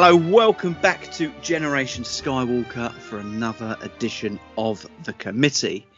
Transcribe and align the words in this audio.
Hello, 0.00 0.14
welcome 0.14 0.74
back 0.74 1.10
to 1.14 1.32
Generation 1.42 2.04
Skywalker 2.04 2.92
for 2.92 3.18
another 3.18 3.76
edition 3.80 4.38
of 4.56 4.86
the 5.02 5.12
committee. 5.12 5.88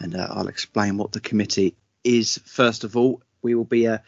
And 0.00 0.16
uh, 0.16 0.26
I'll 0.28 0.48
explain 0.48 0.96
what 0.96 1.12
the 1.12 1.20
committee 1.20 1.76
is. 2.02 2.36
First 2.46 2.82
of 2.82 2.96
all, 2.96 3.22
we 3.42 3.54
will 3.54 3.64
be 3.64 3.86
uh, 3.86 3.98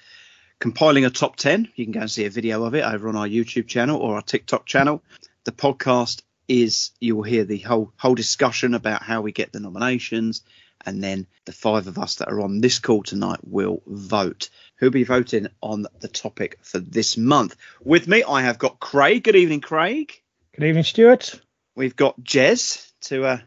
compiling 0.59 1.05
a 1.05 1.11
top 1.11 1.37
10. 1.37 1.69
You 1.77 1.85
can 1.85 1.93
go 1.93 2.01
and 2.01 2.11
see 2.11 2.25
a 2.25 2.31
video 2.31 2.65
of 2.65 2.75
it 2.75 2.85
over 2.85 3.09
on 3.09 3.15
our 3.15 3.29
YouTube 3.29 3.69
channel 3.69 4.01
or 4.01 4.17
our 4.17 4.21
TikTok 4.21 4.67
channel. 4.67 5.01
The 5.45 5.53
podcast 5.53 6.23
is 6.49 6.91
you 6.99 7.15
will 7.15 7.23
hear 7.23 7.45
the 7.45 7.59
whole 7.59 7.93
whole 7.97 8.17
discussion 8.17 8.75
about 8.75 9.05
how 9.05 9.21
we 9.21 9.31
get 9.31 9.53
the 9.53 9.61
nominations 9.61 10.43
and 10.85 11.03
then 11.03 11.29
the 11.45 11.53
five 11.53 11.87
of 11.87 11.99
us 11.99 12.17
that 12.17 12.29
are 12.29 12.41
on 12.41 12.61
this 12.61 12.81
call 12.81 13.05
tonight 13.05 13.41
will 13.45 13.81
vote. 13.87 14.51
Who'll 14.79 14.91
be 14.91 15.05
voting 15.05 15.49
on 15.63 15.87
the 16.01 16.09
topic 16.09 16.59
for 16.61 16.79
this 16.79 17.17
month? 17.17 17.57
With 17.83 18.07
me, 18.09 18.23
I 18.23 18.43
have 18.43 18.59
got 18.59 18.79
Craig. 18.79 19.25
Good 19.25 19.37
evening, 19.37 19.63
Craig. 19.63 20.21
Good 20.55 20.67
evening, 20.67 20.85
Stuart. 20.85 21.41
We've 21.75 21.97
got 21.97 22.21
Jez 22.21 22.93
to 23.03 23.25
uh, 23.25 23.39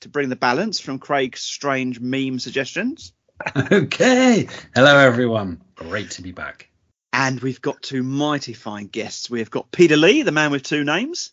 to 0.00 0.08
bring 0.08 0.28
the 0.28 0.36
balance 0.36 0.80
from 0.80 0.98
Craig's 0.98 1.40
strange 1.40 2.00
meme 2.00 2.40
suggestions. 2.40 3.12
okay. 3.72 4.48
Hello, 4.74 4.98
everyone. 4.98 5.60
Great 5.76 6.10
to 6.12 6.22
be 6.22 6.32
back. 6.32 6.68
And 7.12 7.38
we've 7.40 7.60
got 7.60 7.80
two 7.82 8.02
mighty 8.02 8.52
fine 8.52 8.88
guests. 8.88 9.30
We've 9.30 9.50
got 9.50 9.70
Peter 9.70 9.96
Lee, 9.96 10.22
the 10.22 10.32
man 10.32 10.50
with 10.50 10.64
two 10.64 10.82
names. 10.82 11.30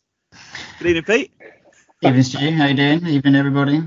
Good 0.77 0.89
evening, 0.89 1.03
Pete. 1.05 1.33
Evening, 2.03 2.23
Stu. 2.23 2.51
How 2.51 2.65
are 2.65 2.69
you 2.69 2.75
doing? 2.75 3.07
Evening, 3.07 3.35
everybody. 3.35 3.81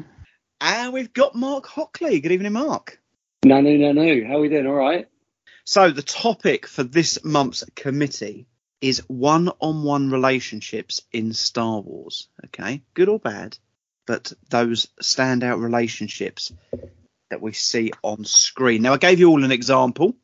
And 0.61 0.93
we've 0.93 1.13
got 1.13 1.37
Mark 1.37 1.67
Hockley. 1.67 2.21
Good 2.21 2.33
evening, 2.33 2.53
Mark. 2.53 3.01
No, 3.45 3.61
no, 3.61 3.71
no, 3.77 3.93
no. 3.93 4.27
How 4.27 4.39
are 4.39 4.41
we 4.41 4.49
doing? 4.49 4.67
All 4.67 4.75
right. 4.75 5.07
So 5.65 5.91
the 5.91 6.03
topic 6.03 6.67
for 6.67 6.83
this 6.83 7.25
month's 7.25 7.65
committee 7.77 8.47
is 8.81 9.09
one-on-one 9.09 10.11
relationships 10.11 11.03
in 11.13 11.33
Star 11.33 11.81
Wars. 11.81 12.29
Okay, 12.47 12.83
good 12.95 13.09
or 13.09 13.21
bad, 13.21 13.57
but 14.07 14.33
those 14.51 14.89
standout 15.01 15.63
relationships 15.63 16.53
that 17.31 17.41
we 17.41 17.53
see 17.53 17.93
on 18.03 18.25
screen. 18.25 18.83
Now, 18.83 18.93
I 18.93 18.99
gave 18.99 19.21
you 19.21 19.31
all 19.31 19.45
an 19.45 19.53
example 19.53 20.17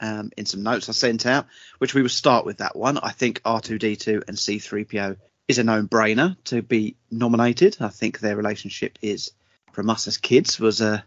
um, 0.00 0.30
in 0.36 0.46
some 0.46 0.62
notes 0.62 0.88
I 0.88 0.92
sent 0.92 1.26
out, 1.26 1.46
which 1.78 1.94
we 1.94 2.02
will 2.02 2.08
start 2.08 2.46
with 2.46 2.58
that 2.58 2.74
one. 2.74 2.98
I 2.98 3.10
think 3.10 3.42
R2D2 3.42 4.24
and 4.28 4.36
C3PO 4.36 5.16
is 5.48 5.58
a 5.58 5.64
known-brainer 5.64 6.36
to 6.44 6.62
be 6.62 6.96
nominated. 7.10 7.76
I 7.80 7.88
think 7.88 8.18
their 8.18 8.36
relationship 8.36 8.98
is 9.02 9.30
from 9.72 9.90
us 9.90 10.08
as 10.08 10.16
kids 10.16 10.58
was 10.58 10.80
uh, 10.80 11.02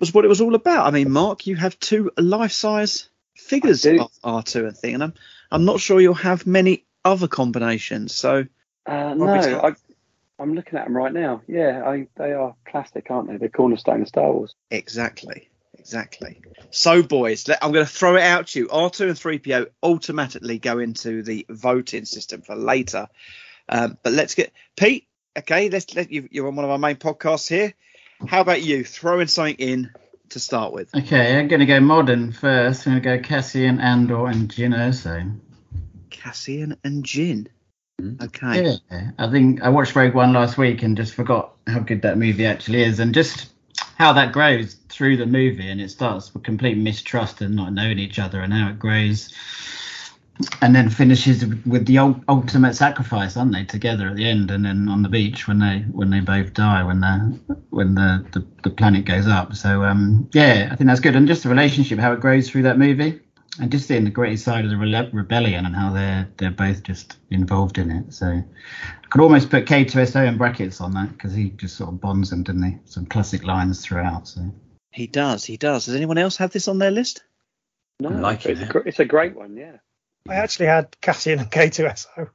was 0.00 0.12
what 0.12 0.24
it 0.24 0.28
was 0.28 0.40
all 0.40 0.54
about. 0.54 0.86
I 0.86 0.90
mean, 0.90 1.10
Mark, 1.10 1.46
you 1.46 1.56
have 1.56 1.78
two 1.78 2.10
life-size 2.16 3.08
figures 3.36 3.84
of 3.84 4.10
R2 4.24 4.68
and 4.68 4.76
thing, 4.76 4.94
and 4.94 5.02
I'm 5.02 5.14
I'm 5.50 5.64
not 5.64 5.80
sure 5.80 6.00
you'll 6.00 6.14
have 6.14 6.46
many 6.46 6.84
other 7.04 7.28
combinations. 7.28 8.14
So 8.14 8.46
uh, 8.86 9.14
no, 9.14 9.26
I, 9.28 9.74
I'm 10.38 10.54
looking 10.54 10.78
at 10.78 10.84
them 10.84 10.96
right 10.96 11.12
now. 11.12 11.42
Yeah, 11.46 11.82
I, 11.86 12.08
they 12.16 12.32
are 12.32 12.54
plastic, 12.68 13.10
aren't 13.10 13.28
they? 13.28 13.36
They're 13.36 13.48
cornerstone 13.48 14.02
of 14.02 14.08
Star 14.08 14.32
Wars. 14.32 14.54
Exactly. 14.70 15.48
Exactly. 15.78 16.40
So, 16.70 17.02
boys, 17.02 17.46
let, 17.46 17.62
I'm 17.62 17.70
going 17.70 17.86
to 17.86 17.90
throw 17.92 18.16
it 18.16 18.22
out 18.22 18.48
to 18.48 18.58
you. 18.58 18.66
R2 18.66 19.08
and 19.08 19.42
3PO 19.42 19.68
automatically 19.84 20.58
go 20.58 20.78
into 20.78 21.22
the 21.22 21.46
voting 21.48 22.04
system 22.04 22.42
for 22.42 22.56
later. 22.56 23.06
Um, 23.68 23.96
but 24.02 24.12
let's 24.12 24.34
get 24.34 24.52
Pete. 24.76 25.06
Okay, 25.38 25.68
let's 25.68 25.94
let 25.94 26.10
you. 26.10 26.28
You're 26.30 26.48
on 26.48 26.56
one 26.56 26.64
of 26.64 26.70
our 26.70 26.78
main 26.78 26.96
podcasts 26.96 27.48
here. 27.48 27.74
How 28.26 28.40
about 28.40 28.62
you? 28.62 28.84
Throwing 28.84 29.28
something 29.28 29.56
in 29.56 29.90
to 30.30 30.40
start 30.40 30.72
with. 30.72 30.94
Okay, 30.94 31.38
I'm 31.38 31.48
going 31.48 31.60
to 31.60 31.66
go 31.66 31.80
modern 31.80 32.32
first. 32.32 32.86
I'm 32.86 33.00
going 33.00 33.02
to 33.02 33.22
go 33.22 33.28
Cassian, 33.28 33.80
Andor, 33.80 34.26
and 34.26 34.48
Jyn 34.48 34.74
Erso. 34.74 35.38
Cassian 36.10 36.76
and 36.84 37.04
Jyn. 37.04 37.48
Hmm. 38.00 38.16
Okay. 38.22 38.78
Yeah, 38.90 39.10
I 39.18 39.30
think 39.30 39.62
I 39.62 39.68
watched 39.68 39.94
Rogue 39.96 40.14
One 40.14 40.32
last 40.32 40.58
week 40.58 40.82
and 40.82 40.96
just 40.96 41.14
forgot 41.14 41.54
how 41.66 41.78
good 41.78 42.02
that 42.02 42.18
movie 42.18 42.46
actually 42.46 42.82
is, 42.82 43.00
and 43.00 43.14
just 43.14 43.52
how 43.96 44.12
that 44.14 44.32
grows 44.32 44.74
through 44.88 45.16
the 45.16 45.26
movie, 45.26 45.70
and 45.70 45.80
it 45.80 45.90
starts 45.90 46.32
with 46.34 46.42
complete 46.42 46.76
mistrust 46.76 47.40
and 47.40 47.56
not 47.56 47.72
knowing 47.72 47.98
each 47.98 48.18
other, 48.18 48.40
and 48.40 48.52
how 48.52 48.68
it 48.68 48.78
grows 48.78 49.32
and 50.60 50.74
then 50.74 50.90
finishes 50.90 51.46
with 51.64 51.86
the 51.86 51.98
ultimate 52.28 52.74
sacrifice, 52.74 53.36
aren't 53.36 53.52
they? 53.52 53.64
Together 53.64 54.08
at 54.08 54.16
the 54.16 54.28
end, 54.28 54.50
and 54.50 54.64
then 54.64 54.88
on 54.88 55.02
the 55.02 55.08
beach 55.08 55.48
when 55.48 55.58
they 55.58 55.84
when 55.90 56.10
they 56.10 56.20
both 56.20 56.52
die 56.52 56.82
when 56.82 57.00
the 57.00 57.38
when 57.70 57.94
the 57.94 58.26
the, 58.32 58.46
the 58.62 58.70
planet 58.70 59.04
goes 59.04 59.26
up. 59.26 59.54
So 59.54 59.84
um, 59.84 60.28
yeah, 60.32 60.68
I 60.70 60.76
think 60.76 60.88
that's 60.88 61.00
good, 61.00 61.16
and 61.16 61.26
just 61.26 61.42
the 61.42 61.48
relationship 61.48 61.98
how 61.98 62.12
it 62.12 62.20
grows 62.20 62.50
through 62.50 62.64
that 62.64 62.78
movie, 62.78 63.20
and 63.60 63.70
just 63.70 63.88
seeing 63.88 64.04
the 64.04 64.10
great 64.10 64.38
side 64.38 64.64
of 64.64 64.70
the 64.70 64.76
re- 64.76 65.10
rebellion 65.12 65.64
and 65.64 65.74
how 65.74 65.92
they're 65.92 66.28
they're 66.36 66.50
both 66.50 66.82
just 66.82 67.16
involved 67.30 67.78
in 67.78 67.90
it. 67.90 68.12
So 68.12 68.26
I 68.26 69.06
could 69.08 69.22
almost 69.22 69.50
put 69.50 69.64
K2SO 69.64 70.26
in 70.26 70.36
brackets 70.36 70.80
on 70.80 70.92
that 70.92 71.12
because 71.12 71.34
he 71.34 71.50
just 71.50 71.76
sort 71.76 71.90
of 71.90 72.00
bonds 72.00 72.30
them, 72.30 72.42
didn't 72.42 72.62
he? 72.62 72.78
Some 72.84 73.06
classic 73.06 73.44
lines 73.44 73.84
throughout. 73.84 74.28
So 74.28 74.52
he 74.90 75.06
does, 75.06 75.44
he 75.44 75.56
does. 75.56 75.86
Does 75.86 75.94
anyone 75.94 76.18
else 76.18 76.36
have 76.36 76.52
this 76.52 76.68
on 76.68 76.78
their 76.78 76.90
list? 76.90 77.22
No, 78.00 78.10
I 78.10 78.12
like 78.12 78.46
it's, 78.46 78.60
it. 78.60 78.74
a, 78.74 78.78
it's 78.80 79.00
a 79.00 79.04
great 79.06 79.34
one, 79.34 79.56
yeah. 79.56 79.76
I 80.28 80.34
actually 80.34 80.66
had 80.66 81.00
Cassian 81.00 81.38
and 81.38 81.50
K2SO. 81.50 82.30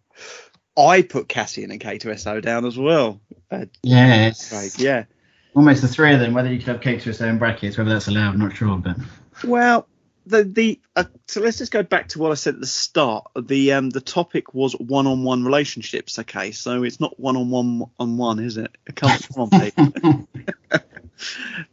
I 0.78 1.02
put 1.02 1.28
Cassian 1.28 1.72
and 1.72 1.82
K2SO 1.82 2.42
down 2.42 2.66
as 2.66 2.78
well. 2.78 3.22
Uh, 3.50 3.66
yes. 3.84 4.52
Right, 4.52 4.78
yeah. 4.80 5.06
Almost 5.54 5.82
the 5.82 5.88
three 5.88 6.14
of 6.14 6.20
them, 6.20 6.34
whether 6.34 6.52
you 6.52 6.60
could 6.60 6.70
have 6.70 6.82
K2SO 6.82 7.28
in 7.28 7.38
brackets, 7.38 7.78
whether 7.78 7.90
that's 7.90 8.08
allowed, 8.08 8.34
I'm 8.34 8.40
not 8.40 8.56
sure. 8.56 8.78
But 8.78 8.98
Well, 9.44 9.88
the 10.26 10.44
the 10.44 10.80
uh, 10.96 11.06
so 11.28 11.42
let's 11.42 11.58
just 11.58 11.72
go 11.72 11.84
back 11.84 12.10
to 12.10 12.20
what 12.20 12.32
I 12.32 12.36
said 12.36 12.56
at 12.56 12.62
the 12.62 12.68
start. 12.68 13.28
The 13.38 13.74
um 13.74 13.90
the 13.90 14.02
topic 14.02 14.54
was 14.54 14.74
one-on-one 14.74 15.44
relationships. 15.44 16.20
Okay, 16.20 16.52
so 16.52 16.84
it's 16.84 17.00
not 17.00 17.20
one-on-one 17.20 17.84
on 18.00 18.18
one, 18.18 18.40
is 18.40 18.58
it? 18.58 18.76
Come 18.96 19.12
on, 19.36 19.50
people. 19.50 20.28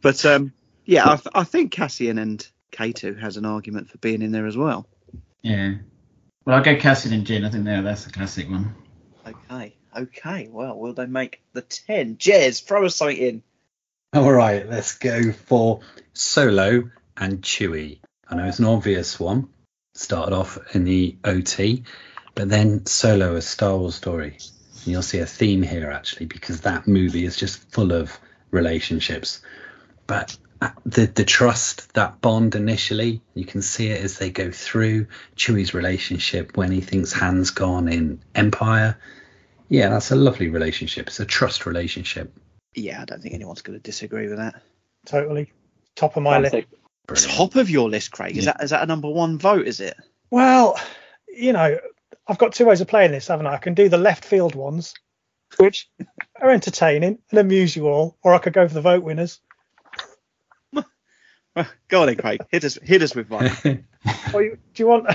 but 0.01 0.25
um 0.25 0.51
yeah, 0.85 1.05
I, 1.05 1.15
th- 1.17 1.27
I 1.35 1.43
think 1.43 1.71
Cassian 1.71 2.17
and 2.17 2.45
K2 2.71 3.19
has 3.19 3.37
an 3.37 3.45
argument 3.45 3.89
for 3.89 3.99
being 3.99 4.23
in 4.23 4.31
there 4.31 4.47
as 4.47 4.57
well. 4.57 4.87
Yeah. 5.43 5.75
Well, 6.49 6.57
I'll 6.57 6.63
go 6.63 6.75
Cassian 6.77 7.13
and 7.13 7.27
Jyn. 7.27 7.45
I 7.45 7.51
think 7.51 7.67
yeah, 7.67 7.81
that's 7.81 8.07
a 8.07 8.11
classic 8.11 8.49
one. 8.49 8.73
Okay, 9.23 9.75
okay. 9.95 10.47
Well, 10.51 10.79
will 10.79 10.93
they 10.93 11.05
make 11.05 11.43
the 11.53 11.61
ten? 11.61 12.15
Jez, 12.15 12.63
throw 12.63 12.87
us 12.87 12.95
something 12.95 13.17
in. 13.17 13.43
All 14.13 14.33
right, 14.33 14.67
let's 14.67 14.97
go 14.97 15.31
for 15.31 15.81
Solo 16.13 16.89
and 17.15 17.43
Chewie. 17.43 17.99
I 18.27 18.35
know 18.35 18.45
it's 18.45 18.57
an 18.57 18.65
obvious 18.65 19.19
one. 19.19 19.49
Started 19.93 20.33
off 20.33 20.57
in 20.73 20.85
the 20.85 21.17
OT, 21.23 21.83
but 22.33 22.49
then 22.49 22.83
Solo, 22.87 23.35
a 23.35 23.43
Star 23.43 23.77
Wars 23.77 23.93
story. 23.93 24.39
And 24.77 24.87
you'll 24.87 25.03
see 25.03 25.19
a 25.19 25.27
theme 25.27 25.61
here 25.61 25.91
actually, 25.91 26.25
because 26.25 26.61
that 26.61 26.87
movie 26.87 27.25
is 27.25 27.37
just 27.37 27.71
full 27.71 27.91
of 27.91 28.19
relationships. 28.49 29.43
But 30.07 30.35
the 30.85 31.05
the 31.07 31.23
trust, 31.23 31.93
that 31.93 32.21
bond 32.21 32.55
initially, 32.55 33.21
you 33.33 33.45
can 33.45 33.61
see 33.61 33.89
it 33.89 34.03
as 34.03 34.17
they 34.17 34.29
go 34.29 34.51
through 34.51 35.07
Chewie's 35.35 35.73
relationship 35.73 36.57
when 36.57 36.71
he 36.71 36.81
thinks 36.81 37.13
Han's 37.13 37.51
gone 37.51 37.87
in 37.87 38.21
Empire. 38.35 38.97
Yeah, 39.69 39.89
that's 39.89 40.11
a 40.11 40.15
lovely 40.15 40.49
relationship. 40.49 41.07
It's 41.07 41.19
a 41.19 41.25
trust 41.25 41.65
relationship. 41.65 42.33
Yeah, 42.75 43.01
I 43.01 43.05
don't 43.05 43.21
think 43.21 43.35
anyone's 43.35 43.61
going 43.61 43.77
to 43.77 43.83
disagree 43.83 44.27
with 44.27 44.37
that. 44.37 44.61
Totally. 45.05 45.51
Top 45.95 46.17
of 46.17 46.23
my 46.23 46.39
list. 46.39 46.55
Classic. 47.07 47.31
Top 47.31 47.55
of 47.55 47.69
your 47.69 47.89
list, 47.89 48.11
Craig. 48.11 48.37
Is 48.37 48.45
Yeah. 48.45 48.53
that 48.53 48.63
is 48.63 48.69
that 48.71 48.83
a 48.83 48.85
number 48.85 49.09
one 49.09 49.37
vote? 49.37 49.67
Is 49.67 49.79
it? 49.79 49.95
Well, 50.29 50.79
you 51.27 51.53
know, 51.53 51.79
I've 52.27 52.37
got 52.37 52.53
two 52.53 52.65
ways 52.65 52.81
of 52.81 52.87
playing 52.87 53.11
this, 53.11 53.27
haven't 53.27 53.47
I? 53.47 53.53
I 53.53 53.57
can 53.57 53.73
do 53.73 53.89
the 53.89 53.97
left 53.97 54.25
field 54.25 54.55
ones, 54.55 54.93
which 55.57 55.89
are 56.39 56.51
entertaining 56.51 57.19
and 57.31 57.39
amuse 57.39 57.75
you 57.75 57.87
all, 57.87 58.17
or 58.23 58.33
I 58.33 58.37
could 58.39 58.53
go 58.53 58.67
for 58.67 58.73
the 58.73 58.81
vote 58.81 59.03
winners. 59.03 59.39
Go 61.87 62.01
on, 62.01 62.07
then, 62.07 62.15
Craig. 62.15 62.41
Hit 62.49 62.63
us 62.63 62.77
hit 62.81 63.01
us 63.01 63.15
with 63.15 63.29
one. 63.29 63.51
Or 64.33 64.41
you, 64.41 64.57
do 64.73 64.83
you 64.83 64.87
want? 64.87 65.07
do 65.07 65.13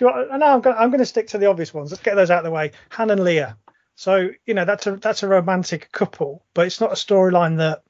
you 0.00 0.06
want? 0.06 0.30
No, 0.38 0.46
I'm 0.46 0.60
going. 0.62 0.76
I'm 0.78 0.88
going 0.88 1.00
to 1.00 1.06
stick 1.06 1.28
to 1.28 1.38
the 1.38 1.46
obvious 1.46 1.74
ones. 1.74 1.90
Let's 1.90 2.02
get 2.02 2.14
those 2.14 2.30
out 2.30 2.38
of 2.38 2.44
the 2.44 2.50
way. 2.50 2.72
Han 2.90 3.10
and 3.10 3.20
Leia. 3.20 3.56
So 3.94 4.30
you 4.46 4.54
know 4.54 4.64
that's 4.64 4.86
a 4.86 4.96
that's 4.96 5.22
a 5.22 5.28
romantic 5.28 5.92
couple, 5.92 6.44
but 6.54 6.66
it's 6.66 6.80
not 6.80 6.92
a 6.92 6.94
storyline 6.94 7.58
that 7.58 7.82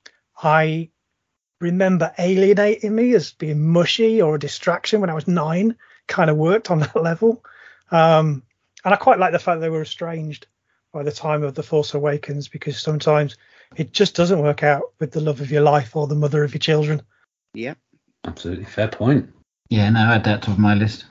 I 0.42 0.90
remember 1.60 2.12
alienating 2.18 2.94
me 2.94 3.14
as 3.14 3.32
being 3.32 3.68
mushy 3.68 4.20
or 4.20 4.34
a 4.34 4.40
distraction 4.40 5.00
when 5.00 5.10
I 5.10 5.14
was 5.14 5.28
nine. 5.28 5.76
Kind 6.06 6.30
of 6.30 6.36
worked 6.36 6.70
on 6.70 6.80
that 6.80 6.96
level, 6.96 7.44
um, 7.90 8.42
and 8.84 8.94
I 8.94 8.96
quite 8.96 9.18
like 9.18 9.32
the 9.32 9.38
fact 9.38 9.60
they 9.60 9.68
were 9.68 9.82
estranged 9.82 10.46
by 10.92 11.02
the 11.02 11.12
time 11.12 11.42
of 11.44 11.54
the 11.54 11.62
Force 11.62 11.94
Awakens 11.94 12.48
because 12.48 12.80
sometimes 12.80 13.36
it 13.76 13.92
just 13.92 14.16
doesn't 14.16 14.42
work 14.42 14.62
out 14.62 14.92
with 14.98 15.12
the 15.12 15.20
love 15.20 15.40
of 15.40 15.50
your 15.50 15.62
life 15.62 15.94
or 15.94 16.06
the 16.06 16.14
mother 16.14 16.42
of 16.42 16.54
your 16.54 16.60
children. 16.60 17.02
Yeah. 17.54 17.74
Absolutely 18.24 18.64
fair 18.64 18.88
point. 18.88 19.30
Yeah, 19.70 19.90
no, 19.90 20.00
I 20.00 20.12
had 20.14 20.24
that 20.24 20.42
top 20.42 20.58
my 20.58 20.74
list. 20.74 21.04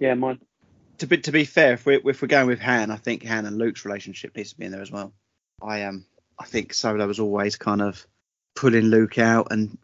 Yeah, 0.00 0.14
mine. 0.14 0.40
To 0.98 1.06
be 1.06 1.18
to 1.18 1.32
be 1.32 1.44
fair, 1.44 1.74
if 1.74 1.86
we're 1.86 2.00
if 2.08 2.22
we're 2.22 2.28
going 2.28 2.46
with 2.46 2.60
Han, 2.60 2.90
I 2.90 2.96
think 2.96 3.24
Han 3.24 3.46
and 3.46 3.58
Luke's 3.58 3.84
relationship 3.84 4.36
needs 4.36 4.50
to 4.52 4.58
be 4.58 4.64
in 4.64 4.72
there 4.72 4.82
as 4.82 4.90
well. 4.90 5.12
I 5.62 5.82
um 5.84 6.06
I 6.38 6.44
think 6.44 6.72
Solo 6.74 7.06
was 7.06 7.20
always 7.20 7.56
kind 7.56 7.82
of 7.82 8.06
pulling 8.54 8.84
Luke 8.84 9.18
out 9.18 9.48
and 9.50 9.76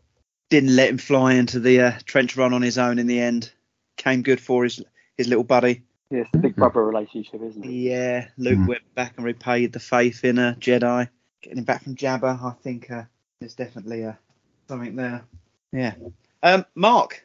didn't 0.51 0.75
let 0.77 0.89
him 0.91 0.99
fly 0.99 1.35
into 1.35 1.61
the 1.61 1.81
uh, 1.81 1.93
trench 2.05 2.37
run 2.37 2.53
on 2.53 2.63
his 2.63 2.79
own 2.79 2.99
in 2.99 3.07
the 3.07 3.21
end. 3.21 3.53
Came 3.97 4.23
good 4.23 4.41
for 4.41 4.65
his 4.65 4.83
his 5.17 5.29
little 5.29 5.45
buddy. 5.45 5.83
Yeah, 6.11 6.21
it's 6.21 6.31
the 6.33 6.39
big 6.39 6.57
brother 6.57 6.85
relationship, 6.85 7.41
isn't 7.43 7.65
it? 7.65 7.71
Yeah, 7.71 8.29
Luke 8.37 8.59
Mhm. 8.59 8.67
went 8.69 8.95
back 8.95 9.15
and 9.17 9.25
repaid 9.25 9.73
the 9.73 9.81
faith 9.81 10.25
in 10.25 10.39
a 10.39 10.57
Jedi, 10.59 11.09
getting 11.41 11.59
him 11.59 11.65
back 11.65 11.85
from 11.85 11.95
Jabba. 11.95 12.43
I 12.43 12.53
think 12.63 12.91
uh, 12.91 13.05
there's 13.41 13.55
definitely 13.55 14.05
uh, 14.05 14.15
something 14.69 14.97
there. 14.97 15.23
Yeah. 15.73 15.95
Um, 16.43 16.65
Mark. 16.75 17.25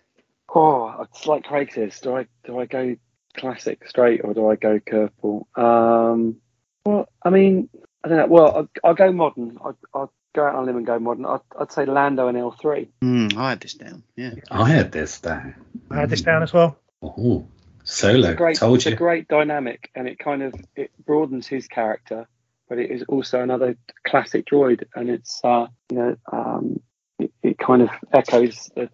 Oh, 0.53 1.01
it's 1.01 1.25
like 1.25 1.43
Craig 1.43 1.71
says. 1.73 1.99
Do 1.99 2.15
I 2.15 2.27
do 2.45 2.59
I 2.59 2.65
go 2.65 2.95
classic 3.35 3.87
straight 3.87 4.21
or 4.23 4.33
do 4.33 4.49
I 4.49 4.55
go 4.55 4.79
curveball? 4.79 5.45
Um, 5.57 6.37
well, 6.85 7.09
I 7.23 7.29
mean, 7.29 7.69
I 8.03 8.07
don't 8.07 8.17
know. 8.17 8.27
Well, 8.27 8.55
I'll, 8.55 8.69
I'll 8.83 8.93
go 8.95 9.11
modern. 9.11 9.57
I'll, 9.63 9.77
I'll 9.93 10.13
go 10.33 10.45
out 10.45 10.55
on 10.55 10.63
a 10.63 10.65
limb 10.67 10.77
and 10.77 10.85
go 10.85 10.99
modern. 10.99 11.25
I'd, 11.25 11.39
I'd 11.59 11.71
say 11.71 11.85
Lando 11.85 12.27
and 12.27 12.37
L3. 12.37 12.87
Hmm, 13.01 13.27
I 13.37 13.49
had 13.51 13.61
this 13.61 13.73
down. 13.73 14.03
Yeah. 14.15 14.35
I 14.51 14.69
had 14.69 14.91
this 14.91 15.19
down. 15.19 15.55
I 15.89 15.95
had 16.01 16.09
this 16.09 16.21
down 16.21 16.43
as 16.43 16.53
well. 16.53 16.77
Oh, 17.01 17.47
Solo. 17.83 18.19
It's 18.19 18.27
a 18.29 18.33
great, 18.35 18.57
Told 18.57 18.77
it's 18.77 18.85
you. 18.85 18.93
a 18.93 18.95
great 18.95 19.27
dynamic, 19.27 19.91
and 19.95 20.07
it 20.07 20.19
kind 20.19 20.43
of 20.43 20.53
it 20.75 20.91
broadens 21.05 21.47
his 21.47 21.67
character, 21.67 22.27
but 22.69 22.77
it 22.79 22.91
is 22.91 23.03
also 23.07 23.41
another 23.41 23.77
classic 24.07 24.45
droid, 24.45 24.83
and 24.95 25.09
it's 25.09 25.39
uh, 25.43 25.67
you 25.91 25.97
know 25.97 26.15
um, 26.31 26.79
it, 27.19 27.31
it 27.43 27.57
kind 27.57 27.81
of 27.81 27.89
echoes 28.13 28.69
the, 28.75 28.89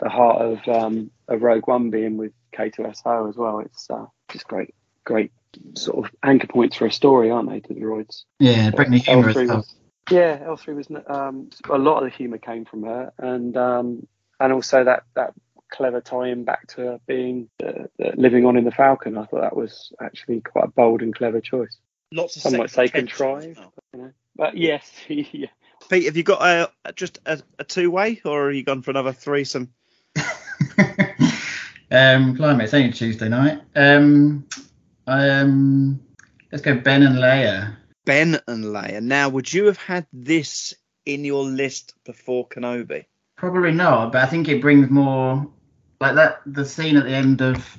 the 0.00 0.08
heart 0.08 0.42
of 0.42 0.68
um, 0.68 1.10
of 1.28 1.42
Rogue 1.42 1.66
One 1.66 1.90
being 1.90 2.16
with 2.16 2.32
K2SO 2.56 3.28
as 3.28 3.36
well. 3.36 3.60
It's 3.60 3.88
uh, 3.90 4.06
just 4.30 4.46
great, 4.46 4.74
great 5.04 5.32
sort 5.76 6.04
of 6.06 6.12
anchor 6.22 6.46
points 6.46 6.76
for 6.76 6.86
a 6.86 6.92
story, 6.92 7.30
aren't 7.30 7.50
they? 7.50 7.60
To 7.60 7.74
the 7.74 7.80
droids. 7.80 8.24
Yeah, 8.38 8.70
bring 8.70 8.90
the 8.90 8.98
humour 8.98 9.30
as 9.30 9.36
L3 9.36 9.48
well. 9.48 9.56
was, 9.58 9.74
yeah, 10.10 10.38
L3 10.38 10.74
was 10.74 10.88
um, 11.08 11.50
a 11.70 11.78
lot 11.78 11.98
of 11.98 12.04
the 12.10 12.16
humour 12.16 12.38
came 12.38 12.64
from 12.64 12.82
her, 12.84 13.12
and 13.18 13.56
um, 13.56 14.06
and 14.40 14.52
also 14.52 14.84
that 14.84 15.04
that 15.14 15.34
clever 15.70 16.00
tie-in 16.02 16.44
back 16.44 16.66
to 16.68 16.80
her 16.82 17.00
being 17.06 17.48
uh, 17.62 17.84
uh, 18.02 18.10
living 18.16 18.44
on 18.44 18.56
in 18.56 18.64
the 18.64 18.70
Falcon. 18.70 19.16
I 19.16 19.24
thought 19.24 19.40
that 19.40 19.56
was 19.56 19.92
actually 20.00 20.40
quite 20.40 20.66
a 20.66 20.68
bold 20.68 21.02
and 21.02 21.14
clever 21.14 21.40
choice. 21.40 21.76
Lots 22.12 22.36
of 22.36 22.42
Some 22.42 22.56
might 22.58 22.70
say 22.70 22.88
tension 22.88 22.98
as 22.98 23.08
contrived. 23.16 23.58
well. 23.58 23.72
You 23.94 24.00
know? 24.00 24.12
But 24.36 24.56
yes, 24.56 24.90
yeah. 25.08 25.46
Pete, 25.92 26.06
have 26.06 26.16
you 26.16 26.22
got 26.22 26.40
a 26.40 26.92
just 26.94 27.18
a, 27.26 27.38
a 27.58 27.64
two-way, 27.64 28.22
or 28.24 28.46
are 28.46 28.50
you 28.50 28.62
gone 28.62 28.80
for 28.80 28.90
another 28.90 29.12
threesome? 29.12 29.74
um, 31.90 32.34
climate, 32.34 32.64
it's 32.64 32.72
only 32.72 32.90
Tuesday 32.92 33.28
night. 33.28 33.60
Um, 33.76 34.48
um, 35.06 36.00
let's 36.50 36.64
go 36.64 36.78
Ben 36.78 37.02
and 37.02 37.16
Leia. 37.16 37.76
Ben 38.06 38.40
and 38.48 38.64
Leia. 38.64 39.02
Now, 39.02 39.28
would 39.28 39.52
you 39.52 39.66
have 39.66 39.76
had 39.76 40.06
this 40.14 40.72
in 41.04 41.26
your 41.26 41.44
list 41.44 41.92
before 42.06 42.48
Kenobi? 42.48 43.04
Probably 43.36 43.72
not, 43.72 44.12
but 44.12 44.22
I 44.22 44.26
think 44.26 44.48
it 44.48 44.62
brings 44.62 44.88
more 44.88 45.46
like 46.00 46.14
that. 46.14 46.40
The 46.46 46.64
scene 46.64 46.96
at 46.96 47.04
the 47.04 47.10
end 47.10 47.42
of 47.42 47.78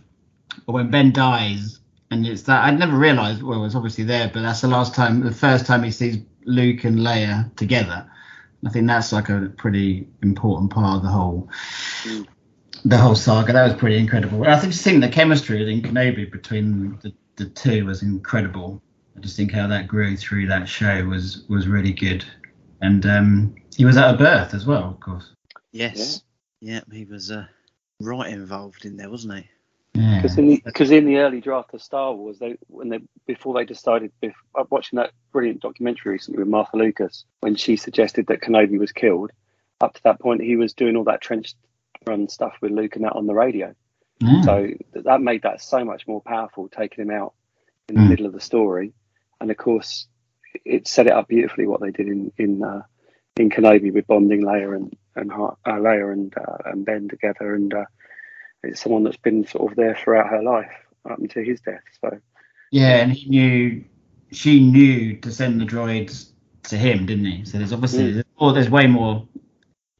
or 0.68 0.76
when 0.76 0.92
Ben 0.92 1.14
dies, 1.14 1.80
and 2.12 2.28
it's 2.28 2.44
that 2.44 2.64
I'd 2.64 2.78
never 2.78 2.96
realised. 2.96 3.42
Well, 3.42 3.58
it 3.58 3.64
was 3.64 3.76
obviously 3.76 4.04
there, 4.04 4.30
but 4.32 4.44
that's 4.44 4.62
the 4.62 4.68
last 4.68 4.94
time, 4.94 5.22
the 5.22 5.32
first 5.32 5.66
time 5.66 5.82
he 5.82 5.90
sees 5.90 6.18
Luke 6.46 6.84
and 6.84 7.00
Leia 7.00 7.56
together. 7.56 8.10
I 8.66 8.70
think 8.70 8.88
that's 8.88 9.12
like 9.12 9.30
a 9.30 9.52
pretty 9.58 10.08
important 10.22 10.72
part 10.72 10.98
of 10.98 11.04
the 11.04 11.10
whole 11.10 11.50
Mm. 12.04 12.28
the 12.86 12.98
whole 12.98 13.16
saga. 13.16 13.54
That 13.54 13.68
was 13.70 13.78
pretty 13.80 13.98
incredible. 13.98 14.44
I 14.46 14.58
think 14.60 14.74
just 14.74 14.84
think 14.84 15.02
the 15.02 15.10
chemistry 15.10 15.72
in 15.72 15.82
Kenobi 15.82 16.32
between 16.32 16.98
the, 17.02 17.14
the 17.36 17.46
two 17.46 17.86
was 17.86 18.04
incredible. 18.04 18.82
I 19.16 19.20
just 19.20 19.36
think 19.38 19.52
how 19.52 19.68
that 19.68 19.88
grew 19.88 20.18
through 20.18 20.48
that 20.48 20.68
show 20.68 21.06
was 21.06 21.44
was 21.50 21.68
really 21.68 21.94
good. 21.94 22.26
And 22.82 23.06
um, 23.06 23.56
he 23.76 23.86
was 23.86 23.96
at 23.98 24.14
a 24.14 24.18
birth 24.18 24.54
as 24.54 24.66
well, 24.66 24.90
of 24.90 25.00
course. 25.00 25.32
Yes. 25.72 26.24
Yeah, 26.62 26.82
he 26.92 27.06
was 27.06 27.32
uh, 27.32 27.46
right 28.00 28.32
involved 28.32 28.86
in 28.86 28.98
there, 28.98 29.10
wasn't 29.10 29.36
he? 29.36 29.50
Yeah. 29.96 30.22
Because 30.22 30.38
in 30.40 30.48
the 30.48 30.62
because 30.66 30.90
in 30.92 31.06
the 31.06 31.18
early 31.18 31.40
draft 31.40 31.74
of 31.74 31.82
Star 31.82 32.14
Wars, 32.14 32.40
they 32.40 32.58
when 32.68 32.90
they 32.90 33.00
before 33.28 33.54
they 33.54 33.66
decided, 33.66 34.12
bef- 34.24 34.34
I'm 34.58 34.66
watching 34.72 34.98
that 34.98 35.12
brilliant 35.32 35.62
documentary 35.62 36.14
recently 36.14 36.40
with 36.40 36.48
Marcia 36.48 36.78
Lucas 36.78 37.26
when 37.42 37.56
she 37.56 37.76
suggested 37.78 38.26
that 38.28 38.42
Kenobi 38.42 38.80
was 38.80 38.92
killed. 38.92 39.32
Up 39.82 39.94
to 39.94 40.04
that 40.04 40.20
point, 40.20 40.42
he 40.42 40.56
was 40.56 40.74
doing 40.74 40.96
all 40.96 41.04
that 41.04 41.22
trench 41.22 41.54
run 42.08 42.28
stuff 42.28 42.56
with 42.62 42.72
Luke 42.72 42.96
and 42.96 43.06
that 43.06 43.14
on 43.16 43.28
the 43.28 43.34
radio. 43.36 43.76
Yeah. 44.20 44.42
So 44.42 44.66
th- 44.94 45.06
that 45.06 45.22
made 45.22 45.44
that 45.44 45.62
so 45.62 45.86
much 45.86 46.08
more 46.08 46.22
powerful, 46.22 46.70
taking 46.70 47.04
him 47.04 47.12
out 47.12 47.34
in 47.90 47.96
the 47.96 48.02
Mm. 48.02 48.10
middle 48.10 48.26
of 48.26 48.34
the 48.34 48.40
story. 48.40 48.94
And 49.42 49.52
of 49.52 49.58
course, 49.58 50.08
it 50.66 50.88
set 50.88 51.08
it 51.08 51.14
up 51.14 51.28
beautifully 51.28 51.68
what 51.68 51.82
they 51.82 51.92
did 51.92 52.08
in 52.08 52.32
in 52.38 52.64
uh, 52.64 52.82
in 53.38 53.50
Kenobi 53.52 53.94
with 53.94 54.08
bonding 54.08 54.42
Leia 54.42 54.76
and 54.76 54.96
and 55.16 55.32
uh, 55.32 55.52
Leia 55.68 56.12
and 56.14 56.34
uh, 56.36 56.58
and 56.66 56.84
Ben 56.84 57.08
together, 57.10 57.54
and 57.54 57.72
uh, 57.74 57.86
it's 58.64 58.82
someone 58.82 59.04
that's 59.04 59.18
been 59.18 59.46
sort 59.48 59.72
of 59.72 59.76
there 59.78 59.96
throughout 59.96 60.30
her 60.30 60.42
life 60.42 60.72
up 61.10 61.20
until 61.20 61.44
his 61.44 61.62
death. 61.62 61.82
So 62.02 62.20
Yeah, 62.72 62.98
and 63.04 63.12
he 63.12 63.30
knew, 63.30 63.84
she 64.32 64.60
knew 64.64 65.18
to 65.18 65.32
send 65.32 65.60
the 65.62 65.66
droids 65.66 66.30
to 66.64 66.78
him, 66.78 67.06
didn't 67.06 67.26
he? 67.26 67.46
So 67.46 67.58
there's 67.58 67.74
obviously, 67.74 68.14
Mm. 68.14 68.24
or 68.38 68.54
there's 68.54 68.70
way 68.70 68.88
more 68.88 69.28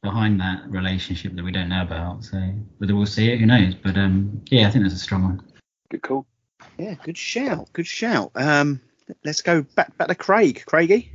behind 0.02 0.40
that 0.40 0.68
relationship 0.70 1.34
that 1.36 1.44
we 1.44 1.52
don't 1.52 1.68
know 1.68 1.82
about. 1.82 2.24
So 2.24 2.38
whether 2.78 2.94
we'll 2.94 3.06
see 3.06 3.30
it, 3.30 3.38
who 3.38 3.46
knows? 3.46 3.74
But 3.74 3.96
um, 3.96 4.42
yeah, 4.50 4.66
I 4.66 4.70
think 4.70 4.84
that's 4.84 4.94
a 4.94 4.98
strong 4.98 5.22
one. 5.24 5.42
good 5.90 6.02
call. 6.02 6.26
Yeah, 6.78 6.94
good 7.04 7.16
shout. 7.18 7.72
Good 7.72 7.86
shout. 7.86 8.32
Um, 8.34 8.80
let's 9.24 9.42
go 9.42 9.62
back 9.62 9.96
back 9.96 10.08
to 10.08 10.14
Craig. 10.14 10.62
Craigie. 10.66 11.12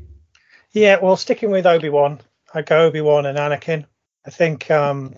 Yeah, 0.72 0.98
well, 1.02 1.18
sticking 1.18 1.50
with 1.52 1.66
Obi 1.66 1.90
Wan, 1.90 2.20
I 2.54 2.62
go 2.62 2.82
Obi 2.86 3.02
Wan 3.02 3.26
and 3.26 3.38
Anakin. 3.38 3.86
I 4.26 4.30
think 4.30 4.70
um, 4.70 5.16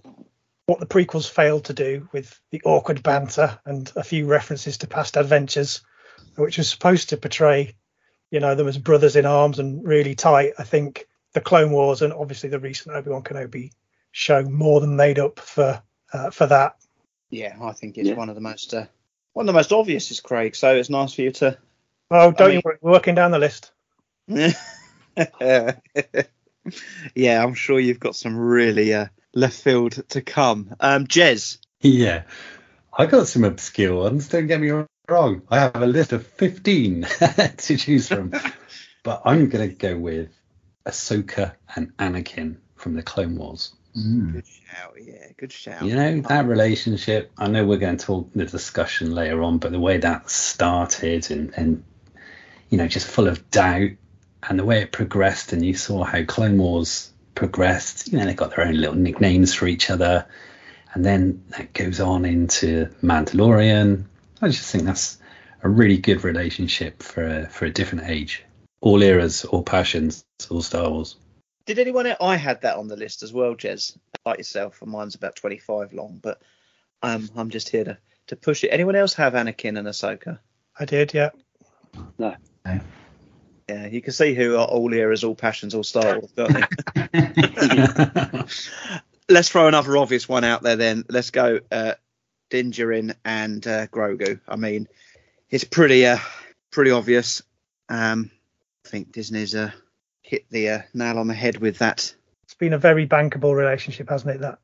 what 0.71 0.79
the 0.79 0.85
prequels 0.85 1.29
failed 1.29 1.65
to 1.65 1.73
do 1.73 2.07
with 2.13 2.39
the 2.51 2.61
awkward 2.63 3.03
banter 3.03 3.59
and 3.65 3.91
a 3.97 4.03
few 4.03 4.25
references 4.25 4.77
to 4.77 4.87
past 4.87 5.17
adventures, 5.17 5.81
which 6.37 6.57
was 6.57 6.69
supposed 6.69 7.09
to 7.09 7.17
portray, 7.17 7.75
you 8.29 8.39
know, 8.39 8.55
them 8.55 8.69
as 8.69 8.77
brothers 8.77 9.17
in 9.17 9.25
arms 9.25 9.59
and 9.59 9.85
really 9.85 10.15
tight. 10.15 10.53
I 10.57 10.63
think 10.63 11.07
the 11.33 11.41
Clone 11.41 11.71
Wars 11.71 12.01
and 12.01 12.13
obviously 12.13 12.47
the 12.47 12.59
recent 12.59 12.95
Obi 12.95 13.09
Wan 13.09 13.21
Kenobi 13.21 13.71
show 14.13 14.43
more 14.43 14.79
than 14.79 14.95
made 14.95 15.19
up 15.19 15.39
for 15.39 15.83
uh, 16.13 16.29
for 16.29 16.45
that. 16.47 16.77
Yeah, 17.29 17.57
I 17.61 17.73
think 17.73 17.97
it's 17.97 18.07
Yeah. 18.07 18.15
one 18.15 18.29
of 18.29 18.35
the 18.35 18.41
most 18.41 18.73
uh, 18.73 18.85
one 19.33 19.43
of 19.43 19.47
the 19.47 19.57
most 19.59 19.73
obvious 19.73 20.09
is 20.09 20.21
Craig. 20.21 20.55
So 20.55 20.73
it's 20.73 20.89
nice 20.89 21.13
for 21.13 21.21
you 21.23 21.31
to. 21.33 21.57
Oh, 22.09 22.31
don't 22.31 22.47
mean- 22.47 22.55
you 22.57 22.61
worry, 22.63 22.77
we're 22.81 22.91
working 22.91 23.15
down 23.15 23.31
the 23.31 23.39
list. 23.39 23.71
yeah, 27.15 27.43
I'm 27.43 27.53
sure 27.55 27.79
you've 27.79 27.99
got 27.99 28.15
some 28.15 28.37
really 28.37 28.93
uh, 28.93 29.07
left 29.33 29.61
field 29.61 30.07
to 30.09 30.21
come. 30.21 30.75
Um, 30.79 31.07
Jez, 31.07 31.57
Yeah. 31.81 32.23
I 32.93 33.05
got 33.05 33.27
some 33.27 33.45
obscure 33.45 33.95
ones, 33.95 34.27
don't 34.27 34.47
get 34.47 34.59
me 34.59 34.71
wrong. 35.07 35.41
I 35.49 35.59
have 35.59 35.81
a 35.81 35.87
list 35.87 36.11
of 36.11 36.27
15 36.27 37.03
to 37.57 37.77
choose 37.77 38.09
from. 38.09 38.33
but 39.03 39.21
I'm 39.25 39.49
going 39.49 39.69
to 39.69 39.75
go 39.75 39.97
with 39.97 40.29
Ahsoka 40.85 41.53
and 41.75 41.95
Anakin 41.97 42.57
from 42.75 42.95
the 42.95 43.03
Clone 43.03 43.37
Wars. 43.37 43.73
Mm. 43.97 44.33
good 44.33 44.45
shout. 44.45 44.93
Yeah, 45.01 45.27
good 45.37 45.51
shout. 45.51 45.83
You 45.83 45.95
know, 45.95 46.21
that 46.21 46.45
relationship, 46.45 47.31
I 47.37 47.47
know 47.47 47.65
we're 47.65 47.77
going 47.77 47.97
to 47.97 48.05
talk 48.05 48.29
the 48.33 48.45
discussion 48.45 49.13
later 49.13 49.41
on, 49.43 49.57
but 49.57 49.71
the 49.71 49.79
way 49.79 49.97
that 49.97 50.29
started 50.29 51.29
and, 51.31 51.53
and 51.55 51.83
you 52.69 52.77
know, 52.77 52.87
just 52.87 53.07
full 53.07 53.27
of 53.27 53.49
doubt 53.51 53.91
and 54.43 54.57
the 54.57 54.63
way 54.65 54.81
it 54.81 54.91
progressed, 54.91 55.53
and 55.53 55.63
you 55.63 55.73
saw 55.75 56.03
how 56.03 56.23
Clone 56.23 56.57
Wars 56.57 57.11
progressed, 57.35 58.11
you 58.11 58.17
know, 58.17 58.25
they 58.25 58.33
got 58.33 58.55
their 58.55 58.65
own 58.65 58.75
little 58.75 58.95
nicknames 58.95 59.53
for 59.53 59.67
each 59.67 59.89
other. 59.89 60.25
And 60.93 61.05
then 61.05 61.43
that 61.49 61.73
goes 61.73 61.99
on 61.99 62.25
into 62.25 62.87
Mandalorian. 63.01 64.03
I 64.41 64.47
just 64.49 64.71
think 64.71 64.83
that's 64.83 65.17
a 65.63 65.69
really 65.69 65.97
good 65.97 66.23
relationship 66.23 67.01
for 67.01 67.25
a, 67.25 67.45
for 67.47 67.65
a 67.65 67.71
different 67.71 68.09
age. 68.09 68.43
All 68.81 69.01
eras, 69.01 69.45
all 69.45 69.63
passions, 69.63 70.25
all 70.49 70.61
Star 70.61 70.89
Wars. 70.89 71.15
Did 71.65 71.79
anyone? 71.79 72.07
Else? 72.07 72.17
I 72.19 72.35
had 72.35 72.61
that 72.61 72.77
on 72.77 72.87
the 72.87 72.97
list 72.97 73.23
as 73.23 73.31
well, 73.31 73.55
Jez, 73.55 73.97
like 74.25 74.39
yourself. 74.39 74.81
And 74.81 74.91
mine's 74.91 75.15
about 75.15 75.35
25 75.35 75.93
long, 75.93 76.19
but 76.21 76.41
um, 77.03 77.29
I'm 77.35 77.51
just 77.51 77.69
here 77.69 77.83
to 77.83 77.97
to 78.27 78.35
push 78.35 78.63
it. 78.63 78.69
Anyone 78.69 78.95
else 78.95 79.13
have 79.15 79.33
Anakin 79.33 79.77
and 79.77 79.87
Ahsoka? 79.87 80.39
I 80.79 80.85
did, 80.85 81.13
yeah. 81.13 81.29
Yeah, 83.71 83.87
you 83.87 84.01
can 84.01 84.11
see 84.11 84.33
who 84.33 84.57
are 84.57 84.65
all 84.65 84.91
eras, 84.93 85.23
all 85.23 85.33
passions, 85.35 85.73
all 85.73 85.83
Star 85.83 86.19
Wars, 86.19 86.33
can't 86.35 86.65
you? 87.13 88.43
Let's 89.29 89.47
throw 89.47 89.67
another 89.67 89.95
obvious 89.95 90.27
one 90.27 90.43
out 90.43 90.61
there 90.61 90.75
then. 90.75 91.05
Let's 91.07 91.29
go 91.31 91.61
uh, 91.71 91.93
Din 92.49 92.73
Djarin 92.73 93.15
and 93.23 93.65
uh, 93.65 93.87
Grogu. 93.87 94.41
I 94.45 94.57
mean, 94.57 94.89
it's 95.49 95.63
pretty 95.63 96.05
uh, 96.05 96.17
pretty 96.69 96.91
obvious. 96.91 97.41
Um, 97.87 98.29
I 98.85 98.89
think 98.89 99.13
Disney's 99.13 99.55
uh, 99.55 99.71
hit 100.21 100.49
the 100.49 100.69
uh, 100.69 100.81
nail 100.93 101.17
on 101.17 101.27
the 101.27 101.33
head 101.33 101.57
with 101.57 101.77
that. 101.77 102.13
It's 102.43 102.55
been 102.55 102.73
a 102.73 102.77
very 102.77 103.07
bankable 103.07 103.55
relationship, 103.55 104.09
hasn't 104.09 104.35
it? 104.35 104.41
That 104.41 104.59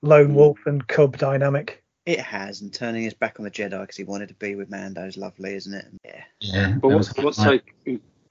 lone 0.00 0.34
wolf 0.36 0.58
and 0.66 0.86
cub 0.86 1.18
dynamic. 1.18 1.82
It 2.06 2.20
has, 2.20 2.60
and 2.60 2.72
turning 2.72 3.02
his 3.02 3.14
back 3.14 3.40
on 3.40 3.44
the 3.44 3.50
Jedi 3.50 3.80
because 3.80 3.96
he 3.96 4.04
wanted 4.04 4.28
to 4.28 4.34
be 4.34 4.54
with 4.54 4.70
Mando 4.70 5.04
is 5.06 5.16
lovely, 5.16 5.54
isn't 5.54 5.74
it? 5.74 5.86
Yeah. 6.04 6.22
Yeah. 6.40 6.72
But 6.80 6.90
what's, 6.90 7.16
was- 7.16 7.24
what's 7.24 7.36
so 7.38 7.58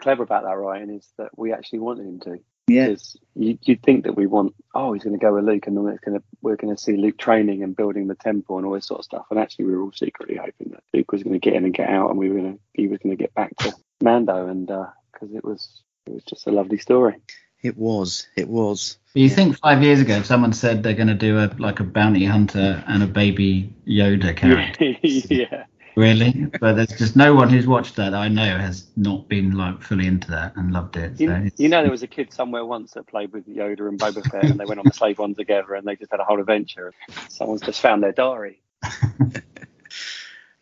clever 0.04 0.24
about 0.24 0.44
that, 0.44 0.58
Ryan, 0.58 0.90
is 0.90 1.08
that 1.18 1.38
we 1.38 1.54
actually 1.54 1.80
wanted 1.80 2.06
him 2.06 2.20
to. 2.22 2.40
Yeah. 2.68 2.88
Because 2.90 3.18
you, 3.36 3.58
you'd 3.62 3.82
think 3.82 4.04
that 4.04 4.16
we 4.16 4.28
want, 4.28 4.54
oh, 4.76 4.94
he's 4.94 5.04
going 5.04 5.18
to 5.18 5.24
go 5.24 5.34
with 5.34 5.46
Luke, 5.46 5.68
and 5.68 5.78
then 5.78 5.88
it's 5.88 6.04
going 6.04 6.20
to, 6.20 6.24
we're 6.42 6.56
going 6.56 6.76
to 6.76 6.82
see 6.82 6.96
Luke 6.96 7.18
training 7.18 7.64
and 7.64 7.76
building 7.76 8.08
the 8.08 8.16
temple 8.16 8.58
and 8.58 8.66
all 8.66 8.74
this 8.74 8.86
sort 8.86 9.00
of 9.00 9.06
stuff. 9.06 9.26
And 9.32 9.40
actually, 9.40 9.66
we 9.66 9.76
were 9.76 9.82
all 9.82 9.92
secretly 9.92 10.36
hoping 10.36 10.72
that 10.72 10.84
Luke 10.94 11.12
was 11.12 11.24
going 11.24 11.34
to 11.34 11.40
get 11.40 11.56
in 11.56 11.66
and 11.66 11.74
get 11.74 11.90
out, 11.90 12.10
and 12.10 12.20
we 12.20 12.30
were 12.30 12.40
going 12.40 12.54
to, 12.54 12.60
he 12.74 12.88
was 12.88 13.00
going 13.00 13.16
to 13.16 13.22
get 13.22 13.34
back 13.34 13.56
to 13.58 13.74
Mando, 14.02 14.48
and 14.48 14.70
uh, 14.70 14.88
because 15.12 15.34
it 15.34 15.44
was, 15.44 15.82
it 16.06 16.14
was 16.14 16.24
just 16.24 16.48
a 16.48 16.52
lovely 16.52 16.78
story. 16.78 17.16
It 17.62 17.78
was. 17.78 18.28
It 18.36 18.50
was. 18.50 18.98
You 19.14 19.30
think 19.30 19.58
five 19.58 19.82
years 19.82 20.02
ago, 20.02 20.16
if 20.16 20.26
someone 20.26 20.52
said 20.52 20.84
they're 20.84 20.96
going 20.96 21.08
to 21.08 21.14
do 21.14 21.40
a 21.40 21.50
like 21.58 21.80
a 21.80 21.86
bounty 21.86 22.26
hunter 22.26 22.84
and 22.88 23.02
a 23.02 23.08
baby 23.08 23.74
Yoda 23.88 24.36
character, 24.36 24.86
yeah. 25.02 25.66
Really? 25.96 26.48
But 26.60 26.74
there's 26.76 26.98
just 26.98 27.16
no 27.16 27.34
one 27.36 27.50
who's 27.50 27.68
watched 27.68 27.96
that 27.98 28.14
I 28.14 28.28
know 28.28 28.58
has 28.58 28.88
not 28.96 29.28
been 29.28 29.56
like 29.58 29.82
fully 29.82 30.08
into 30.08 30.32
that 30.32 30.56
and 30.56 30.72
loved 30.72 30.96
it. 30.98 31.18
So 31.18 31.24
You, 31.24 31.52
you 31.58 31.70
know, 31.70 31.82
there 31.82 31.92
was 31.92 32.04
a 32.04 32.08
kid 32.08 32.32
somewhere 32.34 32.66
once 32.66 32.92
that 32.94 33.08
played 33.08 33.32
with 33.34 33.48
Yoda 33.48 33.88
and 33.88 34.00
Boba 34.00 34.24
Fett, 34.30 34.46
and 34.46 34.60
they 34.60 34.66
went 34.66 34.80
on 34.80 34.86
the 34.86 34.94
Slave 34.94 35.20
One 35.20 35.36
together, 35.36 35.76
and 35.76 35.88
they 35.88 35.96
just 35.96 36.12
had 36.12 36.20
a 36.20 36.24
whole 36.24 36.40
adventure. 36.40 36.94
Someone's 37.30 37.62
just 37.62 37.82
found 37.82 38.04
their 38.04 38.12
diary. 38.14 38.62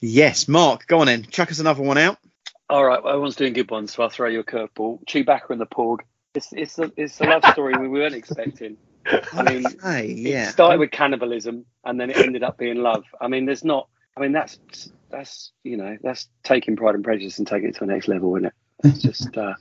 Yes, 0.04 0.48
Mark, 0.48 0.88
go 0.88 1.00
on 1.02 1.06
then. 1.08 1.24
Chuck 1.24 1.52
us 1.52 1.60
another 1.60 1.84
one 1.84 1.98
out. 2.00 2.18
All 2.70 2.84
right, 2.84 3.04
well, 3.04 3.14
everyone's 3.14 3.36
doing 3.36 3.54
good 3.54 3.70
ones, 3.70 3.94
so 3.94 4.02
I'll 4.04 4.10
throw 4.10 4.30
you 4.30 4.40
a 4.40 4.44
curveball. 4.44 5.06
Chewbacca 5.06 5.52
and 5.52 5.62
the 5.62 5.68
Porg. 5.68 6.00
It's 6.34 6.52
it's 6.54 6.80
a 6.80 6.92
it's 6.98 7.20
a 7.22 7.26
love 7.26 7.44
story 7.52 7.78
we 7.78 7.88
weren't 7.88 8.16
expecting. 8.16 8.78
I 9.06 9.44
mean, 9.52 9.66
Hey, 9.84 10.08
yeah. 10.08 10.48
it 10.48 10.52
started 10.54 10.80
with 10.80 10.90
cannibalism, 10.92 11.66
and 11.84 12.00
then 12.00 12.10
it 12.10 12.18
ended 12.18 12.42
up 12.42 12.58
being 12.58 12.78
love. 12.78 13.04
I 13.20 13.28
mean, 13.28 13.46
there's 13.46 13.64
not. 13.64 13.90
I 14.18 14.22
mean, 14.22 14.32
that's 14.32 14.58
that's 15.12 15.51
you 15.63 15.77
know 15.77 15.98
that's 16.01 16.27
taking 16.44 16.75
Pride 16.75 16.96
and 16.96 17.03
Prejudice 17.03 17.38
and 17.38 17.48
taking 17.48 17.70
it 17.70 17.74
to 17.75 17.82
the 17.82 17.91
next 17.91 18.08
level, 18.08 18.36
isn't 18.36 18.48
it? 18.48 18.53
It's 18.84 19.00
just 19.01 19.38
uh, 19.38 19.56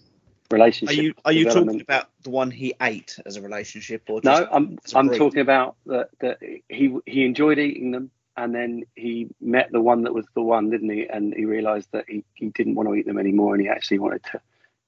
Are 0.53 0.93
you 0.93 1.15
are 1.25 1.33
you 1.33 1.45
talking 1.45 1.81
about 1.81 2.09
the 2.23 2.31
one 2.31 2.51
he 2.51 2.75
ate 2.81 3.19
as 3.27 3.37
a 3.37 3.43
relationship, 3.43 4.03
or 4.09 4.21
just 4.21 4.41
No, 4.41 4.49
I'm 4.51 4.79
as 4.85 4.95
a 4.95 4.99
I'm 4.99 5.09
brief? 5.09 5.19
talking 5.19 5.41
about 5.41 5.77
that 5.87 6.11
that 6.21 6.39
he 6.69 6.97
he 7.07 7.25
enjoyed 7.25 7.59
eating 7.59 7.91
them, 7.91 8.11
and 8.37 8.55
then 8.55 8.85
he 8.97 9.29
met 9.41 9.71
the 9.71 9.81
one 9.81 10.03
that 10.05 10.15
was 10.15 10.27
the 10.35 10.43
one, 10.43 10.71
didn't 10.71 10.91
he? 10.91 11.07
And 11.07 11.35
he 11.35 11.45
realised 11.45 11.89
that 11.93 12.07
he, 12.09 12.25
he 12.35 12.49
didn't 12.49 12.75
want 12.75 12.89
to 12.89 12.95
eat 12.95 13.07
them 13.07 13.19
anymore, 13.19 13.55
and 13.55 13.63
he 13.63 13.69
actually 13.69 13.99
wanted 13.99 14.25
to 14.25 14.41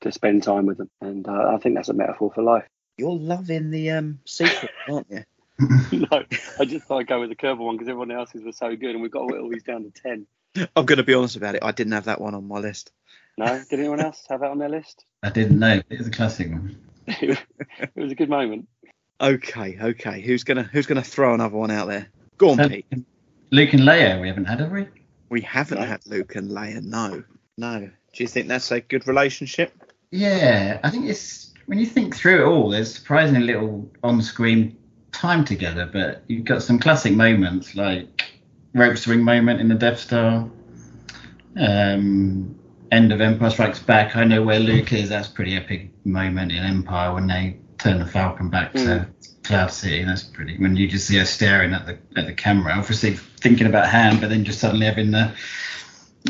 to 0.02 0.12
spend 0.12 0.42
time 0.42 0.66
with 0.66 0.78
them. 0.78 0.90
And 1.00 1.28
uh, 1.28 1.52
I 1.54 1.58
think 1.58 1.76
that's 1.76 1.88
a 1.88 1.94
metaphor 1.94 2.32
for 2.34 2.42
life. 2.42 2.64
You're 2.96 3.16
loving 3.16 3.70
the 3.70 3.90
um 3.90 4.20
secret, 4.24 4.70
aren't 4.88 5.10
you? 5.10 5.24
no, 5.92 6.24
I 6.58 6.64
just 6.64 6.86
thought 6.86 6.98
I'd 6.98 7.06
go 7.06 7.20
with 7.20 7.28
the 7.28 7.36
curveball 7.36 7.58
one 7.58 7.76
because 7.76 7.88
everyone 7.88 8.10
else's 8.10 8.42
was 8.42 8.56
so 8.56 8.74
good, 8.74 8.90
and 8.90 9.02
we've 9.02 9.10
got 9.10 9.20
to 9.20 9.26
whittle 9.26 9.48
these 9.48 9.62
down 9.62 9.84
to 9.84 9.90
ten. 9.90 10.26
I'm 10.56 10.86
going 10.86 10.98
to 10.98 11.02
be 11.04 11.14
honest 11.14 11.36
about 11.36 11.54
it. 11.54 11.62
I 11.64 11.72
didn't 11.72 11.92
have 11.92 12.04
that 12.04 12.20
one 12.20 12.34
on 12.34 12.46
my 12.46 12.58
list. 12.58 12.92
No, 13.38 13.62
did 13.70 13.78
anyone 13.80 14.00
else 14.00 14.24
have 14.28 14.40
that 14.40 14.50
on 14.50 14.58
their 14.58 14.68
list? 14.68 15.04
I 15.22 15.30
didn't 15.30 15.58
know. 15.58 15.80
It's 15.88 16.06
a 16.06 16.10
classic 16.10 16.50
one. 16.50 16.76
it 17.06 17.38
was 17.96 18.12
a 18.12 18.14
good 18.14 18.28
moment. 18.28 18.68
Okay, 19.20 19.78
okay. 19.80 20.20
Who's 20.20 20.44
gonna 20.44 20.64
who's 20.64 20.86
gonna 20.86 21.02
throw 21.02 21.32
another 21.32 21.56
one 21.56 21.70
out 21.70 21.88
there? 21.88 22.08
Go 22.38 22.50
on, 22.50 22.60
Um, 22.60 22.68
Pete. 22.68 22.86
Luke 23.50 23.72
and 23.72 23.82
Leia, 23.82 24.20
we 24.20 24.28
haven't 24.28 24.44
had, 24.46 24.60
have 24.60 24.72
we? 24.72 24.86
We 25.30 25.40
haven't 25.42 25.78
No. 25.78 25.86
had 25.86 26.06
Luke 26.06 26.34
and 26.34 26.50
Leia. 26.50 26.82
No, 26.82 27.22
no. 27.56 27.80
Do 27.80 28.22
you 28.22 28.26
think 28.26 28.48
that's 28.48 28.70
a 28.70 28.80
good 28.80 29.06
relationship? 29.08 29.72
Yeah, 30.10 30.80
I 30.82 30.90
think 30.90 31.06
it's 31.08 31.52
when 31.66 31.78
you 31.78 31.86
think 31.86 32.14
through 32.16 32.42
it 32.42 32.46
all, 32.48 32.68
there's 32.70 32.94
surprisingly 32.94 33.46
little 33.46 33.90
on-screen 34.02 34.76
time 35.12 35.44
together, 35.44 35.88
but 35.90 36.22
you've 36.26 36.44
got 36.44 36.62
some 36.62 36.78
classic 36.78 37.14
moments 37.14 37.74
like 37.74 38.22
rope 38.74 38.96
swing 38.96 39.22
moment 39.22 39.60
in 39.60 39.68
the 39.68 39.74
Death 39.74 40.00
Star, 40.00 40.48
um, 41.56 42.58
end 42.90 43.12
of 43.12 43.20
Empire 43.20 43.50
Strikes 43.50 43.78
Back. 43.78 44.16
I 44.16 44.24
know 44.24 44.42
where 44.42 44.60
Luke 44.60 44.92
is. 44.92 45.08
That's 45.08 45.28
pretty 45.28 45.56
epic 45.56 45.90
moment 46.04 46.52
in 46.52 46.58
Empire 46.58 47.14
when 47.14 47.26
they 47.26 47.58
turn 47.78 47.98
the 47.98 48.06
Falcon 48.06 48.48
back 48.48 48.72
to 48.74 49.08
Cloud 49.44 49.70
City. 49.70 50.04
That's 50.04 50.22
pretty. 50.24 50.58
When 50.58 50.76
you 50.76 50.88
just 50.88 51.06
see 51.06 51.18
her 51.18 51.24
staring 51.24 51.72
at 51.72 51.86
the 51.86 51.98
at 52.18 52.26
the 52.26 52.34
camera, 52.34 52.72
obviously 52.74 53.14
thinking 53.14 53.66
about 53.66 53.88
Han, 53.88 54.20
but 54.20 54.30
then 54.30 54.44
just 54.44 54.60
suddenly 54.60 54.86
having 54.86 55.10
the 55.10 55.32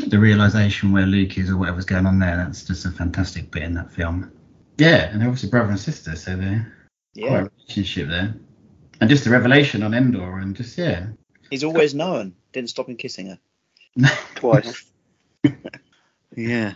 the 0.07 0.17
realization 0.19 0.91
where 0.91 1.05
Luke 1.05 1.37
is 1.37 1.49
or 1.49 1.57
whatever's 1.57 1.85
going 1.85 2.05
on 2.05 2.19
there. 2.19 2.35
That's 2.37 2.65
just 2.65 2.85
a 2.85 2.91
fantastic 2.91 3.51
bit 3.51 3.63
in 3.63 3.75
that 3.75 3.91
film. 3.93 4.31
Yeah, 4.77 5.09
and 5.11 5.21
they're 5.21 5.27
obviously 5.27 5.49
brother 5.49 5.69
and 5.69 5.79
sister, 5.79 6.15
so 6.15 6.35
they're 6.35 6.73
quite 7.15 7.23
Yeah. 7.23 7.39
a 7.41 7.43
relationship 7.43 8.09
there. 8.09 8.33
And 8.99 9.09
just 9.09 9.23
the 9.23 9.29
revelation 9.29 9.83
on 9.83 9.93
Endor, 9.93 10.39
and 10.39 10.55
just 10.55 10.77
yeah, 10.77 11.07
He's 11.53 11.63
always 11.63 11.93
known. 11.93 12.33
Didn't 12.51 12.71
stop 12.71 12.89
him 12.89 12.95
kissing 12.95 13.27
her. 13.27 13.39
Twice. 14.35 14.85
Yeah. 16.35 16.73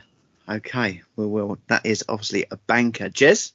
Okay. 0.47 1.01
Well, 1.15 1.29
well, 1.29 1.57
that 1.65 1.83
is 1.87 2.05
obviously 2.07 2.45
a 2.51 2.57
banker. 2.57 3.09
Jez, 3.09 3.53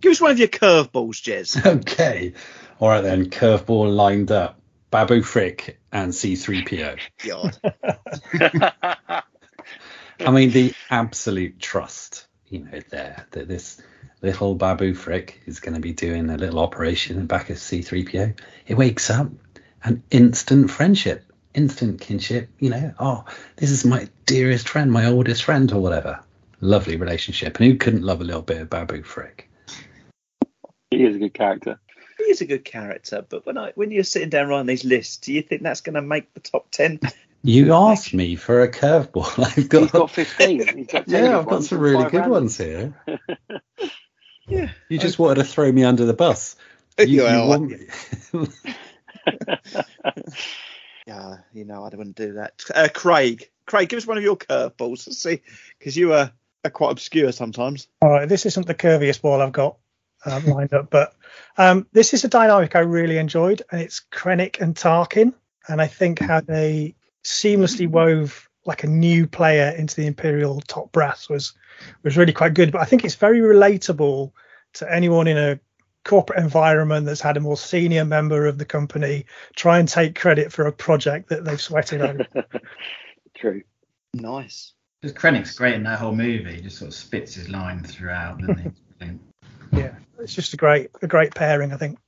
give 0.00 0.10
us 0.10 0.20
one 0.20 0.32
of 0.32 0.40
your 0.40 0.48
curveballs, 0.48 1.22
Jez. 1.22 1.64
Okay. 1.80 2.32
All 2.80 2.88
right 2.88 3.00
then. 3.00 3.30
Curveball 3.30 3.94
lined 3.94 4.32
up. 4.32 4.60
Babu 4.90 5.22
Frick 5.22 5.78
and 5.92 6.12
C3PO. 6.12 6.98
God. 7.24 9.22
I 10.18 10.30
mean, 10.32 10.50
the 10.50 10.74
absolute 10.90 11.60
trust, 11.60 12.26
you 12.48 12.64
know, 12.64 12.80
there 12.90 13.24
that 13.30 13.46
this 13.46 13.80
little 14.20 14.56
Babu 14.56 14.94
Frick 14.94 15.42
is 15.46 15.60
going 15.60 15.74
to 15.74 15.80
be 15.80 15.92
doing 15.92 16.28
a 16.28 16.36
little 16.36 16.58
operation 16.58 17.14
in 17.14 17.22
the 17.22 17.28
back 17.28 17.50
of 17.50 17.58
C3PO. 17.58 18.36
It 18.66 18.74
wakes 18.74 19.10
up 19.10 19.30
and 19.84 20.02
instant 20.10 20.70
friendship, 20.70 21.24
instant 21.54 22.00
kinship. 22.00 22.48
You 22.58 22.70
know, 22.70 22.94
oh, 22.98 23.24
this 23.56 23.70
is 23.70 23.84
my 23.84 24.08
dearest 24.26 24.68
friend, 24.68 24.90
my 24.90 25.06
oldest 25.06 25.44
friend, 25.44 25.70
or 25.72 25.80
whatever. 25.80 26.20
Lovely 26.60 26.96
relationship. 26.96 27.58
And 27.60 27.70
who 27.70 27.76
couldn't 27.76 28.02
love 28.02 28.20
a 28.20 28.24
little 28.24 28.42
bit 28.42 28.60
of 28.62 28.70
Babu 28.70 29.02
Frick? 29.02 29.48
he 30.90 31.04
is 31.04 31.16
a 31.16 31.18
good 31.18 31.34
character. 31.34 31.78
he 32.18 32.24
is 32.24 32.40
a 32.40 32.46
good 32.46 32.64
character. 32.64 33.24
But 33.28 33.44
when 33.46 33.58
I 33.58 33.72
when 33.74 33.90
you're 33.90 34.04
sitting 34.04 34.30
down 34.30 34.48
writing 34.48 34.66
these 34.66 34.84
lists, 34.84 35.16
do 35.18 35.32
you 35.32 35.42
think 35.42 35.62
that's 35.62 35.80
going 35.80 35.94
to 35.94 36.02
make 36.02 36.32
the 36.34 36.40
top 36.40 36.70
ten? 36.70 37.00
You 37.46 37.74
asked 37.74 38.14
me 38.14 38.36
for 38.36 38.62
a 38.62 38.70
curveball. 38.70 39.38
I've 39.58 39.68
got, 39.68 39.82
He's 39.82 39.90
got 39.90 40.10
15. 40.10 40.78
He's 40.78 40.86
got 40.86 41.06
yeah, 41.08 41.38
I've 41.38 41.46
got 41.46 41.62
some 41.64 41.78
really 41.78 42.08
good 42.08 42.22
randoms. 42.22 42.30
ones 42.30 42.56
here. 42.56 42.94
Yeah. 44.46 44.68
You 44.90 44.98
just 44.98 45.18
wanted 45.18 45.36
to 45.36 45.44
throw 45.44 45.72
me 45.72 45.84
under 45.84 46.04
the 46.04 46.12
bus. 46.12 46.56
You, 46.98 47.06
you 47.06 47.22
Well, 47.22 47.48
want- 47.48 47.72
Yeah, 51.06 51.38
you 51.52 51.64
know, 51.64 51.84
I 51.84 51.94
wouldn't 51.94 52.16
do 52.16 52.34
that. 52.34 52.62
Uh, 52.74 52.88
Craig, 52.92 53.50
Craig, 53.66 53.88
give 53.88 53.98
us 53.98 54.06
one 54.06 54.16
of 54.16 54.24
your 54.24 54.36
curveballs. 54.36 55.06
Let's 55.06 55.18
see, 55.18 55.42
because 55.78 55.96
you 55.96 56.14
are, 56.14 56.32
are 56.64 56.70
quite 56.70 56.92
obscure 56.92 57.30
sometimes. 57.32 57.88
All 58.00 58.10
right, 58.10 58.28
this 58.28 58.46
isn't 58.46 58.66
the 58.66 58.74
curviest 58.74 59.20
ball 59.20 59.42
I've 59.42 59.52
got 59.52 59.76
um, 60.24 60.46
lined 60.46 60.72
up, 60.72 60.90
but 60.90 61.14
um, 61.58 61.86
this 61.92 62.14
is 62.14 62.24
a 62.24 62.28
dynamic 62.28 62.74
I 62.74 62.80
really 62.80 63.18
enjoyed, 63.18 63.62
and 63.70 63.80
it's 63.82 64.02
Krennic 64.12 64.60
and 64.60 64.74
Tarkin, 64.74 65.34
and 65.68 65.80
I 65.80 65.86
think 65.86 66.20
how 66.20 66.40
they 66.40 66.94
seamlessly 67.22 67.88
wove 67.88 68.48
like 68.64 68.84
a 68.84 68.88
new 68.88 69.26
player 69.26 69.74
into 69.76 69.96
the 69.96 70.06
Imperial 70.06 70.62
top 70.62 70.90
brass 70.90 71.28
was 71.28 71.52
was 72.02 72.16
really 72.16 72.32
quite 72.32 72.54
good. 72.54 72.72
But 72.72 72.80
I 72.80 72.86
think 72.86 73.04
it's 73.04 73.14
very 73.14 73.40
relatable 73.40 74.32
to 74.74 74.92
anyone 74.92 75.26
in 75.26 75.36
a 75.36 75.60
corporate 76.04 76.38
environment 76.38 77.06
that's 77.06 77.20
had 77.20 77.36
a 77.36 77.40
more 77.40 77.56
senior 77.56 78.04
member 78.04 78.46
of 78.46 78.58
the 78.58 78.64
company 78.64 79.24
try 79.56 79.78
and 79.78 79.88
take 79.88 80.18
credit 80.18 80.52
for 80.52 80.66
a 80.66 80.72
project 80.72 81.28
that 81.30 81.44
they've 81.44 81.60
sweated 81.60 82.02
over. 82.02 82.26
True. 83.34 83.62
Nice. 84.14 84.72
Because 85.00 85.16
Krennic's 85.16 85.54
great 85.56 85.74
in 85.74 85.82
that 85.84 85.98
whole 85.98 86.14
movie. 86.14 86.54
He 86.56 86.60
just 86.62 86.78
sort 86.78 86.88
of 86.88 86.94
spits 86.94 87.34
his 87.34 87.48
line 87.48 87.82
throughout, 87.82 88.38
doesn't 88.40 88.58
he? 89.00 89.10
Yeah, 89.72 89.96
it's 90.20 90.32
just 90.34 90.54
a 90.54 90.56
great 90.56 90.90
a 91.02 91.08
great 91.08 91.34
pairing, 91.34 91.72
I 91.72 91.76
think. 91.76 91.98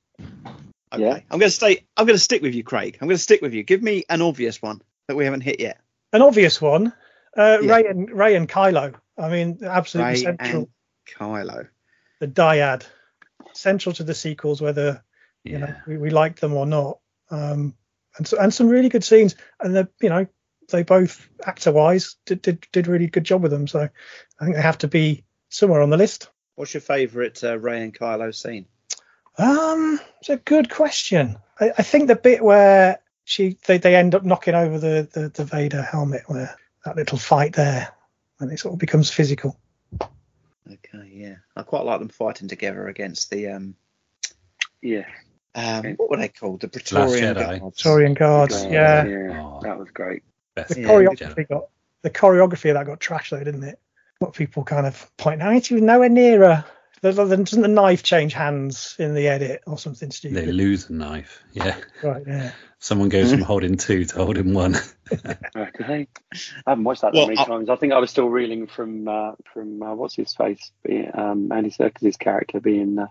Okay. 0.93 1.03
Yeah. 1.03 1.15
I'm 1.29 1.37
going 1.37 1.49
to 1.49 1.51
stay. 1.51 1.83
I'm 1.97 2.05
going 2.05 2.15
to 2.15 2.23
stick 2.23 2.41
with 2.41 2.55
you, 2.55 2.63
Craig. 2.63 2.97
I'm 3.01 3.09
going 3.09 3.17
to 3.17 3.21
stick 3.21 3.41
with 3.41 3.53
you. 3.53 3.61
Give 3.63 3.83
me 3.83 4.05
an 4.09 4.21
obvious 4.21 4.61
one 4.61 4.81
that 5.09 5.17
we 5.17 5.25
haven't 5.25 5.41
hit 5.41 5.59
yet. 5.59 5.81
An 6.13 6.21
obvious 6.21 6.61
one, 6.61 6.93
uh, 7.37 7.57
Yeah. 7.61 7.75
Rey 7.75 7.85
and 7.87 8.09
Rey 8.09 8.35
and 8.35 8.47
Kylo. 8.47 8.95
I 9.17 9.29
mean, 9.29 9.59
absolutely 9.65 10.13
Rey 10.13 10.17
central. 10.19 10.57
and 10.61 10.67
Kylo. 11.19 11.67
the 12.21 12.27
dyad, 12.29 12.85
central 13.57 13.93
to 13.95 14.03
the 14.03 14.13
sequels, 14.13 14.61
whether 14.61 15.03
you 15.43 15.59
know 15.59 15.75
we, 15.87 15.97
we 15.97 16.09
like 16.09 16.39
them 16.39 16.53
or 16.53 16.65
not. 16.65 16.99
Um, 17.29 17.75
and 18.17 18.27
so, 18.27 18.37
and 18.37 18.53
some 18.53 18.69
really 18.69 18.89
good 18.89 19.03
scenes, 19.03 19.35
and 19.59 19.75
the 19.75 19.89
you 20.01 20.09
know 20.09 20.27
they 20.69 20.83
both 20.83 21.27
actor 21.45 21.71
wise 21.71 22.15
did, 22.25 22.41
did 22.41 22.67
did 22.71 22.87
really 22.87 23.07
good 23.07 23.23
job 23.23 23.41
with 23.41 23.51
them. 23.51 23.67
So 23.67 23.81
I 24.39 24.43
think 24.43 24.55
they 24.55 24.61
have 24.61 24.79
to 24.79 24.87
be 24.87 25.23
somewhere 25.49 25.81
on 25.81 25.89
the 25.89 25.97
list. 25.97 26.29
What's 26.55 26.73
your 26.73 26.81
favourite 26.81 27.43
uh, 27.43 27.57
Rey 27.59 27.83
and 27.83 27.93
Kylo 27.93 28.33
scene? 28.33 28.65
Um, 29.37 29.99
it's 30.19 30.29
a 30.29 30.37
good 30.37 30.69
question. 30.69 31.37
I, 31.59 31.71
I 31.77 31.83
think 31.83 32.07
the 32.07 32.15
bit 32.15 32.43
where 32.43 32.99
she 33.23 33.57
they, 33.65 33.77
they 33.77 33.95
end 33.95 34.15
up 34.15 34.23
knocking 34.23 34.55
over 34.55 34.79
the, 34.79 35.07
the 35.11 35.29
the 35.29 35.45
Vader 35.45 35.81
helmet, 35.81 36.23
where 36.27 36.55
that 36.85 36.95
little 36.95 37.17
fight 37.17 37.53
there, 37.53 37.93
and 38.39 38.51
it 38.51 38.59
sort 38.59 38.73
of 38.73 38.79
becomes 38.79 39.11
physical. 39.11 39.59
Okay, 40.73 41.09
yeah, 41.13 41.35
I 41.55 41.63
quite 41.63 41.85
like 41.85 41.99
them 41.99 42.09
fighting 42.09 42.47
together 42.47 42.87
against 42.87 43.29
the 43.29 43.47
um, 43.49 43.75
Yeah. 44.81 45.05
um 45.55 45.79
Okay. 45.79 45.93
what 45.93 46.09
were 46.09 46.17
they 46.17 46.27
called? 46.29 46.61
The 46.61 46.67
Praetorian 46.67 47.35
Jedi. 47.35 47.59
Guards. 47.59 47.81
Saurian 47.81 48.13
guards, 48.13 48.53
God, 48.63 48.71
yeah. 48.71 49.05
Yeah. 49.05 49.41
Oh. 49.41 49.59
That 49.63 49.77
was 49.79 49.89
great. 49.91 50.23
Best 50.55 50.73
The 50.75 50.81
Yeah, 50.81 50.87
choreography 50.87 51.47
got 51.47 51.69
the 52.03 52.09
choreography 52.09 52.69
of 52.69 52.75
that 52.75 52.85
got 52.85 52.99
trashed 52.99 53.29
though, 53.31 53.43
didn't 53.43 53.63
it? 53.63 53.79
What 54.19 54.33
people 54.33 54.63
kind 54.63 54.85
of 54.87 55.09
point 55.17 55.41
out, 55.41 55.65
he 55.65 55.73
was 55.75 55.83
nowhere 55.83 56.09
near 56.09 56.39
her. 56.39 56.65
The- 57.01 57.11
the- 57.11 57.37
Doesn't 57.37 57.61
the 57.61 57.67
knife 57.67 58.01
change 58.03 58.33
hands 58.33 58.95
in 58.97 59.13
the 59.13 59.27
edit 59.27 59.61
or 59.67 59.77
something 59.77 60.09
stupid? 60.11 60.35
They 60.37 60.41
stupid? 60.41 60.55
lose 60.55 60.89
a 60.89 60.93
knife. 60.93 61.43
Yeah. 61.53 61.77
Right, 62.01 62.23
yeah. 62.25 62.51
Someone 62.79 63.09
goes 63.09 63.31
from 63.31 63.41
holding 63.51 63.77
two 63.77 64.05
to 64.05 64.15
holding 64.17 64.53
one. 64.53 64.75
Okay. 65.55 66.07
I 66.65 66.71
haven't 66.71 66.83
watched 66.83 67.01
that 67.01 67.13
Well, 67.13 67.27
that 67.27 67.33
many 67.35 67.39
I- 67.39 67.45
times. 67.45 67.69
I 67.69 67.75
think 67.77 67.93
I 67.93 67.99
was 67.99 68.09
still 68.11 68.27
reeling 68.29 68.67
from 68.67 69.07
uh, 69.07 69.31
from 69.53 69.81
uh, 69.81 69.95
what's 69.95 70.15
his 70.15 70.33
face, 70.33 70.71
being, 70.83 71.09
um, 71.13 71.49
Andy 71.51 71.69
Serkis's 71.71 72.17
character 72.17 72.59
being 72.59 72.99
uh, 72.99 73.07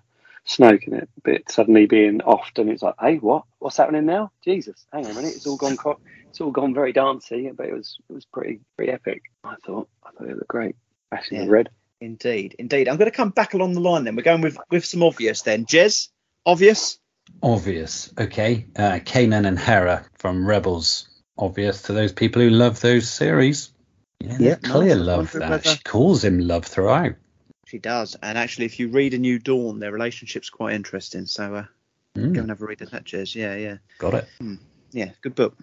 Snoke 0.46 0.84
in 0.86 0.92
it, 0.94 1.08
but 1.24 1.50
suddenly 1.50 1.86
being 1.86 2.18
offed, 2.20 2.58
and 2.58 2.68
it's 2.70 2.82
like, 2.82 2.94
hey, 3.00 3.16
what? 3.16 3.44
What's 3.58 3.78
happening 3.78 4.04
now? 4.06 4.30
Jesus, 4.44 4.84
hang 4.92 5.06
on 5.06 5.12
a 5.12 5.14
minute, 5.14 5.34
it's 5.36 5.46
all 5.46 5.56
gone. 5.56 5.76
Co- 5.78 5.98
it's 6.28 6.40
all 6.40 6.50
gone 6.50 6.74
very 6.74 6.92
dancey, 6.92 7.50
but 7.56 7.66
it 7.66 7.72
was 7.72 7.96
it 8.08 8.12
was 8.12 8.26
pretty 8.26 8.60
pretty 8.76 8.92
epic. 8.92 9.22
I 9.42 9.54
thought. 9.64 9.88
I 10.04 10.10
thought 10.10 10.28
it 10.28 10.34
looked 10.36 10.48
great. 10.48 10.76
Ashton 11.10 11.38
Yeah. 11.38 11.44
the 11.46 11.50
red. 11.50 11.70
Indeed, 12.00 12.56
indeed. 12.58 12.88
I'm 12.88 12.98
going 12.98 13.10
to 13.10 13.16
come 13.16 13.30
back 13.30 13.54
along 13.54 13.72
the 13.72 13.80
line 13.80 14.04
then. 14.04 14.16
We're 14.16 14.22
going 14.22 14.42
with 14.42 14.58
with 14.70 14.84
some 14.84 15.02
obvious 15.02 15.40
then. 15.42 15.64
Jez, 15.64 16.08
obvious. 16.44 16.98
Obvious. 17.42 18.12
Okay. 18.18 18.66
Uh, 18.76 18.98
Kanan 19.04 19.46
and 19.46 19.58
Hera 19.58 20.04
from 20.14 20.46
Rebels. 20.46 21.08
Obvious 21.38 21.82
to 21.82 21.92
those 21.92 22.12
people 22.12 22.40
who 22.42 22.50
love 22.50 22.80
those 22.80 23.08
series. 23.10 23.70
Yeah, 24.20 24.30
Yeah, 24.32 24.38
there's 24.38 24.56
clear 24.72 24.94
love 24.96 25.34
wonder 25.34 25.38
there. 25.38 25.50
whether- 25.50 25.68
She 25.76 25.78
calls 25.84 26.24
him 26.24 26.38
love 26.40 26.64
throughout. 26.64 27.14
She 27.66 27.78
does, 27.78 28.16
and 28.22 28.38
actually, 28.38 28.66
if 28.66 28.78
you 28.78 28.88
read 28.88 29.12
A 29.12 29.18
New 29.18 29.38
Dawn, 29.40 29.80
their 29.80 29.90
relationship's 29.92 30.48
quite 30.50 30.74
interesting. 30.74 31.26
So 31.26 31.54
uh, 31.56 31.64
Mm, 32.16 32.32
go 32.32 32.40
and 32.40 32.48
have 32.48 32.62
a 32.62 32.64
read 32.64 32.80
of 32.80 32.90
that, 32.92 33.04
Jez. 33.04 33.34
Yeah, 33.34 33.54
yeah, 33.56 33.76
got 33.98 34.14
it. 34.14 34.26
yeah. 34.92 35.10
Good 35.20 35.34
book. 35.34 35.54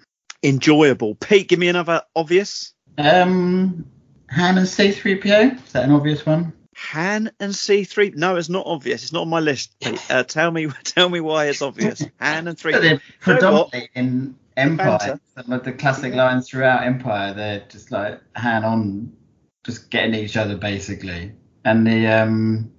Enjoyable. 0.43 1.15
Pete, 1.15 1.47
give 1.47 1.58
me 1.58 1.69
another 1.69 2.04
obvious. 2.15 2.73
Um, 2.99 3.86
Han 4.30 4.58
and 4.60 4.67
C3PO. 4.67 5.65
Is 5.65 5.71
that 5.71 5.86
an 5.86 5.91
obvious 5.91 6.23
one? 6.26 6.54
Han 6.75 7.31
and 7.39 7.53
C3. 7.53 8.15
No, 8.15 8.36
it's 8.36 8.49
not 8.49 8.65
obvious. 8.65 9.03
It's 9.03 9.13
not 9.13 9.21
on 9.21 9.29
my 9.29 9.39
list. 9.39 9.75
Uh, 10.09 10.23
tell 10.23 10.51
me, 10.51 10.67
tell 10.83 11.07
me 11.09 11.19
why 11.21 11.45
it's 11.45 11.62
obvious. 11.62 12.03
Han 12.19 12.47
and 12.47 12.57
three. 12.57 12.71
But 12.73 12.81
they're 12.81 12.91
You 12.91 12.97
know 12.97 13.01
predominantly 13.19 13.89
in 13.95 14.36
Empire. 14.57 14.97
banter. 14.99 15.19
Some 15.36 15.51
of 15.51 15.63
the 15.63 15.71
classic 15.71 16.13
lines 16.13 16.49
throughout 16.49 16.83
Empire, 16.83 17.33
they're 17.33 17.63
just 17.69 17.91
like 17.91 18.19
hand 18.36 18.65
on, 18.65 19.13
just 19.63 19.89
getting 19.89 20.13
each 20.15 20.38
other 20.38 20.57
basically. 20.57 21.31
And 21.65 21.88
the 21.88 22.07
um, 22.07 22.71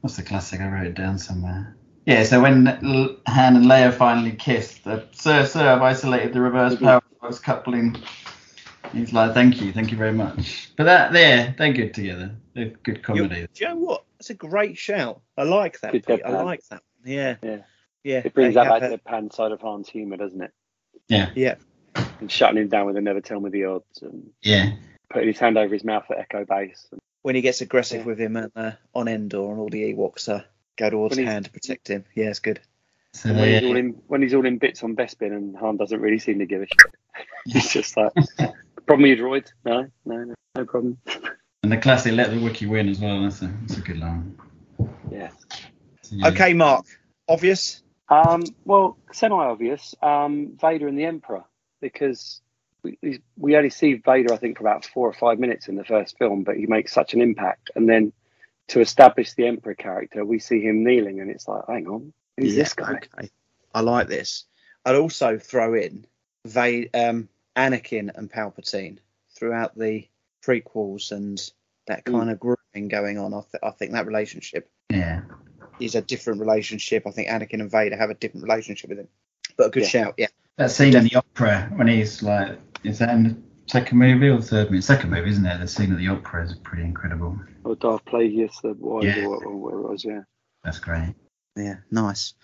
what's 0.00 0.16
the 0.16 0.22
classic? 0.22 0.60
I 0.60 0.68
wrote 0.68 0.86
it 0.86 0.94
down 0.94 1.18
somewhere. 1.18 1.76
Yeah, 2.06 2.24
so 2.24 2.40
when 2.40 2.66
Han 2.66 3.56
and 3.56 3.66
Leia 3.66 3.92
finally 3.92 4.32
kissed, 4.32 4.84
the 4.84 5.06
Sir, 5.12 5.44
Sir, 5.44 5.68
I've 5.68 5.82
isolated 5.82 6.32
the 6.32 6.40
reverse 6.40 6.76
power 6.76 7.02
force 7.20 7.38
coupling. 7.38 7.96
He's 8.92 9.12
like, 9.12 9.34
thank 9.34 9.60
you, 9.60 9.72
thank 9.72 9.90
you 9.90 9.96
very 9.96 10.12
much. 10.12 10.70
But 10.76 10.84
that, 10.84 11.12
there, 11.12 11.54
they're 11.58 11.72
good 11.72 11.94
together. 11.94 12.34
They're 12.54 12.70
good 12.82 12.96
You, 12.98 13.02
comedy. 13.02 13.46
do 13.52 13.64
you 13.64 13.68
know 13.68 13.76
what? 13.76 14.04
That's 14.18 14.30
a 14.30 14.34
great 14.34 14.76
shout. 14.78 15.20
I 15.36 15.42
like 15.44 15.80
that. 15.80 15.92
Good 15.92 16.06
Pete. 16.06 16.22
I 16.24 16.42
like 16.42 16.66
that. 16.70 16.82
Yeah, 17.04 17.36
Yeah. 17.42 17.58
yeah. 18.02 18.22
It 18.24 18.34
brings 18.34 18.54
they 18.54 18.62
that 18.64 18.82
have 18.82 18.90
back 19.04 19.04
deadpan 19.04 19.32
side 19.32 19.52
of 19.52 19.60
Han's 19.60 19.88
humour, 19.88 20.16
doesn't 20.16 20.40
it? 20.40 20.52
Yeah, 21.08 21.30
Yeah, 21.34 21.54
And 22.20 22.30
shutting 22.30 22.60
him 22.60 22.68
down 22.68 22.86
with 22.86 22.96
a 22.96 23.00
never 23.00 23.20
tell 23.20 23.40
me 23.40 23.50
the 23.50 23.64
odds, 23.66 24.02
and 24.02 24.30
yeah. 24.42 24.72
putting 25.10 25.28
his 25.28 25.38
hand 25.38 25.56
over 25.56 25.72
his 25.72 25.84
mouth 25.84 26.04
at 26.10 26.18
Echo 26.18 26.44
Base. 26.44 26.86
And 26.90 27.00
when 27.22 27.34
he 27.34 27.40
gets 27.40 27.60
aggressive 27.60 28.00
Yeah. 28.00 28.06
with 28.06 28.18
him 28.20 28.36
at, 28.36 28.50
uh, 28.56 28.72
on 28.94 29.08
Endor, 29.08 29.50
and 29.52 29.60
all 29.60 29.68
the 29.68 29.94
Ewoks 29.94 30.28
uh, 30.28 30.42
go 30.76 30.90
towards 30.90 31.16
When 31.16 31.24
he's- 31.26 31.32
Han 31.34 31.42
to 31.44 31.50
protect 31.50 31.88
him. 31.88 32.04
Yeah, 32.14 32.26
it's 32.30 32.40
good. 32.40 32.60
So 33.14 33.32
when 33.32 33.48
he's 33.48 33.62
all 33.64 33.76
in 33.76 33.88
when 34.06 34.20
he's 34.22 34.34
all 34.34 34.44
in 34.44 34.58
bits 34.58 34.82
on 34.82 34.94
Bespin, 34.94 35.32
and 35.32 35.56
Han 35.56 35.78
doesn't 35.78 35.98
really 36.00 36.18
seem 36.18 36.40
to 36.40 36.46
give 36.46 36.60
a 36.62 36.66
shit. 36.66 36.94
He's 37.46 37.72
just 37.72 37.96
like, 37.96 38.12
problem 38.88 39.08
with 39.10 39.18
your 39.18 39.28
droid? 39.28 39.46
No, 39.64 39.86
no, 40.04 40.24
no, 40.24 40.34
no 40.56 40.64
problem. 40.64 40.98
and 41.62 41.70
the 41.72 41.76
classic 41.76 42.14
"Let 42.14 42.30
the 42.30 42.36
Wookiee 42.36 42.68
win" 42.68 42.88
as 42.88 42.98
well. 42.98 43.22
That's 43.22 43.42
a, 43.42 43.46
that's 43.62 43.76
a 43.78 43.82
good 43.82 43.98
line. 43.98 44.36
Yeah. 45.10 45.30
So, 46.02 46.16
yeah. 46.16 46.28
Okay, 46.28 46.54
Mark. 46.54 46.86
Obvious. 47.28 47.82
Um, 48.08 48.42
well, 48.64 48.96
semi-obvious. 49.12 49.94
Um, 50.02 50.56
Vader 50.60 50.88
and 50.88 50.98
the 50.98 51.04
Emperor, 51.04 51.44
because 51.80 52.40
we, 52.82 52.98
we- 53.02 53.22
we 53.36 53.56
only 53.56 53.70
see 53.70 53.94
Vader, 53.94 54.32
I 54.32 54.38
think, 54.38 54.56
for 54.56 54.64
about 54.64 54.84
four 54.86 55.06
or 55.08 55.12
five 55.12 55.38
minutes 55.38 55.68
in 55.68 55.76
the 55.76 55.84
first 55.84 56.16
film, 56.18 56.42
but 56.42 56.56
he 56.56 56.66
makes 56.66 56.92
such 56.92 57.12
an 57.14 57.20
impact. 57.20 57.70
And 57.76 57.86
then 57.88 58.12
to 58.68 58.80
establish 58.80 59.34
the 59.34 59.46
Emperor 59.46 59.74
character, 59.74 60.24
we 60.24 60.38
see 60.38 60.60
him 60.62 60.84
kneeling, 60.84 61.20
and 61.20 61.30
it's 61.30 61.46
like, 61.46 61.62
hang 61.68 61.86
on, 61.86 62.12
who's 62.38 62.54
Yeah, 62.56 62.62
this 62.62 62.72
guy? 62.74 62.92
Okay. 62.94 63.30
I 63.74 63.80
like 63.82 64.08
this. 64.08 64.44
I'd 64.86 64.94
also 64.96 65.36
throw 65.38 65.74
in 65.74 66.06
Va- 66.46 66.88
um, 66.94 67.28
Anakin 67.58 68.10
and 68.14 68.30
Palpatine 68.30 68.98
throughout 69.36 69.76
the 69.76 70.06
prequels 70.46 71.10
and 71.12 71.38
that 71.88 72.04
Mm. 72.04 72.12
kind 72.18 72.30
of 72.30 72.38
grouping 72.38 72.88
going 72.88 73.18
on. 73.18 73.34
I, 73.34 73.40
th- 73.40 73.62
I 73.62 73.70
think 73.70 73.92
that 73.92 74.06
relationship 74.06 74.70
yeah. 74.90 75.22
is 75.80 75.94
a 75.94 76.00
different 76.02 76.40
relationship. 76.40 77.06
I 77.06 77.10
think 77.10 77.28
Anakin 77.28 77.60
and 77.60 77.70
Vader 77.70 77.96
have 77.96 78.10
a 78.10 78.14
different 78.14 78.44
relationship 78.44 78.90
with 78.90 78.98
him. 79.00 79.08
But 79.56 79.66
a 79.68 79.70
good 79.70 79.82
Yeah. 79.82 79.88
shout, 79.88 80.14
yeah. 80.18 80.26
That 80.56 80.70
scene 80.70 80.94
in 80.96 81.04
the 81.04 81.16
opera 81.16 81.70
when 81.74 81.88
he's 81.88 82.22
like, 82.22 82.58
is 82.84 82.98
that 82.98 83.10
in 83.14 83.22
the 83.24 83.36
second 83.66 83.98
movie 83.98 84.28
or 84.28 84.40
third 84.40 84.70
movie? 84.70 84.82
Second 84.82 85.10
movie, 85.10 85.30
isn't 85.30 85.46
it? 85.46 85.58
The 85.58 85.68
scene 85.68 85.92
at 85.92 85.98
the 85.98 86.08
opera 86.08 86.44
is 86.44 86.54
pretty 86.54 86.84
incredible. 86.84 87.38
Or 87.64 87.74
Darth 87.76 88.04
Plagueis, 88.04 88.60
the 88.62 88.74
wise, 88.74 89.04
Yeah. 89.04 89.26
or, 89.26 89.44
or 89.44 89.56
whatever 89.56 89.82
it 89.82 89.90
was, 89.90 90.04
yeah. 90.04 90.22
That's 90.64 90.78
great. 90.78 91.14
Yeah, 91.56 91.78
nice, 91.90 92.34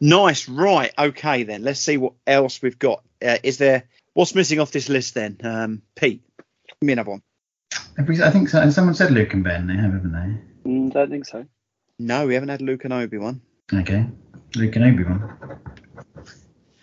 nice. 0.00 0.48
Right, 0.48 0.92
okay 0.98 1.42
then. 1.42 1.62
Let's 1.62 1.80
see 1.80 1.98
what 1.98 2.14
else 2.26 2.62
we've 2.62 2.78
got. 2.78 3.04
Uh, 3.20 3.36
is 3.42 3.58
there 3.58 3.84
what's 4.14 4.34
missing 4.34 4.60
off 4.60 4.70
this 4.70 4.88
list 4.88 5.14
then? 5.14 5.38
Um, 5.42 5.82
Pete, 5.94 6.22
give 6.38 6.86
me 6.86 6.92
another 6.92 7.10
one. 7.10 7.22
I 7.98 8.30
think 8.30 8.48
so, 8.48 8.70
someone 8.70 8.94
said 8.94 9.10
Luke 9.10 9.34
and 9.34 9.44
Ben. 9.44 9.66
They 9.66 9.74
have, 9.74 9.92
haven't 9.92 10.12
they? 10.12 10.70
Mm, 10.70 10.92
don't 10.92 11.10
think 11.10 11.26
so. 11.26 11.46
No, 11.98 12.26
we 12.26 12.34
haven't 12.34 12.48
had 12.48 12.62
Luke 12.62 12.84
and 12.84 12.92
Obi 12.92 13.18
Wan. 13.18 13.40
Okay. 13.72 14.06
Luke 14.56 14.76
and 14.76 14.84
Obi 14.84 15.04
Wan. 15.04 15.60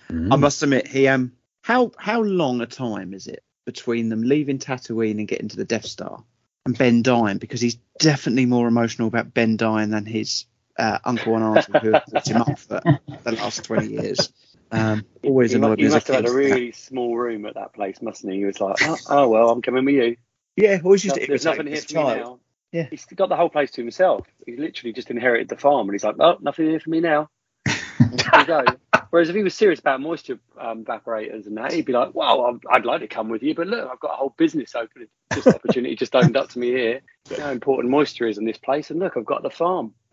Mm. 0.09 0.33
I 0.33 0.35
must 0.35 0.63
admit, 0.63 0.87
he 0.87 1.07
um, 1.07 1.33
how 1.61 1.91
how 1.97 2.21
long 2.21 2.61
a 2.61 2.65
time 2.65 3.13
is 3.13 3.27
it 3.27 3.43
between 3.65 4.09
them 4.09 4.23
leaving 4.23 4.59
Tatooine 4.59 5.19
and 5.19 5.27
getting 5.27 5.49
to 5.49 5.57
the 5.57 5.65
Death 5.65 5.85
Star 5.85 6.23
and 6.65 6.77
Ben 6.77 7.01
dying? 7.01 7.37
Because 7.37 7.61
he's 7.61 7.77
definitely 7.99 8.45
more 8.45 8.67
emotional 8.67 9.07
about 9.07 9.33
Ben 9.33 9.57
dying 9.57 9.89
than 9.89 10.05
his 10.05 10.45
uh, 10.77 10.99
uncle 11.03 11.35
and 11.35 11.43
auntie 11.43 11.79
who 11.79 11.91
have 11.91 12.05
brought 12.07 12.27
him 12.27 12.41
up 12.41 12.57
for 12.59 12.81
the 13.23 13.31
last 13.33 13.63
twenty 13.63 13.87
years. 13.87 14.31
Um, 14.71 15.05
always 15.23 15.51
He, 15.51 15.57
annoyed 15.57 15.79
he 15.79 15.83
me 15.83 15.87
as 15.87 15.93
a 15.93 15.95
must 15.95 16.07
have 16.07 16.15
had 16.17 16.27
a 16.27 16.33
really 16.33 16.71
small 16.71 17.17
room 17.17 17.45
at 17.45 17.55
that 17.55 17.73
place, 17.73 18.01
mustn't 18.01 18.31
he? 18.31 18.39
He 18.39 18.45
was 18.45 18.59
like, 18.59 18.77
oh, 18.81 18.97
oh 19.09 19.27
well, 19.29 19.49
I'm 19.49 19.61
coming 19.61 19.85
with 19.85 19.95
you. 19.95 20.17
Yeah, 20.55 20.79
always 20.83 21.03
used 21.03 21.15
No- 21.15 21.21
to 21.21 21.27
There's 21.27 21.45
nothing 21.45 21.67
here 21.67 21.77
as 21.77 21.85
a 21.85 21.87
for 21.87 21.93
me 21.95 22.03
now. 22.03 22.39
Yeah. 22.71 22.87
He's 22.91 23.05
got 23.05 23.29
the 23.29 23.35
whole 23.35 23.49
place 23.49 23.71
to 23.71 23.81
himself. 23.81 24.27
He 24.45 24.55
literally 24.55 24.93
just 24.93 25.09
inherited 25.09 25.49
the 25.49 25.57
farm, 25.57 25.87
and 25.87 25.93
he's 25.93 26.03
like, 26.03 26.17
oh, 26.19 26.37
nothing 26.41 26.67
here 26.67 26.79
for 26.79 26.89
me 26.89 26.99
now. 26.99 27.29
Off 27.67 28.37
we 28.37 28.43
go. 28.45 28.63
Whereas 29.09 29.29
if 29.29 29.35
he 29.35 29.41
was 29.43 29.55
serious 29.55 29.79
about 29.79 30.01
moisture 30.01 30.39
um, 30.59 30.85
evaporators 30.85 31.47
and 31.47 31.57
that, 31.57 31.71
he'd 31.71 31.85
be 31.85 31.93
like, 31.93 32.13
well, 32.13 32.45
I'd, 32.45 32.59
I'd 32.75 32.85
like 32.85 33.01
to 33.01 33.07
come 33.07 33.29
with 33.29 33.41
you, 33.41 33.55
but 33.55 33.65
look, 33.65 33.89
I've 33.91 33.99
got 33.99 34.11
a 34.13 34.15
whole 34.17 34.35
business 34.37 34.75
open. 34.75 35.07
This 35.31 35.47
opportunity 35.47 35.95
just 35.95 36.15
opened 36.15 36.37
up 36.37 36.49
to 36.49 36.59
me 36.59 36.67
here. 36.67 37.01
Look 37.29 37.39
how 37.39 37.49
important 37.49 37.89
moisture 37.89 38.27
is 38.27 38.37
in 38.37 38.45
this 38.45 38.57
place, 38.57 38.91
and 38.91 38.99
look, 38.99 39.17
I've 39.17 39.25
got 39.25 39.41
the 39.41 39.49
farm. 39.49 39.93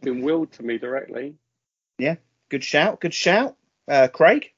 Been 0.00 0.22
willed 0.22 0.52
to 0.52 0.62
me 0.62 0.78
directly. 0.78 1.34
Good 2.48 2.64
shout, 2.64 3.00
good 3.00 3.14
shout. 3.14 3.56
Uh, 3.86 4.08
Craig, 4.08 4.52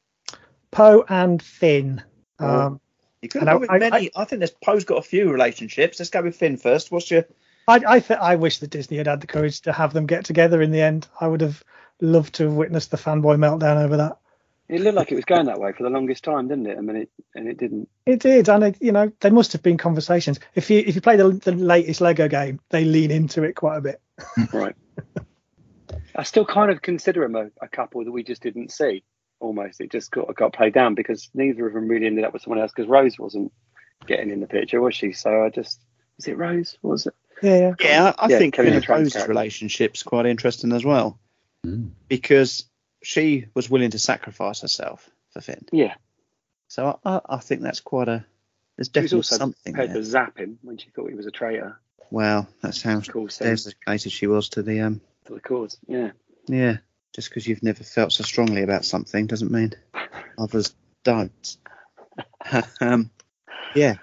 Poe 0.70 1.04
and 1.08 1.42
Finn. 1.42 2.02
Oh. 2.38 2.60
Um, 2.66 2.80
you 3.22 3.28
could 3.28 3.42
have 3.42 3.48
I- 3.48 3.52
gone 3.52 3.60
with 3.60 3.70
I- 3.70 3.78
many. 3.78 4.10
I, 4.16 4.24
think 4.24 4.40
there's 4.40 4.50
Poe's 4.50 4.84
got 4.84 4.98
a 4.98 5.02
few 5.02 5.30
relationships. 5.30 5.98
Let's 5.98 6.10
go 6.10 6.22
with 6.22 6.36
Finn 6.36 6.56
first. 6.56 6.90
What's 6.90 7.10
your 7.10 7.24
I 7.68 7.80
I, 7.86 8.00
th- 8.00 8.18
I 8.20 8.36
wish 8.36 8.58
that 8.58 8.70
Disney 8.70 8.96
had 8.96 9.06
had 9.06 9.20
the 9.20 9.26
courage 9.26 9.60
to 9.62 9.72
have 9.72 9.92
them 9.92 10.06
get 10.06 10.24
together 10.24 10.62
in 10.62 10.70
the 10.70 10.80
end. 10.80 11.06
I 11.20 11.26
would 11.28 11.40
have 11.42 11.62
loved 12.00 12.34
to 12.36 12.44
have 12.44 12.54
witnessed 12.54 12.90
the 12.90 12.96
fanboy 12.96 13.36
meltdown 13.36 13.84
over 13.84 13.96
that. 13.98 14.16
It 14.68 14.80
looked 14.80 14.94
like 14.96 15.10
it 15.10 15.16
was 15.16 15.24
going 15.24 15.46
that 15.46 15.58
way 15.60 15.72
for 15.72 15.82
the 15.82 15.90
longest 15.90 16.22
time, 16.24 16.46
didn't 16.48 16.66
it? 16.66 16.78
I 16.78 16.80
mean, 16.80 16.96
it 16.96 17.10
and 17.34 17.48
it 17.48 17.58
didn't. 17.58 17.88
It 18.06 18.20
did, 18.20 18.48
and 18.48 18.64
it, 18.64 18.76
you 18.80 18.92
know 18.92 19.12
there 19.20 19.32
must 19.32 19.52
have 19.52 19.62
been 19.62 19.76
conversations. 19.76 20.38
If 20.54 20.70
you 20.70 20.82
if 20.86 20.94
you 20.94 21.00
play 21.00 21.16
the, 21.16 21.28
the 21.30 21.52
latest 21.52 22.00
Lego 22.00 22.28
game, 22.28 22.60
they 22.70 22.84
lean 22.84 23.10
into 23.10 23.42
it 23.42 23.54
quite 23.54 23.76
a 23.78 23.80
bit. 23.80 24.00
Right. 24.52 24.74
I 26.20 26.22
still 26.24 26.44
kind 26.44 26.70
of 26.70 26.82
consider 26.82 27.22
them 27.22 27.34
a, 27.34 27.64
a 27.64 27.68
couple 27.68 28.04
that 28.04 28.12
we 28.12 28.22
just 28.22 28.42
didn't 28.42 28.70
see. 28.72 29.04
Almost, 29.38 29.80
it 29.80 29.90
just 29.90 30.10
got 30.10 30.34
got 30.36 30.52
played 30.52 30.74
down 30.74 30.94
because 30.94 31.30
neither 31.32 31.66
of 31.66 31.72
them 31.72 31.88
really 31.88 32.04
ended 32.06 32.24
up 32.24 32.34
with 32.34 32.42
someone 32.42 32.60
else 32.60 32.72
because 32.76 32.90
Rose 32.90 33.18
wasn't 33.18 33.50
getting 34.06 34.28
in 34.28 34.40
the 34.40 34.46
picture, 34.46 34.82
was 34.82 34.94
she? 34.94 35.12
So 35.12 35.42
I 35.42 35.48
just 35.48 35.80
was 36.18 36.28
it 36.28 36.36
Rose? 36.36 36.76
Was 36.82 37.06
it? 37.06 37.14
Yeah, 37.42 37.56
yeah. 37.56 37.74
Yeah, 37.80 38.12
I, 38.18 38.26
I 38.26 38.28
Yeah, 38.28 38.38
think 38.38 38.54
Kelly 38.54 38.68
Finn 38.68 38.74
and 38.74 38.84
Tran's 38.84 39.02
Poe's 39.04 39.12
character. 39.14 39.30
relationship's 39.32 40.02
quite 40.02 40.26
interesting 40.26 40.72
as 40.72 40.84
well 40.84 41.18
Mm. 41.66 41.92
because 42.08 42.64
she 43.02 43.46
was 43.54 43.70
willing 43.70 43.90
to 43.92 43.98
sacrifice 43.98 44.60
herself 44.60 45.08
for 45.32 45.40
Finn. 45.40 45.64
Yeah, 45.72 45.94
So 46.68 46.98
I, 47.04 47.16
I, 47.16 47.20
I 47.30 47.36
think 47.38 47.62
that's 47.62 47.80
quite 47.80 48.08
a. 48.08 48.26
There's 48.76 48.88
definitely 48.88 49.16
also 49.20 49.36
something 49.36 49.72
prepared 49.72 49.94
there. 49.94 50.02
to 50.02 50.04
zap 50.08 50.36
him 50.38 50.58
when 50.62 50.76
she 50.76 50.90
thought 50.90 51.08
he 51.08 51.14
was 51.14 51.26
a 51.26 51.30
traitor 51.30 51.80
Well, 52.10 52.46
that's 52.62 52.82
how 52.82 53.00
Cool 53.00 53.28
sense. 53.30 53.64
dedicated 53.64 54.12
she 54.12 54.26
was 54.26 54.50
to 54.50 54.62
the 54.62 54.80
um. 54.80 55.00
To 55.26 55.34
the 55.34 55.40
cause. 55.40 55.78
Yeah, 55.86 56.10
Yeah, 56.48 56.78
just 57.14 57.28
because 57.28 57.46
you've 57.46 57.62
never 57.62 57.84
felt 57.84 58.12
so 58.12 58.24
strongly 58.24 58.62
about 58.62 58.84
something 58.84 59.26
doesn't 59.26 59.50
mean 59.50 59.74
others 60.38 60.74
don't. 61.04 61.56
um, 62.80 63.10
yeah. 63.74 63.96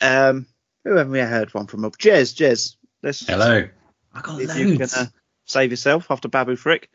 Um, 0.00 0.46
who 0.84 0.96
haven't 0.96 1.12
we 1.12 1.20
heard 1.20 1.54
one 1.54 1.66
from? 1.66 1.82
Jez, 1.82 2.34
Jez. 2.34 2.76
Let's 3.02 3.26
Hello. 3.26 3.68
I 4.14 4.20
got 4.20 4.40
if 4.40 4.56
you 4.56 4.72
can 4.72 4.78
loads. 4.80 4.96
uh, 4.96 5.06
save 5.44 5.70
yourself 5.70 6.10
after 6.10 6.28
Babu 6.28 6.56
Frick. 6.56 6.90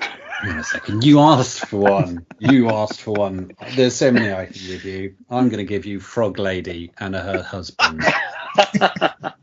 Hang 0.00 0.52
on 0.52 0.58
a 0.58 0.64
second. 0.64 1.04
You 1.04 1.20
asked 1.20 1.66
for 1.66 1.78
one. 1.78 2.26
You 2.38 2.68
asked 2.70 3.00
for 3.00 3.12
one. 3.12 3.52
There's 3.74 3.94
so 3.94 4.12
many 4.12 4.32
I 4.32 4.46
can 4.46 4.66
give 4.66 4.84
you. 4.84 5.14
I'm 5.30 5.48
going 5.48 5.58
to 5.58 5.64
give 5.64 5.86
you 5.86 5.98
Frog 5.98 6.38
Lady 6.38 6.92
and 6.98 7.14
her 7.14 7.42
husband. 7.42 8.04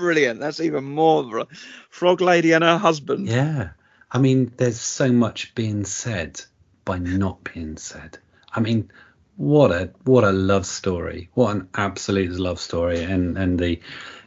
Brilliant. 0.00 0.40
That's 0.40 0.60
even 0.60 0.84
more. 0.84 1.24
br- 1.24 1.42
Frog 1.90 2.20
Lady 2.22 2.52
and 2.52 2.64
her 2.64 2.78
husband. 2.78 3.28
Yeah. 3.28 3.70
I 4.10 4.18
mean, 4.18 4.52
there's 4.56 4.80
so 4.80 5.12
much 5.12 5.54
being 5.54 5.84
said 5.84 6.40
by 6.84 6.98
not 6.98 7.44
being 7.44 7.76
said. 7.76 8.18
I 8.52 8.60
mean, 8.60 8.90
what 9.36 9.70
a 9.70 9.90
what 10.04 10.24
a 10.24 10.32
love 10.32 10.66
story. 10.66 11.28
What 11.34 11.54
an 11.54 11.68
absolute 11.74 12.32
love 12.32 12.58
story 12.58 13.02
and 13.02 13.36
and 13.36 13.58
the 13.58 13.80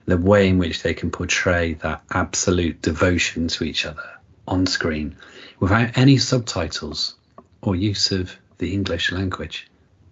the 0.06 0.18
way 0.18 0.48
in 0.48 0.60
which 0.60 0.84
they 0.84 0.94
can 0.94 1.10
portray 1.12 1.74
that 1.76 2.04
absolute 2.12 2.82
devotion 2.82 3.48
to 3.48 3.64
each 3.64 3.86
other 3.86 4.10
on 4.48 4.66
screen 4.66 5.16
without 5.60 5.98
any 5.98 6.18
subtitles 6.18 7.16
or 7.62 7.76
use 7.76 8.12
of 8.12 8.36
the 8.60 8.74
English 8.74 9.12
language. 9.12 9.68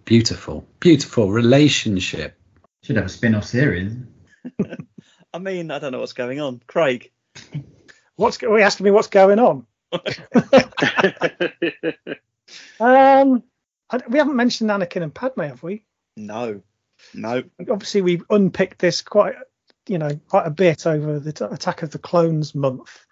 Beautiful. 0.05 0.65
Beautiful 0.79 1.31
relationship. 1.31 2.35
Should 2.83 2.95
have 2.95 3.05
a 3.05 3.09
spin 3.09 3.35
off 3.35 3.45
series. 3.45 3.93
I 5.33 5.39
mean, 5.39 5.71
I 5.71 5.79
don't 5.79 5.91
know 5.91 5.99
what's 5.99 6.13
going 6.13 6.39
on. 6.39 6.61
Craig. 6.67 7.11
What's 8.15 8.37
go- 8.37 8.51
are 8.53 8.59
you 8.59 8.65
asking 8.65 8.83
me 8.85 8.91
what's 8.91 9.07
going 9.07 9.39
on? 9.39 9.65
Um, 12.79 13.43
I, 13.89 13.99
we 14.09 14.17
haven't 14.17 14.35
mentioned 14.35 14.69
Anakin 14.69 15.03
and 15.03 15.13
Padme, 15.13 15.41
have 15.43 15.63
we? 15.63 15.85
No. 16.17 16.61
No. 17.13 17.43
Obviously, 17.69 18.01
we 18.01 18.21
unpicked 18.29 18.79
this 18.79 19.01
quite, 19.01 19.35
you 19.87 19.97
know, 19.97 20.19
quite 20.27 20.47
a 20.47 20.51
bit 20.51 20.85
over 20.85 21.19
the 21.19 21.31
t- 21.33 21.45
Attack 21.45 21.83
of 21.83 21.91
the 21.91 21.99
Clones 21.99 22.53
month, 22.53 23.05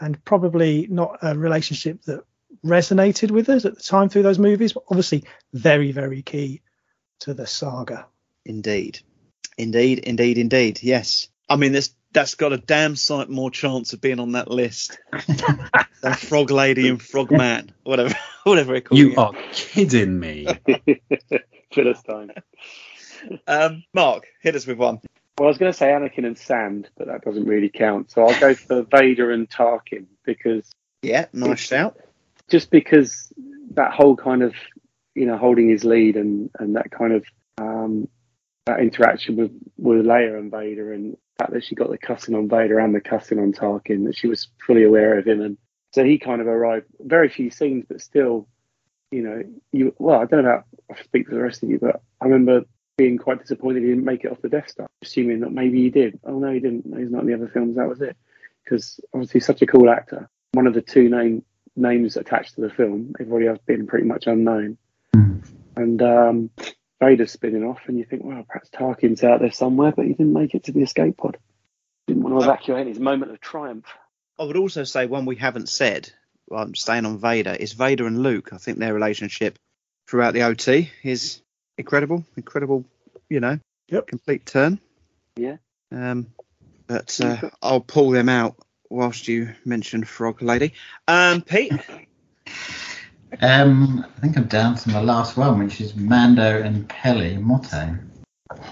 and 0.00 0.22
probably 0.24 0.86
not 0.88 1.18
a 1.22 1.36
relationship 1.36 2.02
that 2.02 2.24
resonated 2.64 3.30
with 3.30 3.48
us 3.48 3.64
at 3.64 3.74
the 3.74 3.82
time 3.82 4.08
through 4.08 4.22
those 4.22 4.38
movies, 4.38 4.72
but 4.72 4.84
obviously 4.88 5.24
very, 5.52 5.92
very 5.92 6.22
key 6.22 6.62
to 7.20 7.34
the 7.34 7.46
saga. 7.46 8.06
Indeed. 8.44 9.00
Indeed, 9.56 9.98
indeed, 10.00 10.38
indeed. 10.38 10.80
Yes. 10.82 11.28
I 11.48 11.56
mean, 11.56 11.72
this 11.72 11.94
that's 12.12 12.34
got 12.34 12.52
a 12.52 12.58
damn 12.58 12.96
sight 12.96 13.28
more 13.28 13.50
chance 13.50 13.92
of 13.92 14.00
being 14.00 14.20
on 14.20 14.32
that 14.32 14.50
list 14.50 14.98
than 16.02 16.14
Frog 16.14 16.50
Lady 16.50 16.88
and 16.88 17.00
Frog 17.00 17.30
Man, 17.30 17.72
whatever, 17.84 18.14
whatever 18.44 18.74
it 18.74 18.82
calls 18.86 18.98
You 18.98 19.14
are 19.16 19.32
kidding 19.52 20.18
me. 20.18 20.46
Philistine. 21.72 22.32
Um, 23.46 23.84
Mark, 23.92 24.24
hit 24.42 24.54
us 24.54 24.66
with 24.66 24.78
one. 24.78 25.00
Well, 25.38 25.46
I 25.46 25.50
was 25.50 25.58
going 25.58 25.70
to 25.72 25.76
say 25.76 25.86
Anakin 25.88 26.26
and 26.26 26.36
Sand, 26.38 26.88
but 26.96 27.06
that 27.08 27.22
doesn't 27.22 27.44
really 27.46 27.68
count. 27.68 28.10
So 28.10 28.24
I'll 28.26 28.40
go 28.40 28.54
for 28.54 28.82
Vader 28.82 29.30
and 29.30 29.48
Tarkin 29.48 30.06
because 30.24 30.70
Yeah, 31.02 31.26
nice 31.32 31.60
shout. 31.60 31.96
just 32.48 32.70
because 32.70 33.32
that 33.74 33.92
whole 33.92 34.16
kind 34.16 34.42
of 34.42 34.54
you 35.14 35.26
know 35.26 35.36
holding 35.36 35.68
his 35.68 35.84
lead 35.84 36.16
and 36.16 36.50
and 36.58 36.76
that 36.76 36.90
kind 36.90 37.12
of 37.12 37.24
um, 37.58 38.08
that 38.66 38.80
interaction 38.80 39.36
with 39.36 39.52
with 39.76 40.04
Leia 40.06 40.38
and 40.38 40.50
Vader 40.50 40.92
and 40.92 41.12
the 41.12 41.18
fact 41.38 41.52
that 41.52 41.64
she 41.64 41.74
got 41.74 41.90
the 41.90 41.98
cussing 41.98 42.34
on 42.34 42.48
Vader 42.48 42.78
and 42.78 42.94
the 42.94 43.00
cussing 43.00 43.38
on 43.38 43.52
Tarkin 43.52 44.04
that 44.06 44.16
she 44.16 44.26
was 44.26 44.48
fully 44.66 44.84
aware 44.84 45.18
of 45.18 45.26
him. 45.26 45.40
And 45.40 45.56
so 45.92 46.04
he 46.04 46.18
kind 46.18 46.40
of 46.40 46.46
arrived 46.46 46.86
very 47.00 47.28
few 47.28 47.50
scenes 47.50 47.84
but 47.88 48.00
still 48.00 48.46
you 49.10 49.22
know 49.22 49.42
you 49.72 49.94
well 49.98 50.20
I 50.20 50.26
don't 50.26 50.42
know 50.42 50.50
about 50.50 50.64
I 50.94 51.02
speak 51.02 51.28
for 51.28 51.34
the 51.34 51.40
rest 51.40 51.62
of 51.62 51.70
you 51.70 51.78
but 51.78 52.02
I 52.20 52.26
remember 52.26 52.66
being 52.98 53.16
quite 53.16 53.40
disappointed 53.40 53.82
he 53.82 53.88
didn't 53.88 54.04
make 54.04 54.24
it 54.24 54.32
off 54.32 54.42
the 54.42 54.48
Death 54.48 54.70
Star 54.70 54.86
assuming 55.02 55.40
that 55.40 55.52
maybe 55.52 55.82
he 55.82 55.90
did. 55.90 56.18
Oh 56.24 56.38
no 56.38 56.52
he 56.52 56.60
didn't. 56.60 56.86
No, 56.86 56.98
he's 56.98 57.10
not 57.10 57.22
in 57.22 57.28
the 57.28 57.34
other 57.34 57.48
films. 57.48 57.76
That 57.76 57.88
was 57.88 58.02
it. 58.02 58.16
Because 58.64 59.00
obviously 59.14 59.40
such 59.40 59.62
a 59.62 59.66
cool 59.66 59.88
actor. 59.88 60.28
One 60.52 60.66
of 60.66 60.74
the 60.74 60.82
two 60.82 61.08
name 61.08 61.44
names 61.76 62.16
attached 62.16 62.56
to 62.56 62.60
the 62.60 62.70
film. 62.70 63.14
Everybody 63.20 63.46
else 63.46 63.60
been 63.64 63.86
pretty 63.86 64.04
much 64.04 64.26
unknown. 64.26 64.76
And 65.76 66.02
um, 66.02 66.50
Vader's 67.00 67.32
spinning 67.32 67.64
off, 67.64 67.80
and 67.86 67.98
you 67.98 68.04
think, 68.04 68.24
well, 68.24 68.44
perhaps 68.46 68.70
Tarkin's 68.70 69.22
out 69.22 69.40
there 69.40 69.52
somewhere, 69.52 69.92
but 69.92 70.06
he 70.06 70.12
didn't 70.12 70.32
make 70.32 70.54
it 70.54 70.64
to 70.64 70.72
the 70.72 70.82
escape 70.82 71.16
pod. 71.16 71.38
Didn't 72.06 72.22
want 72.22 72.38
to 72.38 72.44
evacuate 72.44 72.86
his 72.86 72.98
moment 72.98 73.30
of 73.32 73.40
triumph. 73.40 73.86
I 74.38 74.44
would 74.44 74.56
also 74.56 74.84
say 74.84 75.06
one 75.06 75.26
we 75.26 75.36
haven't 75.36 75.68
said. 75.68 76.10
Well, 76.48 76.62
I'm 76.62 76.74
staying 76.74 77.06
on 77.06 77.18
Vader. 77.18 77.54
Is 77.58 77.72
Vader 77.72 78.06
and 78.06 78.22
Luke? 78.22 78.50
I 78.52 78.56
think 78.56 78.78
their 78.78 78.94
relationship 78.94 79.58
throughout 80.08 80.34
the 80.34 80.42
OT 80.42 80.90
is 81.02 81.42
incredible. 81.76 82.24
Incredible, 82.36 82.84
you 83.28 83.40
know. 83.40 83.58
Yep. 83.88 84.06
Complete 84.06 84.46
turn. 84.46 84.80
Yeah. 85.36 85.56
Um, 85.92 86.28
but 86.86 87.20
uh, 87.20 87.50
I'll 87.62 87.80
pull 87.80 88.10
them 88.10 88.28
out 88.28 88.56
whilst 88.88 89.28
you 89.28 89.54
mention 89.64 90.04
Frog 90.04 90.42
Lady. 90.42 90.72
Um, 91.06 91.42
Pete. 91.42 91.72
Um, 93.40 94.04
I 94.16 94.20
think 94.20 94.36
I'm 94.36 94.44
down 94.46 94.76
to 94.76 94.90
my 94.90 95.00
last 95.00 95.36
one, 95.36 95.58
which 95.58 95.80
is 95.80 95.94
Mando 95.94 96.62
and 96.62 96.88
Peli 96.88 97.36
Motto. 97.36 97.96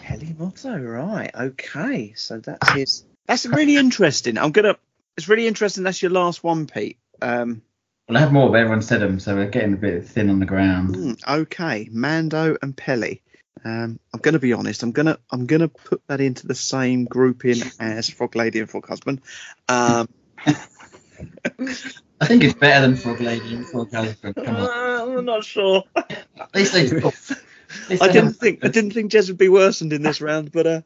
Heli 0.02 0.34
Motto, 0.38 0.78
right? 0.78 1.30
Okay, 1.34 2.14
so 2.14 2.38
that's 2.38 2.72
his. 2.72 3.04
That's 3.26 3.46
really 3.46 3.76
interesting. 3.76 4.38
I'm 4.38 4.52
gonna. 4.52 4.76
It's 5.16 5.28
really 5.28 5.46
interesting. 5.46 5.84
That's 5.84 6.02
your 6.02 6.10
last 6.10 6.42
one, 6.42 6.66
Pete. 6.66 6.98
Um, 7.20 7.62
Well, 8.08 8.16
I 8.16 8.20
have 8.20 8.32
more, 8.32 8.50
but 8.50 8.60
everyone 8.60 8.82
said 8.82 9.00
them, 9.00 9.20
so 9.20 9.34
we're 9.34 9.50
getting 9.50 9.74
a 9.74 9.76
bit 9.78 10.06
thin 10.06 10.30
on 10.30 10.38
the 10.38 10.46
ground. 10.46 10.96
Hmm, 10.96 11.12
okay, 11.28 11.88
Mando 11.90 12.56
and 12.62 12.76
Peli. 12.76 13.22
Um, 13.64 13.98
I'm 14.14 14.20
gonna 14.20 14.38
be 14.38 14.52
honest. 14.52 14.82
I'm 14.82 14.92
gonna 14.92 15.18
I'm 15.30 15.46
gonna 15.46 15.68
put 15.68 16.02
that 16.06 16.20
into 16.20 16.46
the 16.46 16.54
same 16.54 17.04
grouping 17.04 17.56
as 17.80 18.08
Frog 18.08 18.36
Lady 18.36 18.60
and 18.60 18.70
Frog 18.70 18.86
Husband. 18.88 19.20
Um, 19.68 20.08
I 22.20 22.26
think 22.26 22.44
it's 22.44 22.54
better 22.54 22.86
than 22.86 22.96
Frog 22.96 23.20
Lady 23.20 23.54
and 23.54 23.66
Frog 23.66 23.88
Elephant. 23.92 24.36
Come 24.36 24.56
on. 24.56 24.62
Uh, 24.62 25.18
I'm 25.18 25.24
not 25.24 25.44
sure. 25.44 25.84
At 25.96 26.54
least 26.54 26.72
they. 26.72 26.86
at 27.96 28.02
I 28.02 28.08
didn't 28.12 28.34
think 28.34 28.64
I 28.64 28.68
didn't 28.68 28.92
think 28.92 29.12
Jez 29.12 29.28
would 29.28 29.38
be 29.38 29.48
worsened 29.48 29.92
in 29.92 30.02
this 30.02 30.20
round, 30.20 30.52
but 30.52 30.66
uh, 30.66 30.80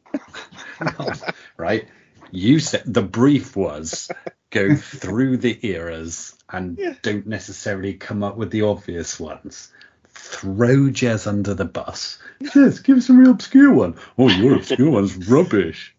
right? 1.56 1.86
You 2.32 2.58
said 2.58 2.82
the 2.86 3.02
brief 3.02 3.54
was 3.56 4.10
go 4.50 4.74
through 4.76 5.36
the 5.38 5.58
eras 5.66 6.36
and 6.48 6.78
Yeah. 6.78 6.94
don't 7.02 7.26
necessarily 7.26 7.94
come 7.94 8.22
up 8.22 8.36
with 8.36 8.50
the 8.50 8.62
obvious 8.62 9.20
ones. 9.20 9.72
Throw 10.08 10.88
Jez 10.90 11.26
under 11.26 11.54
the 11.54 11.64
bus. 11.64 12.18
Jez, 12.42 12.82
give 12.82 12.98
us 12.98 13.08
a 13.08 13.12
real 13.12 13.30
obscure 13.30 13.72
one. 13.72 13.96
Oh, 14.18 14.28
your 14.28 14.56
obscure 14.56 14.90
one's 14.90 15.16
rubbish. 15.28 15.94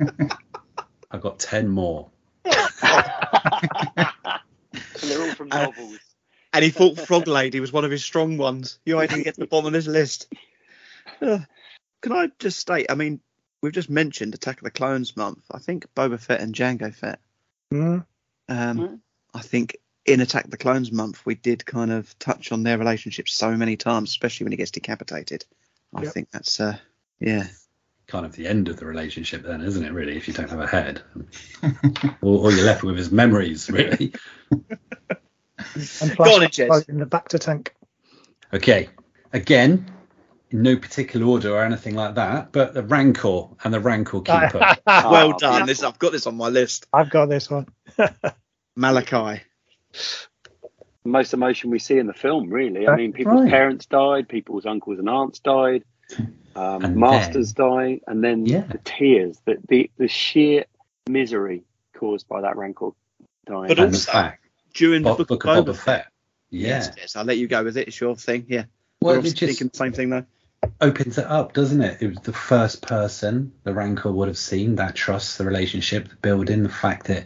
I've 1.10 1.20
got 1.20 1.38
ten 1.38 1.68
more. 1.68 2.10
And 5.02 5.10
they're 5.10 5.22
all 5.22 5.34
from 5.34 5.39
Uh, 5.39 5.39
novels. 5.76 5.98
and 6.52 6.64
he 6.64 6.70
thought 6.70 6.98
Frog 6.98 7.26
Lady 7.28 7.60
was 7.60 7.72
one 7.72 7.84
of 7.84 7.90
his 7.90 8.04
strong 8.04 8.36
ones. 8.38 8.78
You 8.84 9.00
ain't 9.00 9.10
gonna 9.10 9.22
get 9.24 9.34
to 9.34 9.40
the 9.40 9.46
bottom 9.46 9.66
of 9.66 9.72
this 9.72 9.86
list. 9.86 10.32
Uh, 11.20 11.40
can 12.02 12.12
I 12.12 12.30
just 12.38 12.58
state? 12.58 12.86
I 12.90 12.94
mean, 12.94 13.20
we've 13.62 13.72
just 13.72 13.90
mentioned 13.90 14.34
Attack 14.34 14.58
of 14.58 14.64
the 14.64 14.70
Clones 14.70 15.16
month. 15.16 15.42
I 15.50 15.58
think 15.58 15.86
Boba 15.94 16.18
Fett 16.20 16.40
and 16.40 16.54
Django 16.54 16.94
Fett. 16.94 17.20
Mm. 17.72 18.04
Um, 18.48 18.78
Hmm. 18.78 18.94
I 19.34 19.40
think 19.42 19.76
in 20.06 20.20
Attack 20.20 20.46
of 20.46 20.50
the 20.50 20.56
Clones 20.56 20.90
month 20.90 21.24
we 21.24 21.34
did 21.36 21.64
kind 21.64 21.92
of 21.92 22.18
touch 22.18 22.50
on 22.52 22.62
their 22.64 22.78
relationship 22.78 23.28
so 23.28 23.56
many 23.56 23.76
times, 23.76 24.08
especially 24.10 24.44
when 24.44 24.52
he 24.52 24.56
gets 24.56 24.70
decapitated. 24.72 25.44
I 25.94 26.02
Yep. 26.04 26.12
think 26.12 26.30
that's 26.32 26.58
uh, 26.58 26.76
yeah. 27.20 27.46
Kind 28.08 28.26
of 28.26 28.32
the 28.34 28.48
end 28.48 28.66
of 28.68 28.76
the 28.76 28.86
relationship, 28.86 29.44
then, 29.44 29.60
isn't 29.60 29.84
it? 29.84 29.92
Really, 29.92 30.16
if 30.16 30.26
you 30.26 30.34
don't 30.34 30.50
have 30.50 30.58
a 30.60 30.66
head, 30.66 31.02
all, 32.22 32.38
all 32.44 32.52
you're 32.52 32.64
left 32.64 32.82
with 32.82 32.98
is 32.98 33.12
memories, 33.12 33.70
really. 33.70 34.12
And 36.00 36.16
Go 36.16 36.24
on, 36.24 36.82
in 36.88 36.98
the 36.98 37.06
back 37.06 37.28
to 37.28 37.38
tank. 37.38 37.74
Okay, 38.52 38.88
again, 39.32 39.90
in 40.50 40.62
no 40.62 40.76
particular 40.76 41.26
order 41.26 41.54
or 41.54 41.62
anything 41.64 41.94
like 41.94 42.14
that, 42.16 42.52
but 42.52 42.74
the 42.74 42.82
Rancor 42.82 43.42
and 43.64 43.72
the 43.72 43.80
Rancor 43.80 44.20
Keeper. 44.22 44.76
well 44.86 45.32
Oh, 45.34 45.38
done. 45.38 45.60
yeah. 45.60 45.66
This 45.66 45.82
I've 45.82 45.98
got 45.98 46.12
this 46.12 46.26
on 46.26 46.36
my 46.36 46.48
list. 46.48 46.86
I've 46.92 47.10
got 47.10 47.28
this 47.28 47.48
one. 47.50 47.66
Malachi. 48.76 49.42
Most 51.04 51.32
emotion 51.32 51.70
we 51.70 51.78
see 51.78 51.98
in 51.98 52.06
the 52.06 52.12
film, 52.12 52.50
really. 52.50 52.86
I 52.86 52.94
mean, 52.96 53.12
people's 53.12 53.42
right. 53.42 53.50
parents 53.50 53.86
died, 53.86 54.28
people's 54.28 54.66
uncles 54.66 54.98
and 54.98 55.08
aunts 55.08 55.38
died, 55.38 55.82
um, 56.54 56.84
And 56.84 56.96
masters 56.96 57.52
died, 57.52 58.00
and 58.06 58.22
then 58.22 58.44
Yeah. 58.46 58.62
the 58.62 58.78
tears, 58.84 59.40
the, 59.46 59.56
the 59.68 59.90
the 59.96 60.08
sheer 60.08 60.64
misery 61.08 61.64
caused 61.96 62.28
by 62.28 62.42
that 62.42 62.56
rancor 62.56 62.90
dying. 63.46 63.68
But 63.68 63.78
and 63.78 63.92
the 63.94 63.96
also- 63.96 64.32
During 64.74 65.02
the 65.02 65.14
Book, 65.14 65.28
book, 65.28 65.44
of 65.44 65.50
of 65.50 65.64
Boba 65.64 65.68
Boba 65.68 65.76
Fett. 65.76 65.84
Fett. 65.84 66.06
Yeah. 66.50 66.68
Yes, 66.68 66.90
yes, 66.96 67.16
I'll 67.16 67.24
let 67.24 67.38
you 67.38 67.46
go 67.48 67.62
with 67.64 67.76
it. 67.76 67.88
It's 67.88 68.00
your 68.00 68.16
thing. 68.16 68.46
Yeah. 68.48 68.64
Well, 69.00 69.14
We're 69.14 69.20
it 69.20 69.22
just 69.34 69.38
thinking 69.38 69.68
the 69.68 69.76
same 69.76 69.92
thing 69.92 70.10
though. 70.10 70.24
opens 70.80 71.16
it 71.18 71.24
up, 71.26 71.52
doesn't 71.52 71.80
it? 71.80 72.02
It 72.02 72.08
was 72.08 72.18
the 72.18 72.32
first 72.32 72.82
person 72.82 73.52
the 73.64 73.72
Rancor 73.72 74.10
would 74.10 74.28
have 74.28 74.38
seen 74.38 74.76
that 74.76 74.94
trust, 74.94 75.38
the 75.38 75.44
relationship, 75.44 76.08
the 76.08 76.16
building, 76.16 76.62
the 76.62 76.68
fact 76.68 77.06
that, 77.06 77.24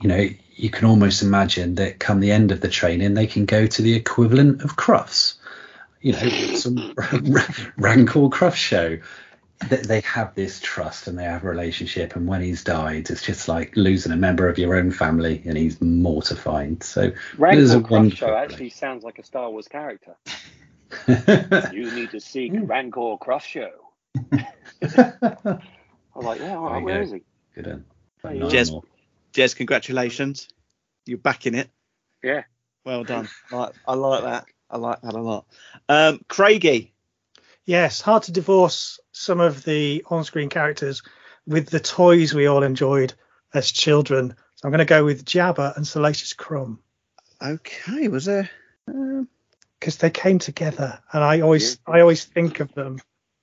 you 0.00 0.08
know, 0.08 0.26
you 0.56 0.70
can 0.70 0.86
almost 0.86 1.22
imagine 1.22 1.74
that 1.76 1.98
come 1.98 2.20
the 2.20 2.32
end 2.32 2.50
of 2.50 2.60
the 2.60 2.68
training, 2.68 3.14
they 3.14 3.26
can 3.26 3.44
go 3.44 3.66
to 3.66 3.82
the 3.82 3.94
equivalent 3.94 4.62
of 4.62 4.74
Crufts. 4.76 5.34
You 6.00 6.12
know, 6.12 6.28
some 6.56 6.94
Rancor 7.76 8.28
Crufts 8.30 8.54
show. 8.54 8.98
That 9.70 9.84
they 9.84 10.00
have 10.02 10.34
this 10.34 10.60
trust 10.60 11.08
and 11.08 11.18
they 11.18 11.24
have 11.24 11.42
a 11.42 11.48
relationship, 11.48 12.14
and 12.14 12.28
when 12.28 12.42
he's 12.42 12.62
died, 12.62 13.08
it's 13.10 13.22
just 13.22 13.48
like 13.48 13.74
losing 13.76 14.12
a 14.12 14.16
member 14.16 14.48
of 14.48 14.58
your 14.58 14.76
own 14.76 14.90
family, 14.90 15.42
and 15.46 15.56
he's 15.56 15.80
mortified. 15.80 16.82
So 16.82 17.04
it 17.04 17.14
is 17.58 17.72
a 17.72 17.80
Rancor 17.80 17.88
Crush 17.88 18.18
Show 18.18 18.36
actually 18.36 18.70
sounds 18.70 19.02
like 19.02 19.18
a 19.18 19.24
Star 19.24 19.50
Wars 19.50 19.68
character. 19.68 20.14
You 21.08 21.90
need 21.90 22.10
to 22.12 22.20
seek 22.20 22.52
Rancor 22.54 23.16
Crush 23.18 23.46
Show. 23.46 23.70
I 24.32 25.58
was 26.14 26.24
like, 26.24 26.40
yeah, 26.40 26.56
all 26.56 26.64
There 26.64 26.72
right, 26.72 26.78
you 26.78 26.84
where 26.84 26.98
go. 26.98 27.02
is 27.02 27.10
he? 27.12 27.22
Good 27.54 27.66
one. 27.66 27.84
There 28.22 28.32
Nine 28.34 28.40
Jez. 28.50 28.82
Jez, 29.32 29.56
congratulations. 29.56 30.48
You're 31.04 31.18
back 31.18 31.46
in 31.46 31.54
it. 31.54 31.68
Yeah. 32.22 32.44
Well 32.84 33.04
done. 33.04 33.28
I 33.50 33.56
like, 33.56 33.74
I 33.86 33.94
like 33.94 34.22
that. 34.24 34.44
I 34.70 34.76
like 34.78 35.00
that 35.02 35.14
a 35.14 35.20
lot. 35.20 35.46
Um, 35.88 36.20
Craigie. 36.28 36.92
Yes, 37.66 38.00
hard 38.00 38.22
to 38.24 38.32
divorce 38.32 38.98
some 39.12 39.40
of 39.40 39.64
the 39.64 40.04
on-screen 40.08 40.48
characters 40.48 41.02
with 41.46 41.68
the 41.68 41.80
toys 41.80 42.32
we 42.32 42.46
all 42.46 42.62
enjoyed 42.62 43.12
as 43.54 43.70
children. 43.72 44.34
So 44.54 44.66
I'm 44.66 44.70
going 44.70 44.78
to 44.78 44.84
go 44.84 45.04
with 45.04 45.24
Jabba 45.24 45.76
and 45.76 45.86
Salacious 45.86 46.32
Crumb 46.32 46.80
Okay, 47.42 48.08
was 48.08 48.24
there? 48.24 48.48
Um, 48.88 49.28
because 49.78 49.98
they 49.98 50.08
came 50.10 50.38
together, 50.38 50.98
and 51.12 51.22
I 51.22 51.40
always 51.42 51.78
Yeah. 51.86 51.94
I 51.94 52.00
always 52.00 52.24
think 52.24 52.60
of 52.60 52.72
them 52.72 52.98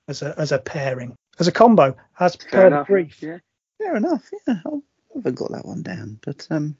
as 0.08 0.20
a 0.22 0.34
as 0.36 0.50
a 0.50 0.58
pairing, 0.58 1.14
as 1.38 1.46
a 1.46 1.52
combo, 1.52 1.96
as 2.18 2.34
Fair 2.34 2.50
per 2.50 2.66
enough. 2.66 2.86
brief. 2.88 3.22
Yeah. 3.22 3.38
fair 3.78 3.94
enough. 3.96 4.28
Yeah, 4.48 4.60
I 4.66 4.70
haven't 5.14 5.34
got 5.36 5.52
that 5.52 5.64
one 5.64 5.82
down, 5.82 6.18
but 6.24 6.44
um, 6.50 6.76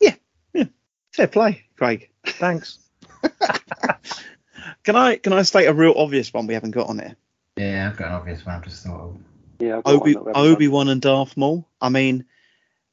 yeah, 0.00 0.14
yeah, 0.54 0.66
fair 1.12 1.26
play, 1.26 1.64
Craig. 1.76 2.10
Thanks. 2.24 2.78
Can 4.84 4.96
I 4.96 5.16
can 5.16 5.32
I 5.32 5.42
state 5.42 5.66
a 5.66 5.74
real 5.74 5.94
obvious 5.96 6.32
one 6.32 6.46
we 6.46 6.54
haven't 6.54 6.72
got 6.72 6.88
on 6.88 6.98
here? 6.98 7.16
Yeah, 7.56 7.88
I've 7.90 7.96
got 7.96 8.08
an 8.08 8.14
obvious 8.14 8.44
one. 8.44 8.54
I've 8.56 8.64
just 8.64 8.84
thought. 8.84 9.00
of. 9.00 9.16
Yeah. 9.58 9.80
Obi 9.84 10.14
one 10.14 10.24
that 10.24 10.24
we 10.24 10.38
haven't 10.40 10.52
Obi 10.52 10.68
Wan 10.68 10.88
and 10.88 11.00
Darth 11.02 11.36
Maul. 11.36 11.68
I 11.80 11.88
mean, 11.88 12.24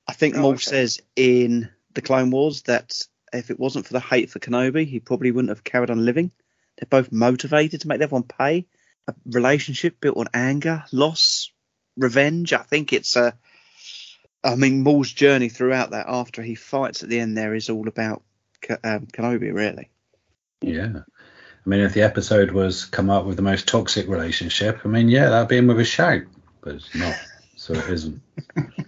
I 0.08 0.14
think 0.14 0.36
Oh, 0.36 0.42
Maul 0.42 0.52
okay. 0.52 0.60
says 0.60 1.02
in 1.16 1.70
the 1.94 2.02
Clone 2.02 2.32
Wars 2.32 2.64
that 2.64 3.02
if 3.34 3.50
it 3.52 3.60
wasn't 3.60 3.86
for 3.88 3.94
the 3.94 4.00
hate 4.00 4.30
for 4.30 4.40
Kenobi, 4.40 4.86
he 4.86 5.00
probably 5.00 5.32
wouldn't 5.32 5.50
have 5.50 5.64
carried 5.64 5.90
on 5.90 6.06
living. 6.06 6.32
They're 6.78 6.88
both 6.90 7.12
motivated 7.12 7.82
to 7.82 7.88
make 7.88 8.02
everyone 8.02 8.24
pay. 8.24 8.66
A 9.08 9.14
relationship 9.26 10.00
built 10.00 10.18
on 10.18 10.28
anger, 10.34 10.84
loss, 10.92 11.52
revenge. 11.98 12.54
I 12.54 12.64
think 12.64 12.94
it's 12.94 13.16
a. 13.16 13.34
I 14.44 14.56
mean, 14.56 14.84
Maul's 14.84 15.12
journey 15.12 15.50
throughout 15.50 15.92
that, 15.92 16.06
after 16.08 16.42
he 16.42 16.56
fights 16.56 17.04
at 17.04 17.10
the 17.10 17.20
end, 17.20 17.38
there 17.38 17.54
is 17.56 17.70
all 17.70 17.88
about 17.88 18.24
Ke- 18.62 18.80
um, 18.84 19.08
Kenobi, 19.08 19.54
really. 19.54 19.90
Yeah. 20.62 21.00
I 21.66 21.70
mean, 21.70 21.82
if 21.82 21.94
the 21.94 22.04
episode 22.04 22.52
was 22.52 22.86
come 22.86 23.10
up 23.10 23.26
with 23.26 23.36
the 23.36 23.42
most 23.42 23.68
toxic 23.68 24.08
relationship, 24.08 24.80
I 24.86 24.88
mean, 24.88 25.10
yeah, 25.10 25.30
that'd 25.30 25.50
be 25.50 25.58
in 25.58 25.68
with 25.68 25.80
a 25.80 25.86
shout, 25.86 26.24
but 26.62 26.76
it's 26.76 26.96
not. 26.96 27.16
So 27.56 27.74
it 27.74 27.90
isn't. 27.90 28.22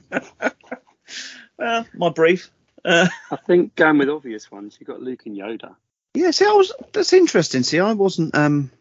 Well, 1.62 1.86
my 1.94 2.10
brief. 2.10 2.50
Uh, 2.84 3.08
I 3.30 3.36
think 3.36 3.76
going 3.76 4.00
with 4.00 4.10
obvious 4.10 4.52
ones, 4.52 4.78
you've 4.80 4.88
got 4.88 5.00
Luke 5.00 5.28
and 5.28 5.38
Yoda. 5.38 5.76
Yeah, 6.16 6.32
see, 6.32 6.46
I 6.46 6.54
was 6.54 6.74
that's 6.92 7.14
interesting. 7.14 7.62
See, 7.62 7.80
I 7.80 7.94
wasn't. 7.94 8.36
Um, 8.36 8.72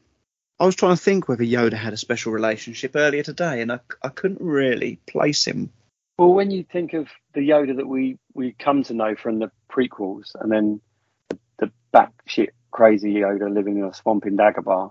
I 0.59 0.64
was 0.64 0.76
trying 0.76 0.96
to 0.96 1.03
think 1.03 1.29
whether 1.29 1.44
Yoda 1.44 1.74
had 1.74 1.92
a 1.92 1.98
special 1.98 2.33
relationship 2.33 2.92
earlier 2.96 3.22
today, 3.22 3.61
and 3.61 3.70
I, 3.70 3.81
I 4.03 4.09
couldn't 4.09 4.40
really 4.40 4.98
place 5.07 5.46
him. 5.46 5.70
Well, 6.18 6.33
when 6.33 6.50
you 6.50 6.64
think 6.64 6.94
of 6.94 7.09
the 7.35 7.46
Yoda 7.46 7.76
that 7.76 7.87
we 7.87 8.18
we 8.33 8.53
come 8.53 8.83
to 8.85 8.94
know 8.94 9.14
from 9.14 9.38
the 9.38 9.50
prequels, 9.70 10.35
and 10.40 10.50
then 10.50 10.81
the, 11.29 11.38
the 11.59 11.72
batshit 11.92 12.50
crazy 12.71 13.15
Yoda 13.15 13.53
living 13.53 13.79
in 13.79 13.85
a 13.85 13.95
swamp 13.95 14.27
in 14.27 14.37
Dagobah 14.37 14.91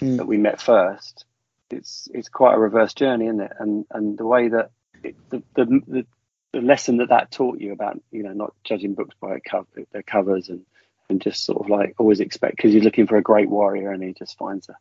Hmm. 0.00 0.16
that 0.16 0.26
we 0.26 0.36
met 0.36 0.60
first, 0.60 1.24
it's 1.70 2.08
it's 2.14 2.28
quite 2.28 2.54
a 2.54 2.58
reverse 2.58 2.94
journey, 2.94 3.26
isn't 3.26 3.40
it? 3.40 3.52
And 3.58 3.84
and 3.90 4.16
the 4.16 4.26
way 4.26 4.48
that 4.48 4.70
it, 5.02 5.16
the, 5.30 5.42
the 5.54 5.64
the 5.86 6.06
the 6.52 6.60
lesson 6.60 6.98
that 6.98 7.08
that 7.10 7.30
taught 7.30 7.60
you 7.60 7.72
about 7.72 8.00
you 8.10 8.22
know 8.22 8.32
not 8.32 8.54
judging 8.64 8.94
books 8.94 9.14
by 9.20 9.30
their 9.30 9.40
cover, 9.40 9.66
their 9.92 10.02
covers 10.02 10.48
and 10.48 10.64
and 11.10 11.20
just 11.20 11.44
sort 11.44 11.60
of 11.62 11.68
like 11.68 11.94
always 11.98 12.20
expect 12.20 12.56
because 12.56 12.72
you're 12.72 12.82
looking 12.82 13.06
for 13.06 13.16
a 13.16 13.22
great 13.22 13.48
warrior 13.48 13.90
and 13.90 14.02
he 14.02 14.12
just 14.12 14.36
finds 14.38 14.68
a 14.68 14.76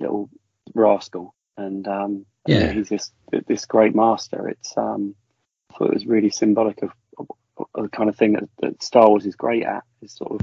little 0.00 0.28
rascal 0.74 1.34
and 1.56 1.86
um 1.88 2.26
and 2.46 2.54
Yeah. 2.54 2.72
he's 2.72 2.88
this 2.88 3.12
this 3.46 3.64
great 3.66 3.94
master 3.94 4.48
it's 4.48 4.76
um 4.76 5.14
I 5.70 5.76
thought 5.78 5.88
it 5.88 5.94
was 5.94 6.06
really 6.06 6.30
symbolic 6.30 6.82
of, 6.82 6.90
of, 7.18 7.26
of 7.74 7.82
the 7.84 7.88
kind 7.88 8.08
of 8.08 8.16
thing 8.16 8.34
that, 8.34 8.48
that 8.60 8.82
Star 8.82 9.08
Wars 9.08 9.26
is 9.26 9.36
great 9.36 9.64
at 9.64 9.84
is 10.02 10.12
sort 10.12 10.32
of 10.32 10.40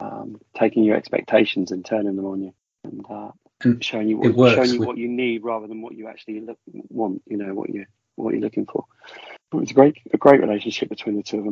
um, 0.00 0.40
taking 0.58 0.84
your 0.84 0.96
expectations 0.96 1.70
and 1.72 1.84
turning 1.84 2.16
them 2.16 2.24
on 2.26 2.42
you 2.42 2.54
and 2.84 3.04
uh, 3.08 3.30
And 3.64 3.82
showing 3.84 4.08
you 4.08 4.18
what 4.18 4.54
showing 4.54 4.70
you 4.70 4.80
with- 4.80 4.86
what 4.88 4.98
you 4.98 5.08
need 5.08 5.42
rather 5.42 5.66
than 5.66 5.80
what 5.82 5.94
you 5.94 6.08
actually 6.08 6.40
look, 6.40 6.58
want 6.88 7.22
you 7.26 7.36
know 7.36 7.54
what 7.54 7.70
you 7.70 7.86
what 8.16 8.32
you're 8.32 8.42
looking 8.42 8.66
for 8.66 8.84
it's 9.54 9.70
a 9.70 9.74
great 9.74 9.96
a 10.12 10.18
great 10.18 10.40
relationship 10.40 10.88
between 10.88 11.16
the 11.16 11.22
two 11.22 11.38
of 11.38 11.44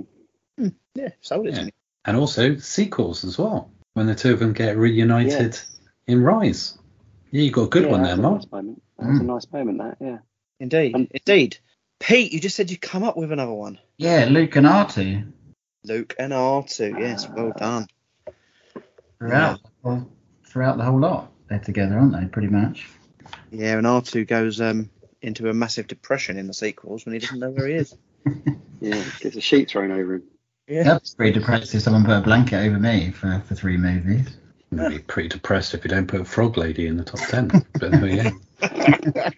them 0.59 0.75
Yeah, 0.95 1.09
sold 1.21 1.47
it 1.47 1.55
Yeah. 1.55 1.69
And 2.07 2.17
also 2.19 2.57
sequels 2.59 3.25
as 3.25 3.39
well, 3.39 3.71
when 3.95 4.07
the 4.07 4.15
two 4.15 4.33
of 4.35 4.39
them 4.39 4.53
get 4.53 4.77
reunited 4.77 5.59
in 6.07 6.23
Rise. 6.23 6.77
Yeah, 7.31 7.43
you 7.43 7.51
got 7.51 7.63
a 7.63 7.69
good 7.69 7.85
Yeah, 7.85 7.91
one 7.93 8.03
there, 8.03 8.17
Mark. 8.17 8.43
nice 8.43 8.53
moment. 8.53 8.83
That 8.99 9.09
was 9.09 9.21
a 9.21 9.23
Mm. 9.23 9.27
nice 9.27 9.53
moment 9.53 9.79
that 9.79 9.97
yeah 10.01 10.19
Indeed, 10.61 10.95
Um, 10.95 11.09
indeed. 11.11 11.57
Pete, 12.01 12.33
you 12.33 12.41
just 12.41 12.57
said 12.57 12.71
you 12.71 12.77
come 12.79 13.03
up 13.05 13.17
with 13.17 13.33
another 13.33 13.53
one. 13.55 13.79
Yeah, 13.97 14.27
Luke 14.31 14.55
and 14.57 14.67
R2 14.67 15.33
Luke 15.85 16.15
and 16.19 16.33
R2. 16.33 16.95
Yes, 16.99 17.29
well 17.29 17.53
done. 17.57 17.87
Throughout 19.29 19.61
well, 19.83 20.11
throughout 20.45 20.77
the 20.77 20.85
whole 20.85 21.01
lot. 21.01 21.33
They're 21.49 21.59
together, 21.59 21.99
aren't 21.99 22.13
they? 22.13 22.27
Pretty 22.27 22.49
much. 22.49 22.89
Yeah, 23.51 23.79
and 23.79 23.87
R2 23.87 24.27
goes 24.27 24.61
um 24.61 24.91
into 25.23 25.49
a 25.49 25.55
massive 25.55 25.87
depression 25.87 26.39
in 26.39 26.47
the 26.47 26.55
sequels 26.55 27.07
when 27.07 27.15
he 27.15 27.19
doesn't 27.19 27.39
know 27.39 27.51
where 27.51 27.69
he 27.69 27.75
is. 27.75 27.97
Yeah, 28.81 29.03
gets 29.21 29.37
a 29.37 29.41
sheet 29.41 29.71
thrown 29.71 29.91
over 29.91 30.17
him. 30.17 30.25
Yeah. 30.69 30.83
That's 30.83 31.15
pretty 31.15 31.39
depressed 31.39 31.75
if 31.75 31.81
someone 31.81 32.05
put 32.05 32.19
a 32.19 32.21
blanket 32.21 32.57
over 32.57 32.79
me 32.79 33.13
for, 33.13 33.43
for 33.47 33.55
three 33.55 33.79
movies. 33.79 34.37
I'd 34.79 34.91
be 34.91 34.99
pretty 34.99 35.31
depressed 35.31 35.73
if 35.73 35.85
you 35.85 35.89
don't 35.89 36.07
put 36.07 36.27
Frog 36.27 36.59
Lady 36.59 36.87
in 36.87 36.99
the 36.99 37.05
top 37.05 37.21
ten. 37.21 37.49
but 37.81 37.93
there 37.93 38.01
we 38.03 38.17
go. 38.17 39.31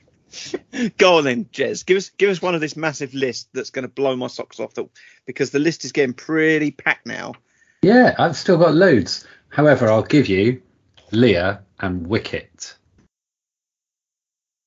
Go 0.99 1.19
on 1.19 1.25
then, 1.25 1.45
Jez. 1.47 1.87
Give 1.87 1.97
us 1.97 2.11
give 2.11 2.31
us 2.31 2.43
one 2.43 2.57
of 2.57 2.61
this 2.61 2.77
massive 2.77 3.15
list 3.15 3.51
that's 3.53 3.71
going 3.71 3.85
to 3.85 3.89
blow 3.89 4.17
my 4.17 4.27
socks 4.27 4.59
off. 4.59 4.75
That, 4.75 4.89
because 5.27 5.51
the 5.51 5.61
list 5.61 5.85
is 5.85 5.93
getting 5.93 6.15
pretty 6.15 6.73
packed 6.73 7.07
now. 7.07 7.35
Yeah, 7.83 8.17
I've 8.19 8.37
still 8.37 8.59
got 8.59 8.75
loads. 8.75 9.25
However, 9.57 9.89
I'll 9.89 10.03
give 10.03 10.29
you 10.29 10.61
Leia 11.13 11.61
and 11.81 12.07
Wicket. 12.07 12.77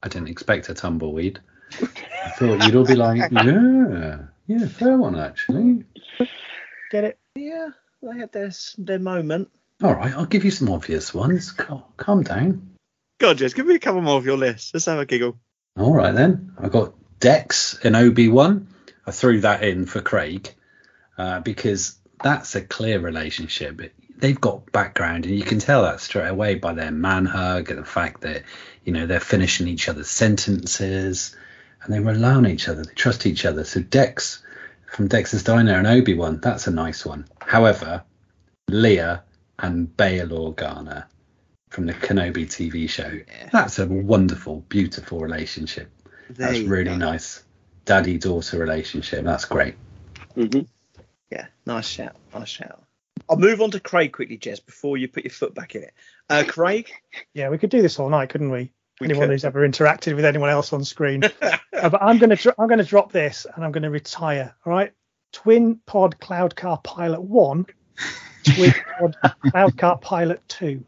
I 0.01 0.07
didn't 0.07 0.29
expect 0.29 0.67
a 0.69 0.73
tumbleweed. 0.73 1.39
I 1.79 2.29
thought 2.31 2.65
you'd 2.65 2.75
all 2.75 2.87
be 2.87 2.95
like, 2.95 3.31
yeah, 3.31 4.17
yeah, 4.47 4.67
fair 4.67 4.97
one 4.97 5.15
actually. 5.15 5.83
Get 6.89 7.03
it? 7.03 7.19
Yeah, 7.35 7.69
they 8.01 8.17
had 8.17 8.31
their 8.31 8.49
their 8.79 8.97
moment. 8.97 9.51
All 9.83 9.93
right, 9.93 10.11
I'll 10.11 10.25
give 10.25 10.43
you 10.43 10.49
some 10.49 10.69
obvious 10.71 11.13
ones. 11.13 11.51
Cal- 11.51 11.93
Calm 11.97 12.23
down. 12.23 12.75
Go 13.19 13.29
on, 13.29 13.37
Jez. 13.37 13.53
Give 13.53 13.67
me 13.67 13.75
a 13.75 13.79
couple 13.79 14.01
more 14.01 14.17
of 14.17 14.25
your 14.25 14.37
list. 14.37 14.73
Let's 14.73 14.87
have 14.87 14.97
a 14.97 15.05
giggle. 15.05 15.37
All 15.77 15.93
right 15.93 16.15
then. 16.15 16.55
I 16.59 16.67
got 16.67 16.95
Dex 17.19 17.77
and 17.83 17.95
Obi 17.95 18.27
Wan. 18.27 18.67
I 19.05 19.11
threw 19.11 19.41
that 19.41 19.63
in 19.63 19.85
for 19.85 20.01
Craig 20.01 20.51
uh, 21.15 21.41
because 21.41 21.99
that's 22.23 22.55
a 22.55 22.61
clear 22.61 22.99
relationship. 22.99 23.81
It- 23.81 23.93
They've 24.19 24.39
got 24.39 24.71
background, 24.71 25.25
and 25.25 25.35
you 25.35 25.43
can 25.43 25.59
tell 25.59 25.83
that 25.83 26.01
straight 26.01 26.27
away 26.27 26.55
by 26.55 26.73
their 26.73 26.91
man 26.91 27.25
hug 27.25 27.69
and 27.69 27.79
the 27.79 27.85
fact 27.85 28.21
that 28.21 28.43
you 28.83 28.91
know 28.93 29.05
they're 29.05 29.19
finishing 29.19 29.67
each 29.67 29.87
other's 29.87 30.09
sentences 30.09 31.35
and 31.83 31.93
they 31.93 31.99
rely 31.99 32.33
on 32.33 32.45
each 32.47 32.67
other. 32.67 32.83
They 32.83 32.93
trust 32.93 33.25
each 33.25 33.45
other. 33.45 33.63
So 33.63 33.81
Dex 33.81 34.43
from 34.87 35.07
Dex's 35.07 35.43
Diner 35.43 35.73
and 35.73 35.87
Obi 35.87 36.15
Wan, 36.15 36.39
that's 36.41 36.67
a 36.67 36.71
nice 36.71 37.05
one. 37.05 37.27
However, 37.41 38.03
Leia 38.69 39.21
and 39.59 39.95
Bail 39.95 40.27
Organa 40.29 41.05
from 41.69 41.85
the 41.85 41.93
Kenobi 41.93 42.45
TV 42.45 42.89
show, 42.89 43.19
that's 43.51 43.79
a 43.79 43.85
wonderful, 43.85 44.61
beautiful 44.69 45.19
relationship. 45.19 45.89
There 46.29 46.51
That's 46.51 46.65
really 46.67 46.91
go. 46.91 46.97
nice. 46.97 47.43
Daddy 47.85 48.17
daughter 48.17 48.59
relationship. 48.59 49.23
That's 49.23 49.45
great. 49.45 49.75
hmm 50.35 50.61
Yeah, 51.31 51.47
nice 51.65 51.87
shout. 51.87 52.15
Nice 52.33 52.49
shout. 52.49 52.83
I'll 53.29 53.37
move 53.37 53.61
on 53.61 53.71
to 53.71 53.79
Craig 53.79 54.13
quickly, 54.13 54.37
Jez, 54.37 54.63
before 54.65 54.97
you 54.97 55.07
put 55.07 55.23
your 55.23 55.31
foot 55.31 55.53
back 55.55 55.75
in 55.75 55.83
it. 55.83 55.93
Uh, 56.29 56.43
Craig, 56.47 56.91
Yeah, 57.33 57.49
we 57.49 57.57
could 57.57 57.69
do 57.69 57.81
this 57.81 57.99
all 57.99 58.09
night, 58.09 58.29
couldn't 58.29 58.51
we? 58.51 58.71
We 58.99 59.05
anyone 59.05 59.27
could. 59.27 59.31
who's 59.31 59.45
ever 59.45 59.67
interacted 59.67 60.15
with 60.15 60.25
anyone 60.25 60.49
else 60.49 60.73
on 60.73 60.83
screen. 60.83 61.23
Uh, 61.71 61.87
but 61.87 62.01
I'm 62.03 62.17
going 62.17 62.35
to 62.35 62.55
I'm 62.57 62.67
going 62.67 62.79
to 62.79 62.83
drop 62.83 63.13
this 63.13 63.47
and 63.55 63.63
I'm 63.63 63.71
going 63.71 63.83
to 63.83 63.89
retire. 63.89 64.53
All 64.65 64.73
right, 64.73 64.91
Twin 65.31 65.79
Pod 65.85 66.19
Cloud 66.19 66.53
Car 66.53 66.77
Pilot 66.83 67.21
One, 67.21 67.67
Twin 68.43 68.73
Pod 68.99 69.15
Cloud 69.49 69.77
Car 69.77 69.97
Pilot 69.97 70.41
Two. 70.49 70.83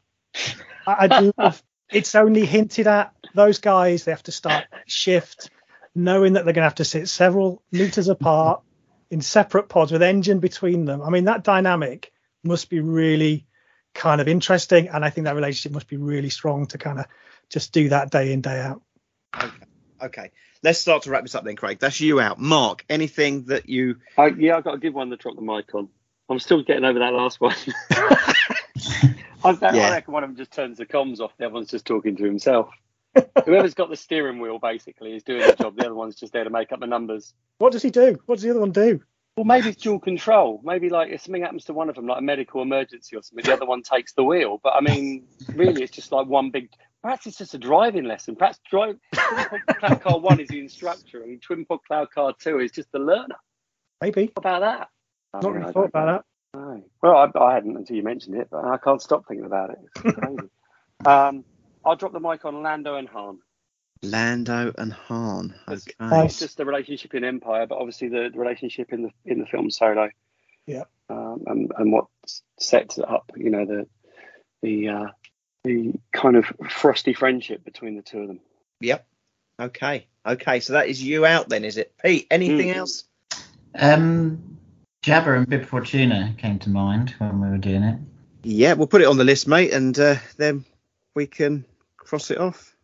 I, 0.86 0.96
I 1.00 1.08
do 1.08 1.32
love. 1.38 1.64
It's 1.90 2.14
only 2.16 2.46
hinted 2.46 2.88
at. 2.88 3.14
Those 3.36 3.60
guys 3.60 4.04
they 4.04 4.12
have 4.12 4.24
to 4.24 4.34
start 4.34 4.66
shift, 4.86 5.50
knowing 5.96 6.34
that 6.34 6.44
they're 6.44 6.54
going 6.54 6.64
to 6.64 6.70
have 6.70 6.76
to 6.76 6.84
sit 6.84 7.08
several 7.08 7.64
meters 7.72 8.10
apart 8.10 8.62
in 9.10 9.22
separate 9.22 9.70
pods 9.70 9.94
with 9.94 10.02
engine 10.02 10.40
between 10.40 10.84
them. 10.84 11.02
I 11.02 11.10
mean 11.10 11.26
that 11.26 11.44
dynamic 11.44 12.11
must 12.44 12.70
be 12.70 12.80
really 12.80 13.46
kind 13.94 14.22
of 14.22 14.28
interesting, 14.28 14.90
and 14.90 15.04
I 15.04 15.10
think 15.10 15.26
that 15.26 15.36
relationship 15.36 15.74
must 15.74 15.88
be 15.88 15.98
really 15.98 16.30
strong 16.30 16.66
to 16.68 16.78
kind 16.78 17.00
of 17.00 17.06
just 17.50 17.74
do 17.74 17.90
that 17.90 18.10
day 18.10 18.32
in 18.32 18.42
day 18.42 18.60
out. 18.60 18.82
okay, 19.36 19.66
okay. 20.02 20.32
let's 20.64 20.80
start 20.80 21.04
to 21.04 21.10
wrap 21.10 21.24
this 21.24 21.36
up 21.36 21.44
then, 21.44 21.56
Craig. 21.56 21.80
That's 21.80 22.00
you 22.00 22.20
out. 22.20 22.40
Mark, 22.40 22.86
anything 22.90 23.46
that 23.46 23.70
you 23.70 23.98
I, 24.18 24.28
yeah, 24.28 24.58
I've 24.58 24.64
got 24.64 24.74
to 24.74 24.78
give 24.78 24.94
one 24.94 25.10
the 25.10 25.18
drop 25.18 25.36
the 25.36 25.42
mic 25.42 25.74
on. 25.76 25.90
I'm 26.30 26.40
still 26.40 26.64
getting 26.64 26.86
over 26.86 27.00
that 27.00 27.14
last 27.14 27.42
one. 27.42 27.56
I, 29.44 29.52
bet, 29.54 29.76
Yeah. 29.76 29.88
I 29.88 29.92
reckon 29.92 30.14
one 30.14 30.24
of 30.24 30.30
them 30.30 30.38
just 30.38 30.52
turns 30.52 30.78
the 30.78 30.86
comms 30.86 31.20
off. 31.20 31.32
The 31.38 31.46
other 31.46 31.54
one's 31.54 31.70
just 31.70 31.86
talking 31.86 32.16
to 32.18 32.24
himself. 32.24 32.70
Whoever's 33.46 33.74
got 33.74 33.90
the 33.90 33.98
steering 33.98 34.40
wheel 34.40 34.58
basically 34.58 35.14
is 35.14 35.24
doing 35.24 35.42
the 35.42 35.56
job. 35.60 35.76
The 35.76 35.86
other 35.86 35.96
one's 35.96 36.16
just 36.16 36.32
there 36.32 36.46
to 36.46 36.50
make 36.50 36.72
up 36.72 36.80
the 36.80 36.88
numbers. 36.88 37.34
What 37.58 37.74
does 37.74 37.82
he 37.82 37.90
do? 37.90 38.20
What 38.26 38.36
does 38.36 38.44
the 38.44 38.52
other 38.52 38.62
one 38.62 38.72
do? 38.72 39.02
Well, 39.38 39.46
maybe 39.46 39.70
it's 39.70 39.82
dual 39.82 40.00
control. 40.00 40.62
Maybe 40.64 40.90
like 40.90 41.12
if 41.12 41.22
something 41.22 41.42
happens 41.42 41.66
to 41.66 41.74
one 41.74 41.90
of 41.90 41.96
them, 41.96 42.06
like 42.06 42.20
a 42.20 42.22
medical 42.22 42.62
emergency 42.62 43.16
or 43.16 43.24
something, 43.24 43.46
the 43.46 43.54
other 43.54 43.66
one 43.66 43.82
takes 43.82 44.14
the 44.14 44.24
wheel. 44.24 44.60
But 44.62 44.74
I 44.74 44.82
mean, 44.82 45.26
really, 45.56 45.84
it's 45.84 45.92
just 45.92 46.12
like 46.12 46.28
one 46.28 46.52
big. 46.52 46.70
Perhaps 47.02 47.26
it's 47.26 47.38
just 47.38 47.54
a 47.54 47.58
driving 47.58 48.04
lesson. 48.04 48.36
Perhaps 48.36 48.60
drive. 48.70 48.98
Cloud 49.16 50.02
Car 50.02 50.20
One 50.20 50.40
is 50.40 50.50
the 50.50 50.60
instructor, 50.60 51.24
and 51.24 51.42
Twin 51.42 51.66
Pod 51.66 51.80
Cloud 51.88 52.12
Car 52.12 52.34
Two 52.40 52.60
is 52.60 52.72
just 52.72 52.92
the 52.92 53.00
learner. 53.00 53.38
Maybe. 54.02 54.32
What 54.34 54.38
about 54.38 54.60
that? 54.62 54.88
I 55.34 55.40
Not 55.40 55.54
really 55.54 55.68
I 55.68 55.72
thought 55.72 55.86
about 55.86 56.26
No. 56.54 56.84
Well, 57.02 57.16
I, 57.16 57.40
I 57.40 57.54
hadn't 57.54 57.78
until 57.78 57.96
you 57.96 58.04
mentioned 58.04 58.36
it, 58.36 58.50
but 58.52 58.66
I 58.66 58.78
can't 58.78 59.02
stop 59.02 59.28
thinking 59.28 59.46
about 59.46 59.70
it. 59.70 59.78
It's 60.04 60.16
crazy. 60.20 60.50
um, 61.06 61.46
I'll 61.86 61.96
drop 61.96 62.12
the 62.12 62.20
mic 62.20 62.44
on 62.44 62.62
Lando 62.62 62.96
and 62.96 63.08
Han. 63.10 63.40
Lando 64.04 64.74
and 64.78 64.94
Han. 64.94 65.54
It's 65.68 65.88
Okay. 65.88 65.94
Not 66.00 66.30
just 66.32 66.58
the 66.58 66.66
relationship 66.66 67.14
in 67.14 67.24
Empire, 67.24 67.68
but 67.68 67.78
obviously 67.78 68.10
the, 68.10 68.30
the 68.34 68.40
relationship 68.40 68.92
in 68.94 69.04
the 69.04 69.10
in 69.26 69.40
the 69.40 69.46
film 69.46 69.70
Solo. 69.70 70.10
Yeah. 70.66 70.84
Um, 71.10 71.44
and 71.48 71.72
and 71.78 71.92
what 71.92 72.08
sets 72.60 72.98
it 72.98 73.08
up, 73.08 73.32
you 73.36 73.50
know, 73.50 73.66
the 73.66 73.88
the 74.62 74.90
uh, 74.90 75.08
the 75.64 75.94
kind 76.12 76.36
of 76.36 76.46
frosty 76.70 77.14
friendship 77.14 77.64
between 77.64 77.96
the 77.96 78.02
two 78.02 78.20
of 78.20 78.28
them. 78.28 78.40
Yep. 78.80 79.06
Okay. 79.62 80.08
Okay. 80.26 80.60
So 80.60 80.74
that 80.74 80.88
is 80.88 81.02
you 81.04 81.26
out 81.26 81.50
then, 81.50 81.66
is 81.66 81.78
it? 81.78 81.94
Pete, 82.04 82.28
anything 82.32 82.70
Mm. 82.70 82.76
else? 82.76 83.04
Um, 83.76 84.58
Jabba 85.04 85.38
and 85.38 85.48
Bib 85.48 85.66
Fortuna 85.66 86.36
came 86.38 86.60
to 86.60 86.70
mind 86.70 87.16
when 87.20 87.40
we 87.42 87.50
were 87.50 87.58
doing 87.58 87.84
it. 87.84 88.00
Yeah, 88.44 88.74
we'll 88.74 88.88
put 88.88 89.02
it 89.02 89.08
on 89.08 89.18
the 89.18 89.24
list, 89.24 89.48
mate, 89.48 89.72
and 89.72 89.98
uh, 90.00 90.16
then 90.38 90.66
we 91.16 91.28
can 91.28 91.64
cross 91.98 92.32
it 92.32 92.40
off. 92.40 92.76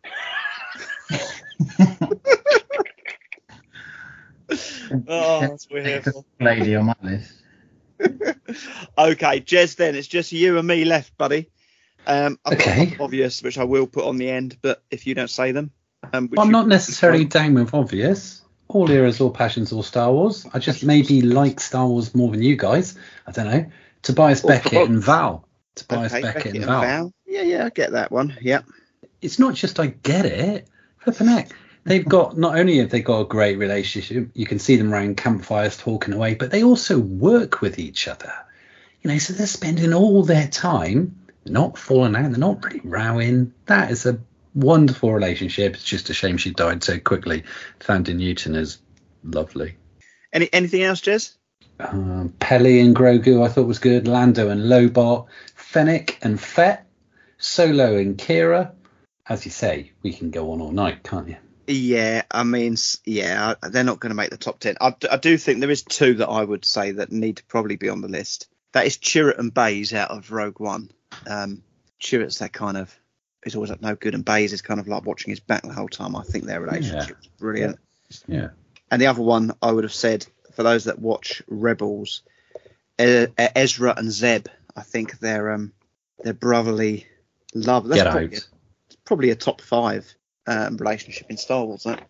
Oh, 5.08 5.48
that's 5.48 5.66
what 5.68 5.70
we're 5.70 5.84
here 5.84 6.02
for. 6.02 6.24
Lady 6.40 6.74
on 6.76 6.86
my 6.86 6.94
list. 7.02 7.32
okay, 8.00 9.40
Jez, 9.40 9.76
then 9.76 9.94
it's 9.94 10.08
just 10.08 10.32
you 10.32 10.58
and 10.58 10.66
me 10.66 10.84
left, 10.84 11.16
buddy. 11.18 11.50
Um, 12.06 12.38
I've 12.44 12.54
Okay. 12.54 12.96
obvious, 13.00 13.42
which 13.42 13.58
I 13.58 13.64
will 13.64 13.86
put 13.86 14.04
on 14.04 14.16
the 14.16 14.30
end, 14.30 14.56
but 14.62 14.82
if 14.90 15.06
you 15.06 15.14
don't 15.14 15.30
say 15.30 15.52
them, 15.52 15.70
um, 16.12 16.28
Well, 16.32 16.46
I'm 16.46 16.52
not 16.52 16.68
necessarily 16.68 17.24
down 17.24 17.54
with 17.54 17.74
obvious. 17.74 18.42
All 18.68 18.90
eras, 18.90 19.20
all 19.20 19.30
passions, 19.30 19.72
all 19.72 19.82
Star 19.82 20.12
Wars. 20.12 20.46
I 20.52 20.58
just 20.58 20.84
maybe 20.84 21.22
like 21.22 21.58
Star 21.60 21.86
Wars 21.86 22.14
more 22.14 22.30
than 22.30 22.42
you 22.42 22.54
guys. 22.56 22.96
I 23.26 23.32
don't 23.32 23.46
know. 23.46 23.66
Tobias 24.02 24.42
Beckett 24.42 24.88
and 24.88 25.02
Val. 25.02 25.48
Tobias 25.74 26.12
Okay, 26.12 26.22
Beckett, 26.22 26.44
Beckett 26.44 26.56
and 26.56 26.64
Val. 26.66 26.80
Val. 26.82 27.12
Yeah, 27.26 27.42
yeah, 27.42 27.64
I 27.66 27.70
get 27.70 27.92
that 27.92 28.10
one. 28.12 28.36
Yep. 28.40 28.64
It's 29.22 29.38
not 29.38 29.54
just 29.54 29.80
I 29.80 29.88
get 29.88 30.26
it. 30.26 30.68
Flipping 31.12 31.32
heck. 31.32 31.50
They've 31.84 32.04
got 32.04 32.36
not 32.36 32.58
only 32.58 32.78
have 32.78 32.90
they 32.90 33.00
got 33.00 33.20
a 33.20 33.24
great 33.24 33.56
relationship, 33.56 34.28
you 34.34 34.44
can 34.44 34.58
see 34.58 34.76
them 34.76 34.92
around 34.92 35.16
campfires 35.16 35.78
talking 35.78 36.12
away, 36.12 36.34
but 36.34 36.50
they 36.50 36.62
also 36.62 36.98
work 36.98 37.62
with 37.62 37.78
each 37.78 38.08
other. 38.08 38.32
You 39.00 39.10
know, 39.10 39.16
so 39.16 39.32
they're 39.32 39.46
spending 39.46 39.94
all 39.94 40.22
their 40.22 40.48
time 40.48 41.16
not 41.46 41.78
falling 41.78 42.14
out, 42.14 42.30
they're 42.30 42.38
not 42.38 42.62
really 42.62 42.82
rowing. 42.84 43.54
That 43.64 43.90
is 43.90 44.04
a 44.04 44.18
wonderful 44.54 45.14
relationship. 45.14 45.74
It's 45.74 45.84
just 45.84 46.10
a 46.10 46.14
shame 46.14 46.36
she 46.36 46.50
died 46.50 46.84
so 46.84 46.98
quickly. 46.98 47.44
Thandie 47.80 48.14
Newton 48.14 48.54
is 48.54 48.78
lovely. 49.24 49.76
Any 50.30 50.52
anything 50.52 50.82
else, 50.82 51.00
Jez? 51.00 51.36
Um, 51.80 52.34
Peli 52.38 52.80
and 52.80 52.94
Grogu 52.94 53.42
I 53.42 53.48
thought 53.48 53.66
was 53.66 53.78
good. 53.78 54.06
Lando 54.06 54.50
and 54.50 54.62
Lobot, 54.62 55.26
Fennec 55.54 56.18
and 56.20 56.38
Fett, 56.38 56.86
Solo 57.38 57.96
and 57.96 58.18
Qi'ra. 58.18 58.72
As 59.28 59.44
you 59.44 59.50
say, 59.50 59.92
we 60.02 60.12
can 60.12 60.30
go 60.30 60.52
on 60.52 60.60
all 60.60 60.72
night, 60.72 61.02
can't 61.02 61.28
you? 61.28 61.36
Yeah, 61.66 62.22
I 62.30 62.44
mean, 62.44 62.76
yeah, 63.04 63.54
they're 63.62 63.84
not 63.84 64.00
going 64.00 64.10
to 64.10 64.16
make 64.16 64.30
the 64.30 64.38
top 64.38 64.58
ten. 64.58 64.76
I 64.80 65.16
do 65.18 65.36
think 65.36 65.60
there 65.60 65.70
is 65.70 65.82
two 65.82 66.14
that 66.14 66.28
I 66.28 66.42
would 66.42 66.64
say 66.64 66.92
that 66.92 67.12
need 67.12 67.36
to 67.36 67.44
probably 67.44 67.76
be 67.76 67.90
on 67.90 68.00
the 68.00 68.08
list. 68.08 68.48
That 68.72 68.86
is 68.86 68.96
Chirrut 68.96 69.38
and 69.38 69.52
Baze 69.52 69.92
out 69.92 70.10
of 70.10 70.30
Rogue 70.32 70.60
One. 70.60 70.90
Um, 71.26 71.62
Chirrut's 72.00 72.38
that 72.38 72.54
kind 72.54 72.78
of 72.78 72.98
is 73.44 73.54
always 73.54 73.70
up 73.70 73.82
no 73.82 73.94
good, 73.94 74.14
and 74.14 74.24
Baze 74.24 74.54
is 74.54 74.62
kind 74.62 74.80
of 74.80 74.88
like 74.88 75.04
watching 75.04 75.30
his 75.30 75.40
back 75.40 75.62
the 75.62 75.74
whole 75.74 75.88
time. 75.88 76.16
I 76.16 76.22
think 76.22 76.44
their 76.44 76.60
relationship's 76.60 77.26
brilliant. 77.38 77.78
Yeah. 78.26 78.48
And 78.90 79.02
the 79.02 79.06
other 79.08 79.22
one 79.22 79.52
I 79.60 79.70
would 79.70 79.84
have 79.84 79.92
said 79.92 80.26
for 80.54 80.62
those 80.62 80.84
that 80.84 80.98
watch 80.98 81.42
Rebels, 81.48 82.22
Ezra 82.98 83.94
and 83.96 84.10
Zeb. 84.10 84.48
I 84.74 84.82
think 84.82 85.18
they're 85.18 85.52
um 85.52 85.72
their 86.24 86.32
brotherly 86.32 87.06
love. 87.54 87.88
That's 87.88 88.02
Get 88.02 88.06
out. 88.06 88.22
A, 88.22 88.40
probably 89.08 89.30
a 89.30 89.34
top 89.34 89.60
five 89.62 90.14
um, 90.46 90.76
relationship 90.76 91.28
in 91.30 91.36
Star 91.38 91.64
Wars. 91.64 91.82
That. 91.82 92.06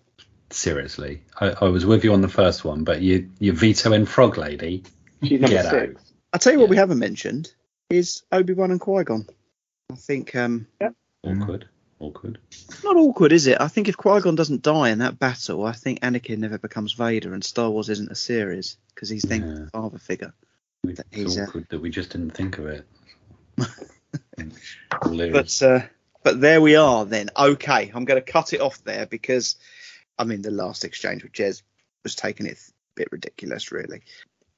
Seriously. 0.50 1.22
I, 1.40 1.54
I 1.60 1.64
was 1.66 1.86
with 1.86 2.04
you 2.04 2.12
on 2.12 2.20
the 2.20 2.28
first 2.28 2.64
one, 2.64 2.84
but 2.84 3.00
you 3.00 3.30
you 3.38 3.52
vetoing 3.52 4.04
Frog 4.04 4.36
Lady. 4.36 4.82
She's 5.22 5.40
number 5.40 5.56
Get 5.56 5.70
six. 5.70 6.12
I'll 6.32 6.40
tell 6.40 6.52
you 6.52 6.58
what 6.58 6.68
we 6.68 6.76
haven't 6.76 6.98
mentioned 6.98 7.52
is 7.88 8.22
Obi 8.32 8.52
Wan 8.52 8.72
and 8.72 8.80
Qui 8.80 9.04
Gon. 9.04 9.26
I 9.90 9.94
think 9.94 10.34
um 10.34 10.66
Awkward. 11.24 11.68
Awkward. 12.00 12.38
Not 12.84 12.96
awkward, 12.96 13.32
is 13.32 13.46
it? 13.48 13.60
I 13.60 13.68
think 13.68 13.88
if 13.88 13.96
Qui 13.96 14.20
Gon 14.20 14.34
doesn't 14.36 14.62
die 14.62 14.90
in 14.90 14.98
that 14.98 15.18
battle, 15.18 15.64
I 15.64 15.72
think 15.72 16.00
Anakin 16.00 16.38
never 16.38 16.58
becomes 16.58 16.92
Vader, 16.92 17.32
and 17.32 17.42
Star 17.42 17.70
Wars 17.70 17.88
isn't 17.88 18.10
a 18.10 18.14
series 18.14 18.76
because 18.94 19.08
he's 19.08 19.22
then 19.22 19.40
Yeah. 19.40 19.64
the 19.64 19.70
father 19.70 19.98
figure. 19.98 20.32
It's 20.84 21.00
he's, 21.10 21.38
uh, 21.38 21.42
awkward 21.42 21.66
that 21.70 21.80
we 21.80 21.90
just 21.90 22.10
didn't 22.10 22.30
think 22.32 22.58
of 22.58 22.66
it. 22.66 22.86
But 25.00 25.62
uh, 25.62 25.80
but 26.28 26.42
there 26.42 26.60
we 26.60 26.76
are 26.76 27.06
then. 27.06 27.30
Okay, 27.34 27.90
I'm 27.94 28.04
going 28.04 28.22
to 28.22 28.32
cut 28.32 28.52
it 28.52 28.60
off 28.60 28.84
there 28.84 29.06
because 29.06 29.56
I 30.18 30.24
mean 30.24 30.42
the 30.42 30.50
last 30.50 30.84
exchange 30.84 31.22
with 31.22 31.32
Jez 31.32 31.62
was 32.02 32.14
taking 32.14 32.44
it 32.44 32.58
a 32.58 32.72
bit 32.96 33.08
ridiculous, 33.10 33.72
really. 33.72 34.02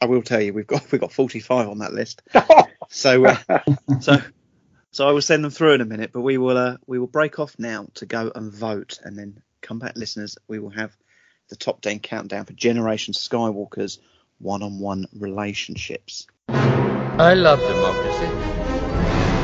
I 0.00 0.06
will 0.06 0.22
tell 0.22 0.40
you, 0.40 0.52
we've 0.52 0.66
got 0.66 0.90
we've 0.90 1.00
got 1.00 1.12
45 1.12 1.68
on 1.68 1.78
that 1.78 1.92
list. 1.92 2.22
So 2.92 3.24
uh, 3.24 3.60
so 4.00 4.16
so 4.90 5.08
I 5.08 5.12
will 5.12 5.22
send 5.22 5.44
them 5.44 5.52
through 5.52 5.74
in 5.74 5.80
a 5.80 5.84
minute, 5.84 6.10
but 6.12 6.22
we 6.22 6.38
will 6.38 6.56
uh, 6.56 6.78
we 6.88 6.98
will 6.98 7.06
break 7.06 7.38
off 7.38 7.54
now 7.56 7.86
to 7.94 8.06
go 8.06 8.32
and 8.34 8.52
vote, 8.52 8.98
and 9.04 9.16
then 9.16 9.40
come 9.60 9.78
back, 9.78 9.92
listeners. 9.94 10.36
We 10.48 10.58
will 10.58 10.70
have 10.70 10.96
the 11.50 11.54
top 11.54 11.82
10 11.82 12.00
countdown 12.00 12.46
for 12.46 12.52
Generation 12.54 13.14
Skywalker's 13.14 14.00
one-on-one 14.40 15.06
relationships. 15.16 16.26
I 16.48 17.34
love 17.34 17.60
democracy. 17.60 18.26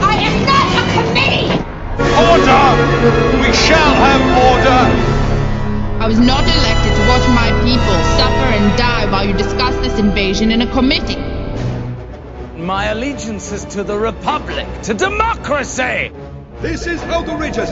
I 0.02 0.16
am 0.24 0.44
not 0.44 0.74
a 0.74 1.06
committee! 1.06 1.75
Order! 2.16 2.64
We 3.42 3.52
shall 3.52 3.94
have 3.94 4.22
order! 4.50 4.82
I 6.02 6.06
was 6.08 6.18
not 6.18 6.44
elected 6.44 6.94
to 6.96 7.02
watch 7.08 7.28
my 7.28 7.50
people 7.62 7.96
suffer 8.16 8.48
and 8.56 8.78
die 8.78 9.10
while 9.12 9.26
you 9.26 9.34
discuss 9.34 9.74
this 9.86 9.98
invasion 9.98 10.50
in 10.50 10.62
a 10.62 10.72
committee. 10.72 11.16
My 12.56 12.86
allegiance 12.86 13.52
is 13.52 13.64
to 13.76 13.84
the 13.84 13.98
Republic, 13.98 14.66
to 14.84 14.94
democracy! 14.94 16.10
This 16.62 16.86
is 16.86 17.02
Algorithm. 17.02 17.68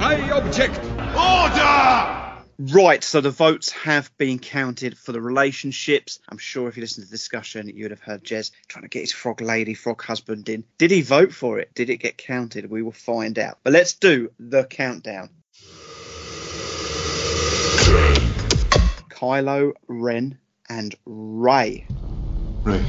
I 0.00 0.30
object. 0.32 0.78
Order! 1.16 2.21
Right, 2.70 3.02
so 3.02 3.20
the 3.20 3.30
votes 3.30 3.72
have 3.72 4.16
been 4.18 4.38
counted 4.38 4.96
for 4.96 5.10
the 5.10 5.20
relationships. 5.20 6.20
I'm 6.28 6.38
sure 6.38 6.68
if 6.68 6.76
you 6.76 6.82
listen 6.82 7.02
to 7.02 7.08
the 7.08 7.16
discussion, 7.16 7.66
you 7.66 7.82
would 7.82 7.90
have 7.90 7.98
heard 7.98 8.22
Jez 8.22 8.52
trying 8.68 8.82
to 8.82 8.88
get 8.88 9.00
his 9.00 9.10
frog 9.10 9.40
lady, 9.40 9.74
frog 9.74 10.00
husband 10.00 10.48
in. 10.48 10.62
Did 10.78 10.92
he 10.92 11.02
vote 11.02 11.32
for 11.32 11.58
it? 11.58 11.74
Did 11.74 11.90
it 11.90 11.96
get 11.96 12.16
counted? 12.16 12.70
We 12.70 12.82
will 12.82 12.92
find 12.92 13.36
out. 13.36 13.58
But 13.64 13.72
let's 13.72 13.94
do 13.94 14.30
the 14.38 14.62
countdown. 14.62 15.30
Kylo, 19.08 19.72
Ren, 19.88 20.38
and 20.68 20.94
Rey. 21.04 21.84
Rey, 22.62 22.84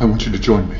I 0.00 0.04
want 0.04 0.26
you 0.26 0.32
to 0.32 0.38
join 0.40 0.68
me. 0.68 0.78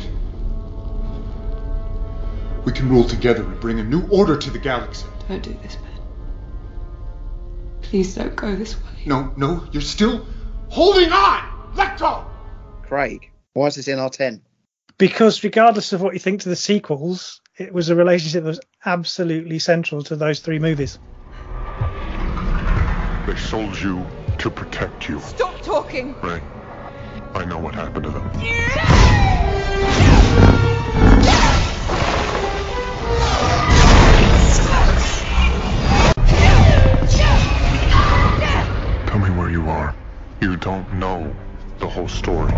We 2.64 2.72
can 2.72 2.88
rule 2.88 3.05
together 3.05 3.44
and 3.44 3.61
bring 3.61 3.78
a 3.78 3.84
new 3.84 4.05
order 4.09 4.36
to 4.36 4.50
the 4.50 4.59
galaxy. 4.59 5.07
Don't 5.28 5.42
do 5.42 5.57
this, 5.62 5.76
Ben. 5.76 5.91
Please 7.93 8.14
don't 8.14 8.34
go 8.34 8.57
this 8.57 8.74
way. 8.74 9.03
No, 9.05 9.34
no, 9.36 9.66
you're 9.70 9.82
still 9.82 10.26
holding 10.70 11.12
on! 11.12 11.74
Let 11.74 11.99
go! 11.99 12.24
Craig, 12.84 13.30
why 13.53 13.66
is 13.66 13.74
this 13.74 13.86
in 13.86 13.99
our 13.99 14.09
10? 14.09 14.40
Because 14.97 15.45
regardless 15.45 15.93
of 15.93 16.01
what 16.01 16.14
you 16.14 16.18
think 16.18 16.40
to 16.40 16.49
the 16.49 16.57
sequels, 16.57 17.43
it 17.59 17.70
was 17.70 17.90
a 17.90 17.95
relationship 17.95 18.45
that 18.45 18.49
was 18.49 18.61
absolutely 18.86 19.59
central 19.59 20.03
to 20.05 20.16
those 20.16 20.40
three 20.40 20.59
movies. 20.59 20.99
They 23.26 23.36
sold 23.36 23.78
you 23.78 24.07
to 24.38 24.51
protect 24.51 25.11
you. 25.11 25.20
Stop 25.20 25.61
talking! 25.61 26.18
Rey, 26.22 26.40
I 27.34 27.45
know 27.45 27.59
what 27.59 27.74
happened 27.74 28.05
to 28.05 28.11
them. 28.11 28.30
Tell 28.32 29.61
you 39.53 39.68
are. 39.68 39.94
You 40.40 40.57
don't 40.57 40.90
know 40.94 41.36
the 41.78 41.86
whole 41.86 42.09
story. 42.09 42.55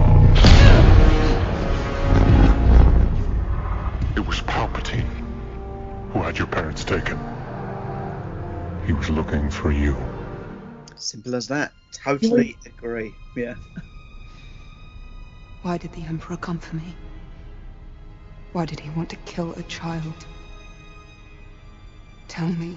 It 4.15 4.25
was 4.25 4.41
Palpatine 4.43 5.11
who 6.13 6.21
had 6.21 6.39
your 6.39 6.47
parents 6.47 6.85
taken. 6.85 7.19
He 8.87 8.93
was 8.93 9.11
looking 9.11 9.51
for 9.51 9.73
you. 9.73 9.97
Simple 10.95 11.35
as 11.35 11.49
that. 11.49 11.73
Totally 11.91 12.57
agree. 12.65 13.17
Yeah. 13.35 13.57
Why 15.63 15.79
did 15.79 15.93
the 15.95 16.03
Emperor 16.03 16.37
come 16.37 16.61
for 16.61 16.77
me? 16.77 16.95
Why 18.53 18.67
did 18.67 18.79
he 18.79 18.91
want 18.91 19.11
to 19.11 19.17
kill 19.27 19.53
a 19.55 19.65
child? 19.65 20.27
Tell 22.29 22.49
me. 22.49 22.77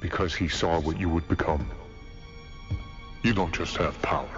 Because 0.00 0.34
he 0.34 0.48
saw 0.48 0.80
what 0.80 0.98
you 0.98 1.10
would 1.10 1.28
become. 1.28 1.68
You 3.22 3.34
don't 3.34 3.52
just 3.52 3.76
have 3.76 4.00
power. 4.00 4.28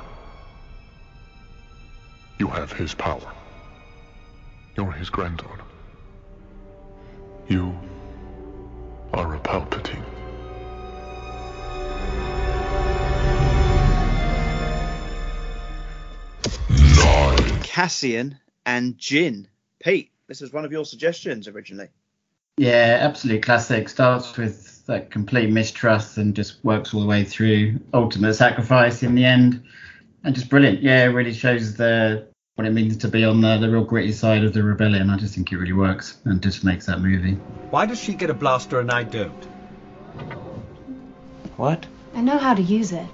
You 2.38 2.48
have 2.48 2.72
his 2.72 2.94
power. 2.94 3.32
You're 4.76 4.92
his 4.92 5.10
granddaughter. 5.10 5.64
You 7.48 7.78
are 9.12 9.34
a 9.34 9.38
Palpatine. 9.40 10.04
Nine. 16.96 17.62
Cassian 17.62 18.38
and 18.64 18.96
Jyn. 18.96 19.46
Pete, 19.80 20.10
this 20.26 20.40
was 20.40 20.52
one 20.52 20.64
of 20.64 20.72
your 20.72 20.86
suggestions 20.86 21.48
originally. 21.48 21.88
Yeah, 22.56 22.98
absolute 23.00 23.42
classic. 23.42 23.88
Starts 23.88 24.36
with 24.36 24.84
that 24.86 25.10
complete 25.10 25.50
mistrust 25.50 26.18
and 26.18 26.34
just 26.34 26.64
works 26.64 26.92
all 26.92 27.00
the 27.00 27.06
way 27.06 27.24
through 27.24 27.78
ultimate 27.94 28.34
sacrifice 28.34 29.02
in 29.02 29.14
the 29.14 29.24
end, 29.24 29.62
and 30.24 30.34
just 30.34 30.50
brilliant. 30.50 30.82
Yeah, 30.82 31.04
it 31.04 31.08
really 31.08 31.32
shows 31.32 31.76
the 31.76 32.28
what 32.56 32.66
it 32.66 32.72
means 32.72 32.96
to 32.98 33.08
be 33.08 33.24
on 33.24 33.40
the, 33.40 33.56
the 33.56 33.70
real 33.70 33.84
gritty 33.84 34.12
side 34.12 34.44
of 34.44 34.52
the 34.52 34.62
rebellion. 34.62 35.08
I 35.08 35.16
just 35.16 35.34
think 35.34 35.50
it 35.50 35.56
really 35.56 35.72
works 35.72 36.18
and 36.24 36.42
just 36.42 36.62
makes 36.62 36.86
that 36.86 37.00
movie. 37.00 37.34
Why 37.70 37.86
does 37.86 37.98
she 37.98 38.12
get 38.12 38.28
a 38.28 38.34
blaster 38.34 38.80
and 38.80 38.90
I 38.90 39.04
don't? 39.04 39.44
What? 41.56 41.86
I 42.14 42.20
know 42.20 42.36
how 42.36 42.54
to 42.54 42.60
use 42.62 42.92
it. 42.92 43.06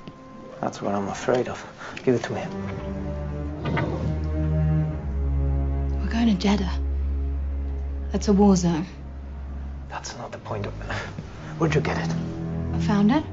That's 0.61 0.82
what 0.82 0.95
I'm 0.95 1.09
afraid 1.09 1.49
of. 1.49 1.64
Give 2.03 2.14
it 2.14 2.24
to 2.24 2.34
him. 2.34 2.51
We're 6.01 6.11
going 6.11 6.37
to 6.37 6.49
Jedha. 6.49 6.70
That's 8.11 8.28
a 8.28 8.32
war 8.32 8.57
zone. 8.57 8.87
That's 9.89 10.16
not 10.16 10.32
the 10.32 10.39
point 10.39 10.66
of. 10.66 10.72
Where'd 11.59 11.74
you 11.74 11.80
get 11.80 11.99
it? 11.99 12.14
I 12.74 12.78
found 12.80 13.12
it. 13.12 13.24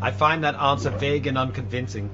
I 0.00 0.10
find 0.10 0.44
that 0.44 0.54
answer 0.54 0.90
vague 0.90 1.26
and 1.26 1.36
unconvincing. 1.36 2.10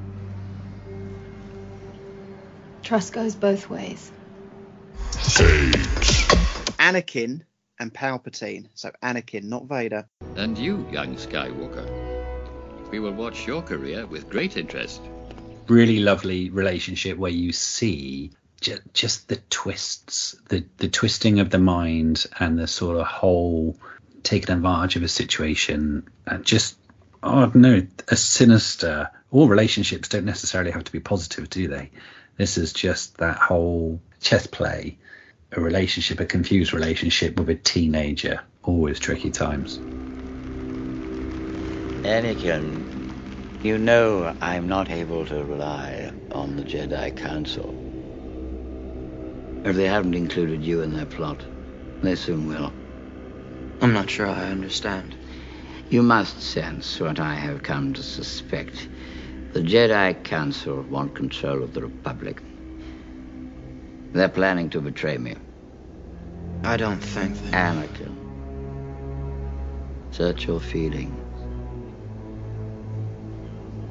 Trust 2.82 3.12
goes 3.12 3.34
both 3.34 3.68
ways. 3.68 4.10
Sage. 5.10 5.74
Anakin 6.78 7.42
and 7.78 7.92
Palpatine. 7.92 8.68
So 8.74 8.90
Anakin, 9.02 9.44
not 9.44 9.64
Vader. 9.64 10.06
And 10.36 10.56
you, 10.56 10.86
young 10.90 11.16
Skywalker. 11.16 11.90
We 12.90 13.00
will 13.00 13.12
watch 13.12 13.46
your 13.46 13.62
career 13.62 14.06
with 14.06 14.30
great 14.30 14.56
interest. 14.56 15.00
really 15.68 16.00
lovely 16.00 16.50
relationship 16.50 17.16
where 17.16 17.30
you 17.30 17.52
see 17.52 18.30
ju- 18.64 18.80
just 18.94 19.28
the 19.28 19.36
twists, 19.50 20.34
the 20.48 20.64
the 20.78 20.88
twisting 20.88 21.38
of 21.40 21.50
the 21.50 21.58
mind, 21.58 22.26
and 22.40 22.58
the 22.58 22.66
sort 22.66 22.96
of 22.98 23.06
whole 23.06 23.78
taking 24.22 24.54
advantage 24.54 24.96
of 24.96 25.02
a 25.02 25.08
situation, 25.08 26.08
and 26.26 26.44
just 26.44 26.76
oh 27.22 27.52
no, 27.54 27.86
a 28.08 28.16
sinister. 28.16 29.10
All 29.30 29.48
relationships 29.48 30.08
don't 30.08 30.24
necessarily 30.24 30.70
have 30.70 30.84
to 30.84 30.92
be 30.92 31.00
positive, 31.00 31.50
do 31.50 31.68
they? 31.68 31.90
This 32.38 32.56
is 32.56 32.72
just 32.72 33.18
that 33.18 33.36
whole 33.36 34.00
chess 34.20 34.46
play, 34.46 34.96
a 35.52 35.60
relationship, 35.60 36.20
a 36.20 36.26
confused 36.26 36.72
relationship 36.72 37.38
with 37.38 37.50
a 37.50 37.54
teenager. 37.56 38.40
Always 38.62 38.98
tricky 38.98 39.30
times. 39.30 39.80
Anakin, 42.04 42.84
you 43.62 43.78
know 43.78 44.34
I'm 44.40 44.68
not 44.68 44.90
able 44.90 45.26
to 45.26 45.44
rely 45.44 46.12
on 46.32 46.56
the 46.56 46.62
Jedi 46.64 47.14
Council. 47.14 47.83
If 49.64 49.76
they 49.76 49.86
haven't 49.86 50.14
included 50.14 50.62
you 50.62 50.82
in 50.82 50.92
their 50.92 51.06
plot, 51.06 51.42
they 52.02 52.16
soon 52.16 52.46
will. 52.46 52.72
I'm 53.80 53.94
not 53.94 54.10
sure 54.10 54.28
I 54.28 54.50
understand. 54.50 55.16
You 55.88 56.02
must 56.02 56.42
sense 56.42 57.00
what 57.00 57.18
I 57.18 57.34
have 57.34 57.62
come 57.62 57.94
to 57.94 58.02
suspect. 58.02 58.88
The 59.52 59.60
Jedi 59.60 60.22
Council 60.22 60.82
want 60.82 61.14
control 61.14 61.62
of 61.62 61.72
the 61.72 61.80
Republic. 61.80 62.42
They're 64.12 64.28
planning 64.28 64.68
to 64.70 64.80
betray 64.82 65.16
me. 65.16 65.34
I 66.62 66.76
don't 66.76 67.00
think 67.02 67.34
that. 67.50 67.74
Anakin. 67.74 68.14
Search 70.10 70.46
your 70.46 70.60
feelings. 70.60 71.14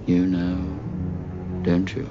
You 0.05 0.25
know, 0.27 1.63
don't 1.63 1.95
you? 1.95 2.09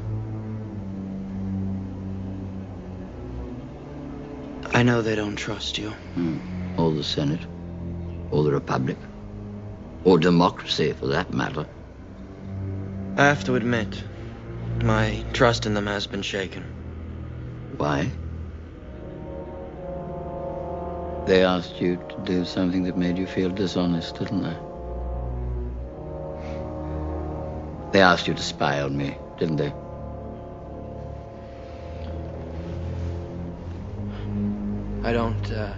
I 4.83 4.85
know 4.85 5.01
they 5.01 5.15
don't 5.15 5.37
trust 5.37 5.79
you. 5.79 5.91
Hmm. 5.91 6.39
or 6.77 6.91
the 6.93 7.05
Senate, 7.05 7.47
or 8.33 8.43
the 8.43 8.51
Republic, 8.51 8.97
or 10.03 10.19
democracy 10.19 10.93
for 10.93 11.07
that 11.07 11.33
matter. 11.33 11.69
I 13.17 13.27
have 13.27 13.45
to 13.45 13.55
admit, 13.55 14.03
my 14.83 15.25
trust 15.35 15.67
in 15.67 15.75
them 15.75 15.87
has 15.87 16.09
been 16.09 16.23
shaken. 16.23 16.65
Why? 17.77 18.11
They 21.27 21.45
asked 21.45 21.81
you 21.81 21.99
to 21.99 22.17
do 22.25 22.45
something 22.45 22.83
that 22.83 22.97
made 22.97 23.17
you 23.17 23.29
feel 23.29 23.51
dishonest, 23.51 24.19
didn't 24.19 24.43
they? 24.43 24.57
They 27.93 28.03
asked 28.03 28.27
you 28.27 28.35
to 28.35 28.43
spy 28.43 28.81
on 28.81 28.97
me, 28.97 29.17
didn't 29.39 29.59
they? 29.59 29.73
I 35.05 35.13
don't, 35.13 35.51
uh. 35.51 35.75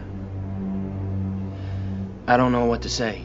I 2.26 2.36
don't 2.36 2.52
know 2.52 2.66
what 2.66 2.82
to 2.82 2.90
say. 2.90 3.22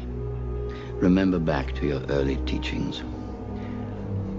Remember 0.93 1.39
back 1.39 1.75
to 1.75 1.85
your 1.85 2.01
early 2.09 2.37
teachings. 2.45 3.03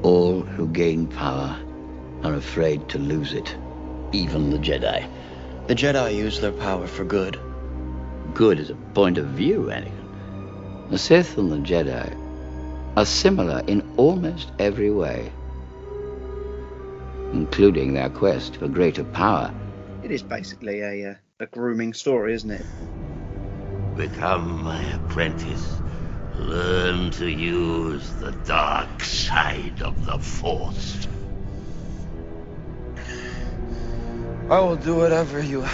All 0.02 0.40
who 0.40 0.68
gain 0.68 1.06
power 1.06 1.58
are 2.22 2.34
afraid 2.34 2.88
to 2.90 2.98
lose 2.98 3.34
it, 3.34 3.56
even 4.12 4.50
the 4.50 4.58
Jedi. 4.58 5.06
The 5.66 5.74
Jedi 5.74 6.16
use 6.16 6.40
their 6.40 6.52
power 6.52 6.86
for 6.86 7.04
good. 7.04 7.38
Good 8.32 8.58
is 8.58 8.70
a 8.70 8.74
point 8.94 9.18
of 9.18 9.26
view, 9.26 9.64
Anakin. 9.70 10.90
The 10.90 10.98
Sith 10.98 11.36
and 11.36 11.52
the 11.52 11.56
Jedi 11.56 12.16
are 12.96 13.06
similar 13.06 13.62
in 13.66 13.82
almost 13.96 14.50
every 14.58 14.90
way, 14.90 15.30
including 17.32 17.92
their 17.92 18.10
quest 18.10 18.56
for 18.56 18.66
greater 18.66 19.04
power. 19.04 19.52
It 20.02 20.10
is 20.10 20.22
basically 20.22 20.80
a 20.80 21.10
uh, 21.10 21.14
a 21.40 21.46
grooming 21.46 21.94
story, 21.94 22.34
isn't 22.34 22.50
it? 22.50 22.66
Become 23.96 24.62
my 24.62 24.82
apprentice. 24.92 25.80
Learn 26.36 27.10
to 27.12 27.26
use 27.26 28.10
the 28.20 28.32
dark 28.46 29.02
side 29.02 29.82
of 29.82 30.04
the 30.04 30.18
Force. 30.18 31.08
I 34.50 34.60
will 34.60 34.76
do 34.76 34.96
whatever 34.96 35.42
you 35.42 35.64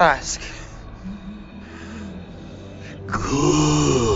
ask. 0.00 0.40
Good. 3.06 4.07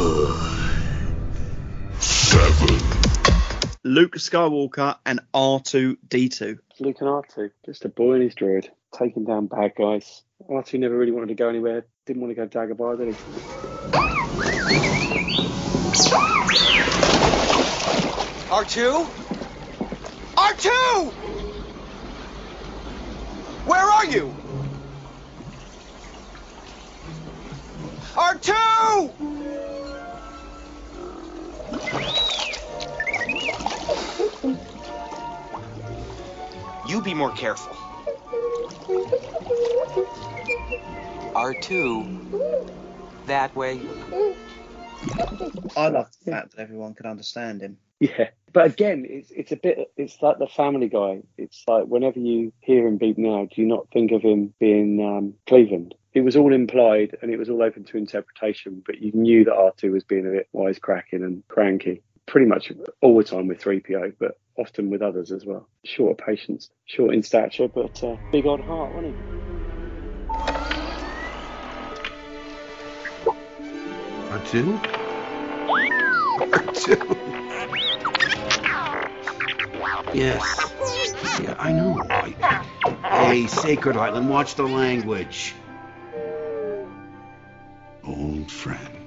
Luke 3.93 4.15
Skywalker 4.15 4.97
and 5.05 5.21
R2D2. 5.35 6.59
Luke 6.81 6.97
and 7.01 7.09
R2, 7.11 7.51
just 7.67 7.85
a 7.85 7.91
boy 7.91 8.15
and 8.15 8.23
his 8.23 8.35
droid, 8.35 8.71
taking 8.99 9.25
down 9.25 9.49
bad 9.49 9.75
guys. 9.77 10.23
R2 10.49 10.79
never 10.79 10.97
really 10.97 11.13
wanted 11.13 11.29
to 11.29 11.35
go 11.35 11.51
anywhere, 11.51 11.85
didn't 12.07 12.23
want 12.23 12.35
to 12.35 12.35
go 12.35 12.49
Dagobah, 12.49 12.97
did 12.97 13.09
he? 13.09 13.13
R2? 18.49 19.07
R2! 20.37 21.13
Where 23.67 23.85
are 23.85 24.07
you? 24.07 24.35
R2! 28.15 29.53
You 36.87 37.01
be 37.01 37.15
more 37.15 37.31
careful. 37.33 37.75
R2, 41.35 43.27
that 43.27 43.55
way. 43.55 43.81
I 45.77 45.89
love 45.89 46.09
the 46.25 46.31
fact 46.31 46.57
that 46.57 46.59
everyone 46.59 46.95
can 46.95 47.07
understand 47.07 47.63
him. 47.63 47.79
Yeah, 48.01 48.31
but 48.53 48.67
again, 48.67 49.07
it's 49.09 49.31
it's 49.31 49.53
a 49.53 49.57
bit. 49.57 49.93
It's 49.97 50.21
like 50.21 50.39
the 50.39 50.49
Family 50.49 50.89
Guy. 50.89 51.23
It's 51.39 51.63
like 51.69 51.85
whenever 51.85 52.19
you 52.19 52.53
hear 52.61 52.87
him 52.87 52.99
beep 52.99 53.17
now, 53.17 53.47
do 53.47 53.63
you 53.63 53.67
not 53.69 53.89
think 53.93 54.11
of 54.11 54.23
him 54.23 54.53
being 54.59 55.01
um, 55.01 55.35
Cleveland? 55.47 55.95
It 56.13 56.23
was 56.23 56.37
all 56.37 56.53
implied 56.53 57.17
and 57.23 57.31
it 57.31 57.39
was 57.39 57.49
all 57.49 57.63
open 57.63 57.85
to 57.85 57.97
interpretation, 57.97 58.83
but 58.85 59.01
you 59.01 59.13
knew 59.15 59.45
that 59.45 59.55
R2 59.55 59.93
was 59.93 60.05
being 60.05 60.27
a 60.27 60.31
bit 60.31 60.49
wisecracking 60.55 61.25
and 61.25 61.43
cranky. 61.49 62.03
Pretty 62.27 62.47
much 62.47 62.73
all 63.01 63.19
the 63.19 63.25
time 63.25 63.49
with 63.49 63.61
3PO, 63.61 64.15
but 64.19 64.39
often 64.57 64.91
with 64.91 65.03
others 65.03 65.33
as 65.33 65.45
well. 65.45 65.69
Short 65.85 66.19
patience, 66.19 66.71
short 66.87 67.15
in 67.15 67.23
stature, 67.23 67.69
but 67.69 68.03
uh, 68.03 68.17
big 68.31 68.47
odd 68.47 68.61
heart, 68.61 68.95
wasn't 68.95 69.15
he? 69.15 69.23
R2? 74.33 74.83
R2? 76.51 77.23
Yes. 80.15 80.43
Yeah, 81.43 81.55
I 81.59 81.73
know. 81.73 82.03
I... 82.09 82.35
Hey, 83.27 83.47
Sacred 83.47 83.97
Island, 83.97 84.29
watch 84.29 84.55
the 84.55 84.65
language. 84.65 85.55
Old 88.05 88.51
friend. 88.51 89.02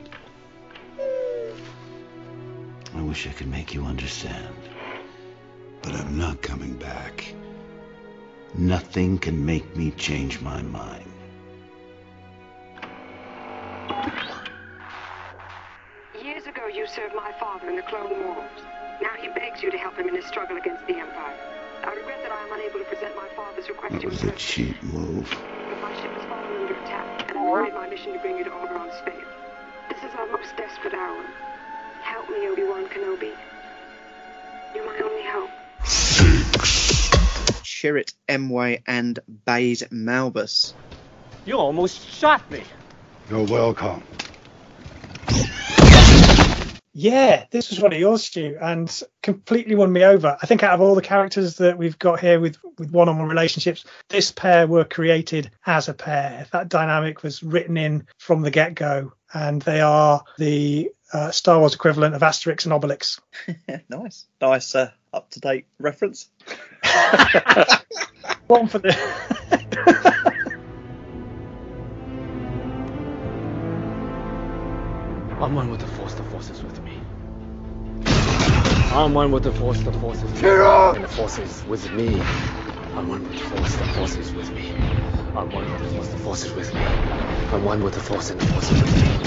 I 2.96 3.02
wish 3.02 3.28
I 3.28 3.32
could 3.32 3.48
make 3.48 3.74
you 3.74 3.84
understand. 3.86 4.56
But 5.82 5.94
I'm 5.94 6.18
not 6.18 6.42
coming 6.42 6.74
back. 6.74 7.34
Nothing 8.58 9.18
can 9.18 9.46
make 9.46 9.76
me 9.76 9.92
change 9.92 10.40
my 10.42 10.62
mind. 10.62 11.12
Years 16.24 16.48
ago, 16.48 16.68
you 16.68 16.88
served 16.88 17.14
my 17.14 17.32
father 17.40 17.70
in 17.70 17.76
the 17.76 17.82
Clone 17.84 18.24
Wars. 18.24 18.50
Now 19.02 19.14
he 19.20 19.28
begs 19.28 19.62
you 19.62 19.70
to 19.72 19.78
help 19.78 19.96
him 19.98 20.08
in 20.08 20.16
his 20.16 20.26
struggle 20.26 20.58
against 20.58 20.88
the 20.88 20.96
Empire. 20.96 21.38
I 21.84 21.94
regret 21.94 22.20
that 22.24 22.32
I 22.32 22.42
am 22.48 22.54
unable 22.54 22.80
to 22.80 22.86
present 22.86 23.16
my 23.16 23.28
father's 23.36 23.68
request 23.68 23.94
That 23.94 24.02
to 24.02 24.08
was 24.08 24.22
him. 24.22 24.30
a 24.30 24.36
cheap 24.36 24.82
move. 24.84 25.30
But 25.70 25.82
my 25.82 25.94
ship 26.02 26.12
has 26.14 26.24
fallen 26.30 26.62
under 26.62 26.74
attack, 26.74 27.30
and 27.30 27.38
I 27.38 27.64
made 27.64 27.74
my 27.74 27.90
mission 27.90 28.14
to 28.14 28.20
bring 28.20 28.38
you 28.38 28.46
to 28.46 28.54
Oberon's 28.54 28.96
faith. 29.04 29.28
This 29.90 30.00
is 30.00 30.16
our 30.18 30.26
most 30.28 30.56
desperate 30.58 30.94
hour. 30.94 31.26
Help 32.26 32.40
me, 32.40 32.48
Obi-Wan 32.48 32.86
Kenobi. 32.88 33.32
You're 34.74 34.86
my 34.86 34.98
only 35.04 35.24
hope. 35.26 35.50
Chirrut 37.64 38.14
Îmwe 38.28 38.82
and 38.88 39.20
Baze 39.46 39.84
Malbus. 39.92 40.74
You 41.46 41.58
almost 41.58 42.02
shot 42.02 42.50
me. 42.50 42.64
You're 43.30 43.46
welcome. 43.46 44.04
Yeah, 46.98 47.44
this 47.52 47.72
was 47.72 47.82
one 47.82 47.92
of 47.92 48.00
yours, 48.00 48.24
Stu, 48.24 48.58
and 48.62 48.90
completely 49.22 49.76
won 49.76 49.92
me 49.92 50.06
over. 50.06 50.38
I 50.42 50.46
think 50.48 50.64
out 50.64 50.76
of 50.76 50.80
all 50.80 50.96
the 50.96 51.02
characters 51.02 51.58
that 51.58 51.78
we've 51.78 52.00
got 52.00 52.22
here 52.22 52.40
with, 52.40 52.58
with 52.78 52.90
one-on-one 52.90 53.28
relationships, 53.28 53.84
this 54.08 54.32
pair 54.32 54.66
were 54.66 54.86
created 54.86 55.52
as 55.66 55.90
a 55.90 55.94
pair. 55.94 56.48
That 56.54 56.70
dynamic 56.70 57.22
was 57.22 57.44
written 57.44 57.76
in 57.76 58.08
from 58.18 58.44
the 58.44 58.50
get-go, 58.50 59.12
and 59.34 59.62
they 59.64 59.82
are 59.82 60.24
the 60.38 60.90
uh, 61.12 61.32
Star 61.32 61.60
Wars 61.60 61.74
equivalent 61.76 62.16
of 62.16 62.22
Asterix 62.22 62.64
and 62.64 62.74
Obelix. 62.74 63.20
nice, 63.90 64.26
nice, 64.40 64.74
uh, 64.74 64.90
up-to-date 65.12 65.66
reference. 65.80 66.30
One 68.48 68.68
for 68.68 68.80
the. 68.80 68.96
I'm 75.46 75.54
one 75.54 75.70
with 75.70 75.82
the 75.82 75.88
Force, 75.88 76.14
the 76.14 76.24
Force 76.24 76.50
is 76.50 76.64
with 76.64 76.82
me. 76.82 76.85
I'm 78.96 79.14
one 79.14 79.30
with 79.30 79.44
the 79.44 79.52
Force, 79.52 79.82
the 79.82 79.92
Force 79.92 80.24
is 80.24 80.32
with 80.32 80.42
me. 80.42 80.50
And 80.50 81.04
the 81.04 81.08
Force 81.10 81.38
is 81.38 81.66
with 81.66 81.92
me. 81.92 82.08
I'm 82.96 83.10
one 83.10 83.24
with 83.28 83.36
the 83.36 83.44
Force, 83.44 83.76
the 83.76 83.84
Force 83.84 84.16
is 84.16 84.34
with 84.34 84.50
me. 84.54 84.70
I'm 85.36 85.52
one 85.52 85.70
with 85.70 85.80
the 85.80 85.90
Force, 85.90 86.08
the 86.08 86.18
Force 86.18 86.46
is 86.46 86.54
with 86.54 86.74
me. 86.74 86.82
I'm 87.52 87.66
one 87.66 87.84
with 87.84 87.94
the 87.94 88.00
Force, 88.00 88.30
and 88.30 88.40
the 88.40 88.46
Force 88.46 88.72
is 88.72 88.82
with 88.82 88.96
me. 88.96 89.26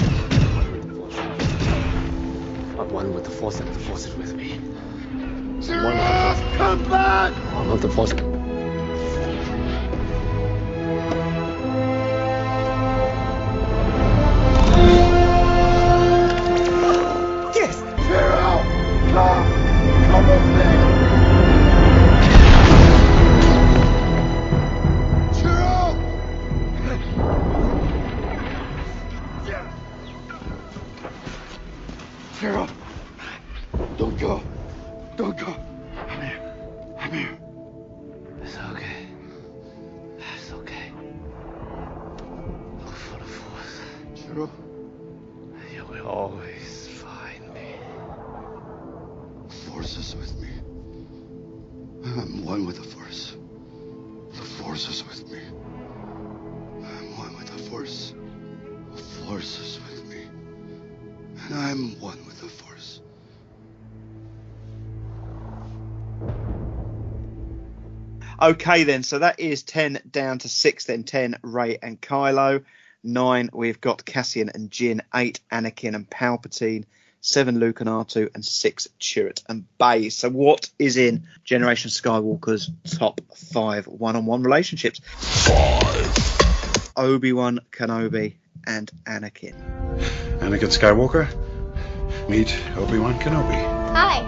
I'm 2.80 2.88
one 2.88 3.12
with 3.12 3.24
the 3.24 3.30
Force, 3.30 3.60
and 3.60 3.68
the 3.68 3.78
Force 3.80 4.06
is 4.06 4.14
with 4.14 4.34
me. 4.36 4.52
I'm 4.54 5.84
one 5.84 5.98
with 5.98 6.06
the 6.06 6.14
Force. 6.14 6.56
Come 6.56 6.82
back! 6.84 7.32
I'm 7.34 7.70
with 7.70 7.82
the 7.82 7.90
Force. 7.90 8.27
I'm 52.18 52.44
one 52.44 52.66
with 52.66 52.78
the 52.78 52.82
Force. 52.82 53.36
The 54.32 54.42
Force 54.42 54.88
is 54.88 55.04
with 55.04 55.30
me. 55.30 55.38
I'm 56.84 57.16
one 57.16 57.36
with 57.38 57.46
the 57.46 57.70
Force. 57.70 58.12
The 58.96 59.02
Force 59.02 59.60
is 59.60 59.78
with 59.78 60.04
me. 60.08 60.26
And 61.44 61.54
I'm 61.54 62.00
one 62.00 62.18
with 62.26 62.40
the 62.40 62.48
Force. 62.48 63.02
Okay, 68.42 68.82
then. 68.82 69.04
So 69.04 69.20
that 69.20 69.38
is 69.38 69.62
10 69.62 70.00
down 70.10 70.40
to 70.40 70.48
6, 70.48 70.84
then 70.86 71.04
10, 71.04 71.38
Rey 71.42 71.78
and 71.80 72.00
Kylo. 72.00 72.64
9, 73.04 73.50
we've 73.52 73.80
got 73.80 74.04
Cassian 74.04 74.50
and 74.52 74.72
Jyn. 74.72 75.02
8, 75.14 75.38
Anakin 75.52 75.94
and 75.94 76.10
Palpatine. 76.10 76.84
7, 77.20 77.58
Luke 77.58 77.80
and 77.80 77.88
R2. 77.88 78.34
And 78.34 78.44
6, 78.44 78.88
Chirrut 79.00 79.42
and 79.48 79.64
Bay. 79.78 80.08
So, 80.08 80.28
what 80.30 80.70
is 80.78 80.96
in 80.96 81.26
Generation 81.44 81.90
Skywalker's 81.90 82.70
top 82.98 83.20
5 83.34 83.86
one 83.86 84.16
on 84.16 84.26
one 84.26 84.42
relationships? 84.42 85.00
5. 85.04 86.92
Obi 86.96 87.32
Wan 87.32 87.60
Kenobi 87.70 88.34
and 88.66 88.90
Anakin. 89.06 89.54
Anakin 90.40 90.68
Skywalker, 90.68 91.26
meet 92.28 92.54
Obi-Wan 92.76 93.18
Kenobi. 93.18 93.56
Hi. 93.94 94.27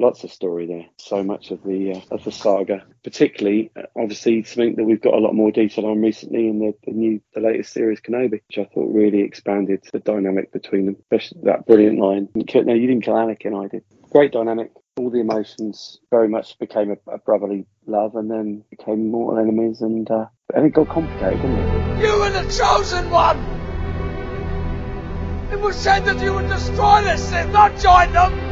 Lots 0.00 0.24
of 0.24 0.32
story 0.32 0.66
there. 0.66 0.86
So 0.96 1.22
much 1.22 1.50
of 1.50 1.62
the 1.62 1.92
uh, 1.92 2.14
of 2.14 2.24
the 2.24 2.32
saga, 2.32 2.86
particularly 3.04 3.70
uh, 3.76 3.82
obviously 3.94 4.42
something 4.44 4.76
that 4.76 4.84
we've 4.84 5.02
got 5.02 5.12
a 5.12 5.18
lot 5.18 5.34
more 5.34 5.50
detail 5.50 5.84
on 5.84 6.00
recently 6.00 6.48
in 6.48 6.58
the, 6.58 6.72
the 6.86 6.92
new 6.92 7.20
the 7.34 7.40
latest 7.40 7.74
series 7.74 8.00
Kenobi, 8.00 8.40
which 8.48 8.56
I 8.56 8.64
thought 8.64 8.94
really 8.94 9.20
expanded 9.20 9.84
the 9.92 9.98
dynamic 9.98 10.52
between 10.52 10.86
them. 10.86 10.96
Especially 11.00 11.42
that 11.42 11.66
brilliant 11.66 11.98
line. 11.98 12.30
No, 12.34 12.72
you 12.72 12.86
didn't 12.86 13.02
kill 13.02 13.12
Anakin. 13.12 13.62
I 13.62 13.68
did. 13.68 13.84
Great 14.08 14.32
dynamic. 14.32 14.70
All 14.96 15.10
the 15.10 15.20
emotions 15.20 16.00
very 16.10 16.28
much 16.28 16.58
became 16.58 16.92
a, 16.92 17.12
a 17.12 17.18
brotherly 17.18 17.66
love, 17.84 18.16
and 18.16 18.30
then 18.30 18.64
became 18.70 19.10
mortal 19.10 19.38
enemies, 19.38 19.82
and 19.82 20.10
uh, 20.10 20.24
and 20.54 20.64
it 20.64 20.72
got 20.72 20.88
complicated, 20.88 21.42
didn't 21.42 21.58
it? 21.58 22.00
You 22.00 22.18
were 22.20 22.30
the 22.30 22.50
chosen 22.50 23.10
one! 23.10 23.38
It 25.52 25.60
was 25.60 25.76
said 25.76 26.06
that 26.06 26.22
you 26.22 26.32
would 26.32 26.48
destroy 26.48 27.04
Sith, 27.16 27.52
not 27.52 27.78
join 27.78 28.14
them! 28.14 28.49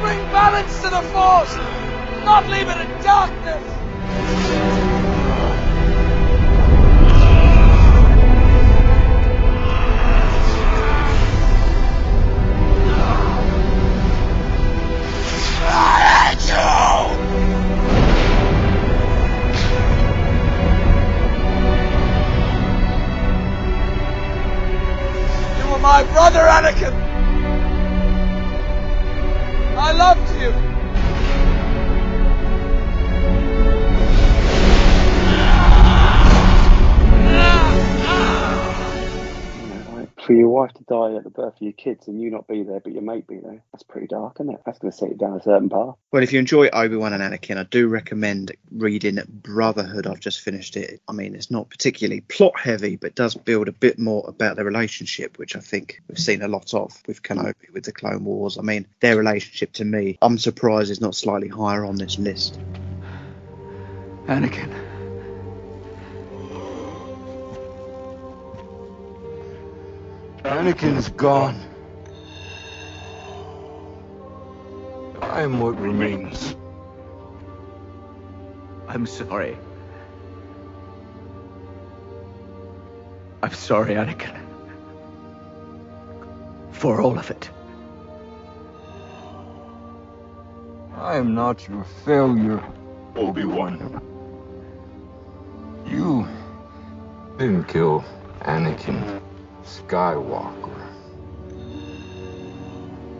Bring 0.00 0.18
balance 0.30 0.80
to 0.82 0.90
the 0.90 1.02
Force, 1.02 1.56
not 2.24 2.48
leave 2.48 2.68
it 2.68 2.78
in 2.78 3.02
darkness! 3.02 3.74
My 25.80 26.02
brother, 26.12 26.40
Anakin! 26.40 27.07
I 29.80 29.92
loved 29.92 30.34
you! 30.40 30.67
For 40.28 40.34
your 40.34 40.50
wife 40.50 40.70
to 40.74 40.84
die 40.84 41.16
at 41.16 41.24
the 41.24 41.30
birth 41.30 41.54
of 41.56 41.62
your 41.62 41.72
kids 41.72 42.06
and 42.06 42.20
you 42.20 42.30
not 42.30 42.46
be 42.46 42.62
there, 42.62 42.80
but 42.80 42.92
your 42.92 43.00
mate 43.00 43.26
be 43.26 43.38
there. 43.38 43.62
That's 43.72 43.82
pretty 43.82 44.08
dark, 44.08 44.36
isn't 44.36 44.52
it? 44.52 44.60
That's 44.66 44.78
going 44.78 44.92
to 44.92 44.96
set 44.96 45.08
you 45.08 45.16
down 45.16 45.38
a 45.38 45.42
certain 45.42 45.70
path. 45.70 45.94
Well, 46.12 46.22
if 46.22 46.34
you 46.34 46.38
enjoy 46.38 46.68
Obi 46.68 46.96
Wan 46.96 47.14
and 47.14 47.22
Anakin, 47.22 47.56
I 47.56 47.62
do 47.62 47.88
recommend 47.88 48.52
reading 48.70 49.18
Brotherhood. 49.26 50.06
I've 50.06 50.20
just 50.20 50.42
finished 50.42 50.76
it. 50.76 51.00
I 51.08 51.12
mean, 51.12 51.34
it's 51.34 51.50
not 51.50 51.70
particularly 51.70 52.20
plot 52.20 52.60
heavy, 52.60 52.96
but 52.96 53.14
does 53.14 53.36
build 53.36 53.68
a 53.68 53.72
bit 53.72 53.98
more 53.98 54.22
about 54.28 54.56
their 54.56 54.66
relationship, 54.66 55.38
which 55.38 55.56
I 55.56 55.60
think 55.60 56.02
we've 56.08 56.18
seen 56.18 56.42
a 56.42 56.48
lot 56.48 56.74
of 56.74 56.92
with 57.06 57.22
Kenobi, 57.22 57.72
with 57.72 57.84
the 57.84 57.92
Clone 57.92 58.24
Wars. 58.24 58.58
I 58.58 58.62
mean, 58.62 58.86
their 59.00 59.16
relationship 59.16 59.72
to 59.74 59.84
me, 59.86 60.18
I'm 60.20 60.36
surprised 60.36 60.90
is 60.90 61.00
not 61.00 61.14
slightly 61.14 61.48
higher 61.48 61.86
on 61.86 61.96
this 61.96 62.18
list. 62.18 62.60
Anakin. 64.26 64.87
Anakin's 70.44 71.08
gone. 71.10 71.60
I 75.20 75.42
am 75.42 75.58
what 75.60 75.78
remains. 75.80 76.54
I'm 78.86 79.04
sorry. 79.04 79.58
I'm 83.42 83.52
sorry, 83.52 83.94
Anakin. 83.94 84.38
For 86.72 87.00
all 87.00 87.18
of 87.18 87.30
it. 87.30 87.50
I 90.94 91.16
am 91.16 91.34
not 91.34 91.68
your 91.68 91.84
failure, 92.04 92.62
Obi-Wan. 93.16 94.00
You 95.86 96.28
didn't 97.38 97.64
kill 97.64 98.04
Anakin 98.40 99.20
Skywalker. 99.68 100.80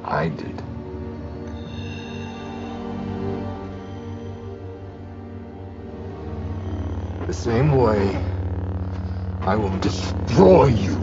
I 0.02 0.28
did. 0.28 0.62
The 7.26 7.34
same 7.34 7.72
way 7.72 8.16
I 9.42 9.56
will 9.56 9.76
destroy 9.80 10.68
you. 10.68 10.96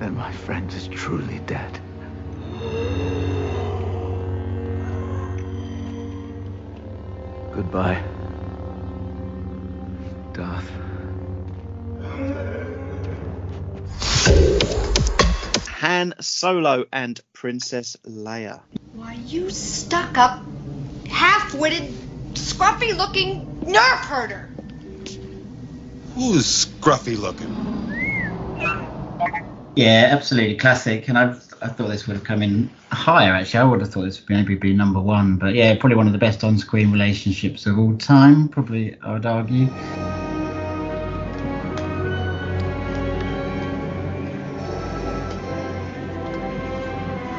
Then 0.00 0.14
my 0.16 0.32
friend 0.32 0.72
is 0.72 0.88
truly 0.88 1.40
dead. 1.40 1.78
Goodbye. 7.52 8.02
Han 16.04 16.14
Solo 16.20 16.84
and 16.92 17.18
Princess 17.32 17.96
Leia. 18.04 18.60
Why, 18.92 19.14
you 19.24 19.48
stuck 19.48 20.18
up, 20.18 20.44
half 21.08 21.54
witted, 21.54 21.88
scruffy 22.34 22.94
looking 22.94 23.46
nerf 23.62 24.04
herder. 24.04 24.50
Who's 26.14 26.66
scruffy 26.66 27.18
looking? 27.18 27.48
Yeah, 29.76 30.10
absolutely 30.10 30.56
classic. 30.56 31.08
And 31.08 31.16
I 31.16 31.34
I 31.62 31.68
thought 31.68 31.88
this 31.88 32.06
would 32.06 32.16
have 32.16 32.24
come 32.24 32.42
in 32.42 32.68
higher. 32.90 33.32
Actually, 33.32 33.60
I 33.60 33.64
would 33.64 33.80
have 33.80 33.90
thought 33.90 34.02
this 34.02 34.20
would 34.20 34.28
maybe 34.28 34.56
be 34.56 34.74
number 34.74 35.00
one. 35.00 35.36
But 35.36 35.54
yeah, 35.54 35.74
probably 35.78 35.96
one 35.96 36.06
of 36.06 36.12
the 36.12 36.18
best 36.18 36.44
on-screen 36.44 36.92
relationships 36.92 37.64
of 37.64 37.78
all 37.78 37.96
time. 37.96 38.48
Probably, 38.48 39.00
I 39.00 39.14
would 39.14 39.24
argue. 39.24 39.68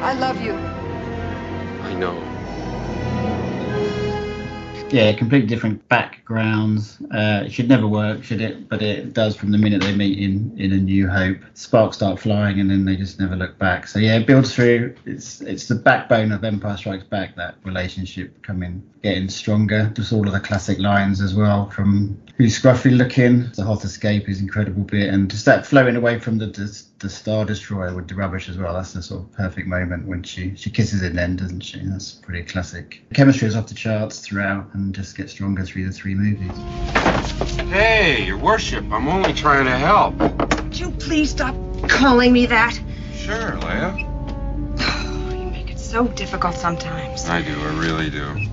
I 0.06 0.12
love 0.12 0.40
you. 0.40 0.52
I 0.52 1.94
know. 1.94 2.14
Yeah, 4.88 5.12
completely 5.14 5.48
different 5.48 5.88
backgrounds. 5.88 6.98
Uh, 7.12 7.42
it 7.44 7.52
should 7.52 7.68
never 7.68 7.88
work, 7.88 8.22
should 8.22 8.40
it? 8.40 8.68
But 8.68 8.82
it 8.82 9.14
does 9.14 9.34
from 9.34 9.50
the 9.50 9.58
minute 9.58 9.82
they 9.82 9.96
meet 9.96 10.20
in 10.20 10.54
in 10.58 10.72
A 10.72 10.76
New 10.76 11.08
Hope. 11.08 11.38
Sparks 11.54 11.96
start 11.96 12.20
flying, 12.20 12.60
and 12.60 12.70
then 12.70 12.84
they 12.84 12.94
just 12.94 13.18
never 13.18 13.34
look 13.34 13.58
back. 13.58 13.88
So 13.88 13.98
yeah, 13.98 14.16
it 14.16 14.28
builds 14.28 14.54
through. 14.54 14.94
It's 15.06 15.40
it's 15.40 15.66
the 15.66 15.74
backbone 15.74 16.30
of 16.30 16.44
Empire 16.44 16.76
Strikes 16.76 17.02
Back. 17.02 17.34
That 17.34 17.56
relationship 17.64 18.40
coming, 18.44 18.88
getting 19.02 19.28
stronger. 19.28 19.90
Just 19.92 20.12
all 20.12 20.24
of 20.24 20.32
the 20.32 20.38
classic 20.38 20.78
lines 20.78 21.20
as 21.20 21.34
well 21.34 21.68
from 21.70 22.16
who's 22.36 22.60
scruffy 22.60 22.96
looking. 22.96 23.50
The 23.56 23.64
hot 23.64 23.84
escape 23.84 24.28
is 24.28 24.40
incredible 24.40 24.82
bit, 24.82 25.12
and 25.12 25.30
just 25.30 25.44
that 25.46 25.66
floating 25.66 25.96
away 25.96 26.18
from 26.18 26.38
the 26.38 26.46
the, 26.46 26.82
the 26.98 27.10
Star 27.10 27.44
Destroyer 27.44 27.94
with 27.94 28.08
the 28.08 28.14
rubbish 28.14 28.48
as 28.48 28.58
well. 28.58 28.74
That's 28.74 28.92
the 28.92 29.02
sort 29.02 29.22
of 29.22 29.32
perfect 29.32 29.66
moment 29.66 30.06
when 30.06 30.22
she 30.22 30.54
she 30.56 30.70
kisses 30.70 31.02
it 31.02 31.14
then, 31.14 31.36
doesn't 31.36 31.60
she? 31.60 31.80
That's 31.84 32.12
pretty 32.12 32.44
classic. 32.44 33.02
Chemistry 33.14 33.48
is 33.48 33.56
off 33.56 33.66
the 33.66 33.74
charts 33.74 34.20
throughout, 34.20 34.72
and 34.74 34.94
just 34.94 35.16
gets 35.16 35.32
stronger 35.32 35.64
through 35.64 35.86
the 35.86 35.92
three 35.92 36.14
movies. 36.14 36.56
Hey, 37.68 38.24
your 38.24 38.38
worship, 38.38 38.84
I'm 38.92 39.08
only 39.08 39.32
trying 39.32 39.64
to 39.64 39.76
help. 39.76 40.14
Would 40.16 40.78
you 40.78 40.90
please 40.92 41.30
stop 41.30 41.54
calling 41.88 42.32
me 42.32 42.46
that? 42.46 42.78
Sure, 43.14 43.52
Leia. 43.52 44.12
You 45.32 45.50
make 45.50 45.70
it 45.70 45.78
so 45.78 46.08
difficult 46.08 46.54
sometimes. 46.54 47.28
I 47.28 47.42
do, 47.42 47.52
I 47.60 47.78
really 47.78 48.10
do. 48.10 48.46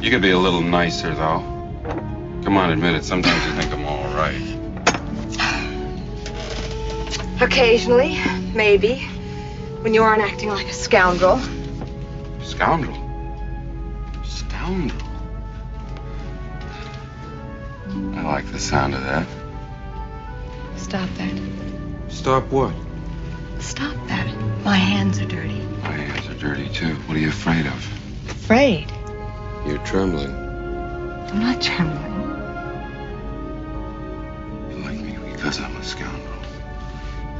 You 0.00 0.10
could 0.10 0.22
be 0.22 0.30
a 0.30 0.38
little 0.38 0.62
nicer, 0.62 1.14
though. 1.14 1.51
Come 2.44 2.56
on, 2.56 2.70
admit 2.70 2.94
it. 2.96 3.04
Sometimes 3.04 3.44
you 3.46 3.52
think 3.52 3.72
I'm 3.72 3.84
all 3.84 4.04
right. 4.14 4.40
Occasionally, 7.40 8.18
maybe, 8.54 8.98
when 9.82 9.94
you 9.94 10.02
aren't 10.02 10.22
acting 10.22 10.48
like 10.48 10.66
a 10.66 10.72
scoundrel. 10.72 11.40
Scoundrel. 12.42 12.96
Scoundrel. 14.24 15.08
I 18.14 18.22
like 18.22 18.50
the 18.50 18.58
sound 18.58 18.94
of 18.94 19.02
that. 19.02 19.26
Stop 20.76 21.08
that. 21.18 21.40
Stop 22.08 22.44
what? 22.50 22.74
Stop 23.60 23.94
that. 24.08 24.26
My 24.64 24.76
hands 24.76 25.20
are 25.20 25.26
dirty. 25.26 25.60
My 25.82 25.92
hands 25.92 26.28
are 26.28 26.34
dirty 26.34 26.68
too. 26.68 26.94
What 27.06 27.16
are 27.16 27.20
you 27.20 27.28
afraid 27.28 27.66
of? 27.66 28.30
Afraid? 28.30 28.92
You're 29.66 29.78
trembling. 29.78 30.32
I'm 30.32 31.40
not 31.40 31.60
trembling. 31.62 32.11
Because 35.42 35.58
I'm 35.58 35.74
a 35.74 35.82
scoundrel. 35.82 36.38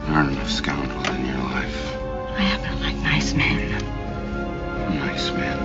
There 0.07 0.17
aren't 0.17 0.33
enough 0.33 0.51
scoundrels 0.51 1.09
in 1.11 1.25
your 1.25 1.37
life. 1.37 1.97
I 2.37 2.41
happen 2.41 2.77
to 2.77 2.83
like 2.83 2.97
nice 2.97 3.33
men. 3.33 3.71
Nice 4.99 5.31
men. 5.31 5.57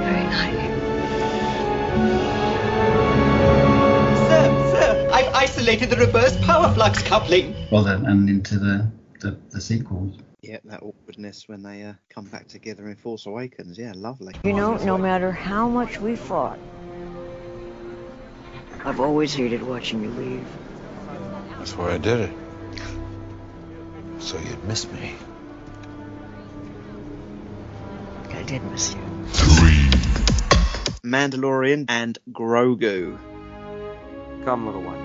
Very 0.00 0.24
nice. 0.24 0.70
Sir, 4.28 4.70
sir, 4.72 5.10
I've 5.12 5.34
isolated 5.34 5.90
the 5.90 5.96
reverse 5.96 6.42
power 6.46 6.72
flux 6.72 7.02
coupling. 7.02 7.54
Well, 7.70 7.84
then, 7.84 8.06
and 8.06 8.30
into 8.30 8.58
the, 8.58 8.90
the, 9.20 9.36
the 9.50 9.60
sequels. 9.60 10.16
Yeah, 10.40 10.60
that 10.64 10.82
awkwardness 10.82 11.48
when 11.48 11.62
they 11.62 11.82
uh, 11.82 11.92
come 12.08 12.24
back 12.24 12.48
together 12.48 12.88
in 12.88 12.96
Force 12.96 13.26
Awakens. 13.26 13.76
Yeah, 13.76 13.92
lovely. 13.94 14.34
You 14.42 14.54
know, 14.54 14.78
no 14.78 14.96
matter 14.96 15.30
how 15.30 15.68
much 15.68 16.00
we 16.00 16.16
fought, 16.16 16.58
I've 18.86 19.00
always 19.00 19.34
hated 19.34 19.62
watching 19.62 20.02
you 20.02 20.08
leave. 20.12 20.46
That's 21.64 21.78
why 21.78 21.94
I 21.94 21.96
did 21.96 22.20
it. 22.20 22.30
So 24.18 24.36
you'd 24.36 24.62
miss 24.64 24.86
me. 24.92 25.14
I 28.32 28.42
did 28.42 28.62
miss 28.64 28.94
you. 28.94 29.00
Mandalorian 31.02 31.86
and 31.88 32.18
Grogu. 32.30 33.18
Come, 34.44 34.66
little 34.66 34.82
one. 34.82 35.00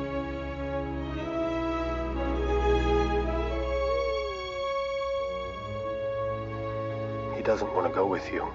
He 7.37 7.41
doesn't 7.41 7.73
want 7.73 7.87
to 7.87 7.93
go 7.95 8.05
with 8.05 8.29
you. 8.33 8.45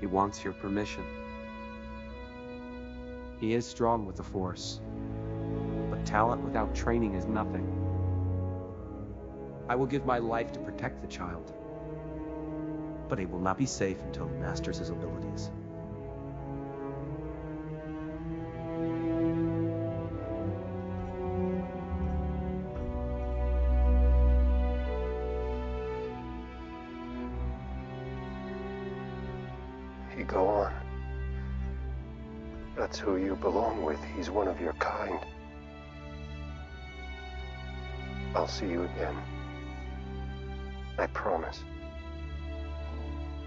He 0.00 0.06
wants 0.06 0.42
your 0.42 0.54
permission. 0.54 1.04
He 3.40 3.52
is 3.52 3.66
strong 3.66 4.06
with 4.06 4.16
the 4.16 4.22
Force, 4.22 4.80
but 4.82 4.97
talent 6.08 6.42
without 6.42 6.74
training 6.74 7.14
is 7.14 7.26
nothing. 7.26 7.66
I 9.68 9.74
will 9.74 9.84
give 9.84 10.06
my 10.06 10.16
life 10.16 10.50
to 10.52 10.58
protect 10.60 11.02
the 11.02 11.06
child, 11.06 11.52
but 13.10 13.18
he 13.18 13.26
will 13.26 13.40
not 13.40 13.58
be 13.58 13.66
safe 13.66 14.00
until 14.00 14.26
he 14.26 14.34
masters 14.36 14.78
his 14.78 14.88
abilities. 14.88 15.50
You 30.16 30.24
go 30.24 30.46
on. 30.46 30.72
That's 32.78 32.98
who 32.98 33.18
you 33.18 33.36
belong 33.36 33.84
with. 33.84 34.02
He's 34.16 34.30
one 34.30 34.48
of 34.48 34.58
your 34.58 34.72
kind. 34.74 35.20
I'll 38.38 38.46
see 38.46 38.68
you 38.68 38.84
again. 38.84 39.16
I 40.96 41.08
promise. 41.08 41.60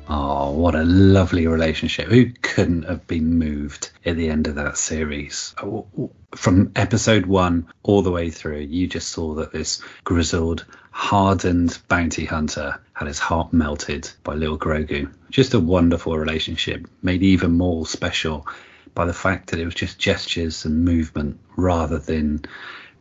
Oh, 0.10 0.52
what 0.52 0.76
a 0.76 0.84
lovely 0.84 1.48
relationship. 1.48 2.10
Who 2.10 2.34
couldn't 2.42 2.84
have 2.84 3.08
been 3.08 3.40
moved 3.40 3.92
at 4.06 4.18
the 4.18 4.28
end 4.28 4.48
of 4.48 4.56
that 4.56 4.78
series? 4.78 5.56
Oh, 5.64 5.88
oh 5.98 6.12
From 6.36 6.74
episode 6.76 7.26
one 7.26 7.68
all 7.84 8.02
the 8.02 8.12
way 8.12 8.32
through, 8.32 8.60
you 8.60 8.86
just 8.86 9.08
saw 9.08 9.34
that 9.36 9.54
this 9.54 9.82
grizzled, 10.04 10.66
hardened 10.92 11.80
bounty 11.88 12.26
hunter 12.26 12.78
had 12.92 13.08
his 13.08 13.20
heart 13.20 13.54
melted 13.54 14.12
by 14.26 14.34
little 14.34 14.60
Grogu. 14.60 15.10
Just 15.30 15.54
a 15.54 15.60
wonderful 15.62 16.18
relationship, 16.18 16.86
made 17.02 17.24
even 17.24 17.54
more 17.54 17.86
special 17.86 18.46
by 18.94 19.06
the 19.06 19.14
fact 19.14 19.52
that 19.52 19.60
it 19.62 19.64
was 19.64 19.74
just 19.74 19.98
gestures 19.98 20.66
and 20.66 20.84
movement 20.84 21.40
rather 21.56 21.98
than 21.98 22.44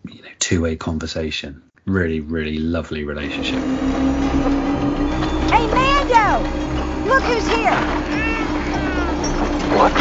you 0.09 0.23
know 0.23 0.29
two-way 0.39 0.77
conversation. 0.77 1.65
Really, 1.87 2.21
really 2.21 2.59
lovely 2.59 3.05
relationship. 3.05 3.61
Hey, 5.51 5.67
Mando! 5.67 6.45
Look 7.09 7.23
who's 7.25 7.49
here! 7.49 7.75
What? 9.75 9.93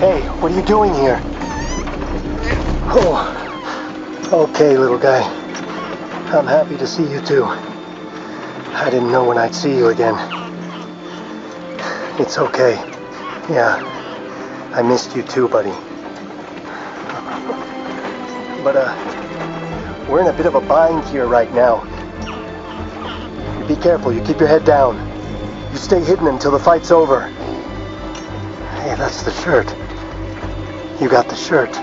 Hey, 0.00 0.20
what 0.40 0.50
are 0.50 0.56
you 0.56 0.62
doing 0.62 0.92
here? 0.94 1.20
Oh, 2.94 4.28
okay, 4.32 4.76
little 4.76 4.98
guy. 4.98 5.22
I'm 6.36 6.46
happy 6.46 6.76
to 6.76 6.86
see 6.86 7.08
you 7.08 7.20
too. 7.20 7.44
I 7.44 8.88
didn't 8.90 9.12
know 9.12 9.24
when 9.24 9.38
I'd 9.38 9.54
see 9.54 9.76
you 9.76 9.88
again. 9.88 10.16
It's 12.18 12.36
okay. 12.36 12.74
Yeah, 13.48 13.80
I 14.72 14.82
missed 14.82 15.14
you 15.14 15.22
too, 15.22 15.48
buddy. 15.48 15.70
But, 18.64 18.76
uh, 18.76 19.21
we're 20.08 20.20
in 20.20 20.26
a 20.26 20.32
bit 20.32 20.46
of 20.46 20.54
a 20.54 20.60
bind 20.60 21.04
here 21.08 21.26
right 21.26 21.52
now. 21.54 21.82
You 23.58 23.66
be 23.66 23.76
careful, 23.76 24.12
you 24.12 24.20
keep 24.22 24.38
your 24.38 24.48
head 24.48 24.64
down. 24.64 24.96
You 25.72 25.78
stay 25.78 26.00
hidden 26.02 26.26
until 26.26 26.50
the 26.50 26.58
fight's 26.58 26.90
over. 26.90 27.28
Hey, 28.80 28.94
that's 28.96 29.22
the 29.22 29.32
shirt. 29.32 29.68
You 31.00 31.08
got 31.08 31.28
the 31.28 31.36
shirt. 31.36 31.74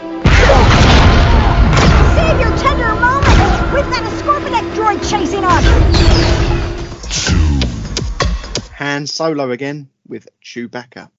Save 2.16 2.40
your 2.40 2.58
tender 2.58 2.94
moments! 2.96 3.74
We've 3.74 3.90
got 3.90 4.04
a 4.04 4.12
Scorpenek 4.22 4.74
droid 4.76 5.02
chasing 5.10 5.44
us! 5.44 5.66
Han 8.74 9.08
Solo 9.08 9.52
again 9.52 9.90
with 10.08 10.28
Chewbacca. 10.44 11.10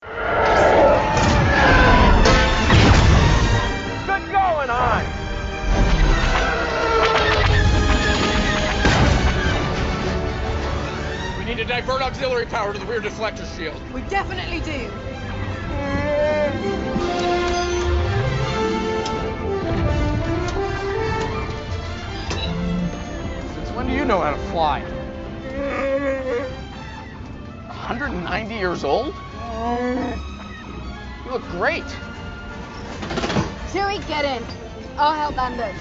Divert 11.70 12.02
auxiliary 12.02 12.46
power 12.46 12.72
to 12.72 12.80
the 12.80 12.84
rear 12.84 13.00
deflector 13.00 13.46
shield. 13.56 13.80
We 13.92 14.00
definitely 14.02 14.58
do. 14.58 14.90
Since 23.54 23.70
when 23.76 23.86
do 23.86 23.92
you 23.92 24.04
know 24.04 24.20
how 24.20 24.32
to 24.32 24.38
fly? 24.50 24.80
190 27.68 28.54
years 28.56 28.82
old? 28.82 29.14
You 31.24 31.30
look 31.30 31.42
great. 31.50 31.84
Chewie, 33.70 34.04
get 34.08 34.24
in. 34.24 34.44
I'll 34.98 35.14
help 35.14 35.38
Anders. 35.38 35.76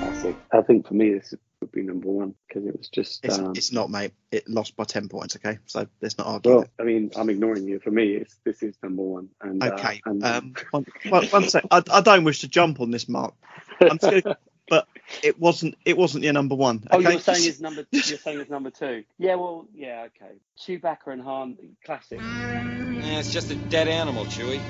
Classic. 0.00 0.36
I 0.52 0.62
think 0.62 0.88
for 0.88 0.94
me, 0.94 1.12
this 1.12 1.32
would 1.66 1.72
be 1.72 1.82
number 1.82 2.08
one 2.08 2.34
because 2.48 2.66
it 2.66 2.76
was 2.76 2.88
just. 2.88 3.24
It's, 3.24 3.38
um, 3.38 3.52
it's 3.54 3.72
not, 3.72 3.90
mate. 3.90 4.12
It 4.30 4.48
lost 4.48 4.76
by 4.76 4.84
10 4.84 5.08
points, 5.08 5.36
okay? 5.36 5.58
So 5.66 5.86
let's 6.00 6.16
not 6.18 6.26
argue. 6.26 6.54
well, 6.56 6.66
I 6.80 6.84
mean, 6.84 7.10
I'm 7.16 7.28
ignoring 7.30 7.64
you. 7.64 7.80
For 7.80 7.90
me, 7.90 8.14
it's 8.14 8.36
this 8.44 8.62
is 8.62 8.76
number 8.82 9.02
one. 9.02 9.28
And 9.40 9.62
uh, 9.62 9.66
Okay. 9.74 10.00
and 10.06 10.24
Um, 10.24 10.54
one, 10.70 10.86
one, 11.08 11.26
one 11.26 11.48
sec. 11.48 11.64
I, 11.70 11.82
I 11.90 12.00
don't 12.00 12.24
wish 12.24 12.40
to 12.40 12.48
jump 12.48 12.80
on 12.80 12.90
this, 12.90 13.08
Mark. 13.08 13.34
I'm 13.80 13.98
just 13.98 14.24
gonna, 14.24 14.36
but 14.68 14.86
it 15.22 15.38
wasn't. 15.40 15.76
It 15.84 15.96
wasn't 15.96 16.24
your 16.24 16.32
number 16.32 16.54
one. 16.54 16.84
Oh, 16.90 16.98
Okay? 16.98 17.12
you're 17.12 17.20
saying 17.20 17.44
it's 17.48 17.60
number. 17.60 17.86
You're 17.90 18.02
saying 18.18 18.40
it's 18.40 18.50
number 18.50 18.70
two. 18.70 19.04
Yeah, 19.18 19.34
well, 19.36 19.66
yeah, 19.74 20.06
okay. 20.06 20.34
Chewbacca 20.58 21.12
and 21.12 21.22
Han, 21.22 21.56
classic. 21.84 22.20
Yeah, 22.20 23.18
it's 23.18 23.32
just 23.32 23.50
a 23.50 23.56
dead 23.56 23.88
animal, 23.88 24.24
Chewie. 24.26 24.60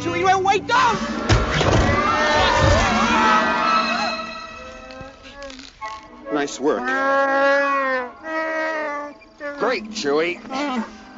Chewie, 0.00 0.24
wait, 0.24 0.42
wait, 0.44 0.66
don't! 0.66 0.98
Nice 6.32 6.58
work. 6.60 6.80
Great, 9.58 9.84
Chewie. 9.90 10.40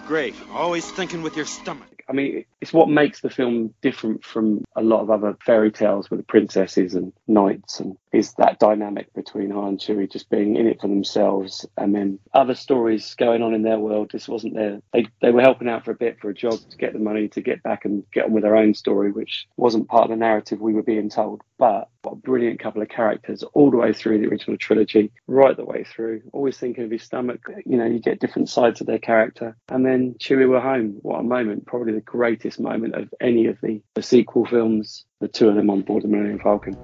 Great. 0.06 0.34
Always 0.52 0.90
thinking 0.90 1.22
with 1.22 1.36
your 1.36 1.46
stomach. 1.46 1.96
I 2.08 2.12
mean, 2.12 2.44
it's 2.60 2.72
what 2.72 2.88
makes 2.88 3.20
the 3.20 3.30
film 3.30 3.74
different 3.82 4.24
from 4.24 4.64
a 4.76 4.82
lot 4.82 5.00
of 5.00 5.10
other 5.10 5.36
fairy 5.44 5.72
tales 5.72 6.08
with 6.08 6.20
the 6.20 6.24
princesses 6.24 6.94
and 6.94 7.12
knights, 7.26 7.80
and 7.80 7.96
is 8.12 8.32
that 8.34 8.60
dynamic 8.60 9.12
between 9.12 9.50
Han 9.50 9.68
and 9.68 9.78
Chewie 9.80 10.10
just 10.10 10.30
being 10.30 10.54
in 10.54 10.68
it 10.68 10.80
for 10.80 10.86
themselves, 10.86 11.66
and 11.76 11.94
then 11.94 12.20
other 12.32 12.54
stories 12.54 13.14
going 13.14 13.42
on 13.42 13.54
in 13.54 13.62
their 13.62 13.80
world. 13.80 14.10
This 14.12 14.28
wasn't 14.28 14.54
their. 14.54 14.80
They 14.92 15.06
they 15.20 15.32
were 15.32 15.42
helping 15.42 15.68
out 15.68 15.84
for 15.84 15.90
a 15.90 15.96
bit 15.96 16.20
for 16.20 16.30
a 16.30 16.34
job 16.34 16.60
to 16.70 16.76
get 16.76 16.92
the 16.92 17.00
money 17.00 17.28
to 17.28 17.40
get 17.40 17.62
back 17.64 17.84
and 17.84 18.04
get 18.12 18.26
on 18.26 18.32
with 18.32 18.44
their 18.44 18.56
own 18.56 18.74
story, 18.74 19.10
which 19.10 19.48
wasn't 19.56 19.88
part 19.88 20.04
of 20.04 20.10
the 20.10 20.16
narrative 20.16 20.60
we 20.60 20.74
were 20.74 20.84
being 20.84 21.10
told. 21.10 21.42
But 21.58 21.88
what 22.06 22.12
a 22.12 22.16
brilliant 22.16 22.60
couple 22.60 22.80
of 22.80 22.88
characters 22.88 23.42
all 23.52 23.68
the 23.68 23.76
way 23.76 23.92
through 23.92 24.20
the 24.20 24.28
original 24.28 24.56
trilogy, 24.56 25.10
right 25.26 25.56
the 25.56 25.64
way 25.64 25.82
through. 25.82 26.22
Always 26.32 26.56
thinking 26.56 26.84
of 26.84 26.90
his 26.92 27.02
stomach. 27.02 27.40
You 27.64 27.76
know, 27.76 27.84
you 27.84 27.98
get 27.98 28.20
different 28.20 28.48
sides 28.48 28.80
of 28.80 28.86
their 28.86 29.00
character, 29.00 29.56
and 29.68 29.84
then 29.84 30.14
Chewie 30.20 30.48
were 30.48 30.60
home. 30.60 30.98
What 31.02 31.18
a 31.18 31.24
moment! 31.24 31.66
Probably 31.66 31.92
the 31.92 32.00
greatest 32.00 32.60
moment 32.60 32.94
of 32.94 33.12
any 33.20 33.46
of 33.46 33.58
the, 33.60 33.82
the 33.94 34.02
sequel 34.02 34.46
films. 34.46 35.04
The 35.18 35.26
two 35.26 35.48
of 35.48 35.56
them 35.56 35.68
on 35.68 35.80
board 35.82 36.04
the 36.04 36.08
Millennium 36.08 36.38
Falcon. 36.38 36.76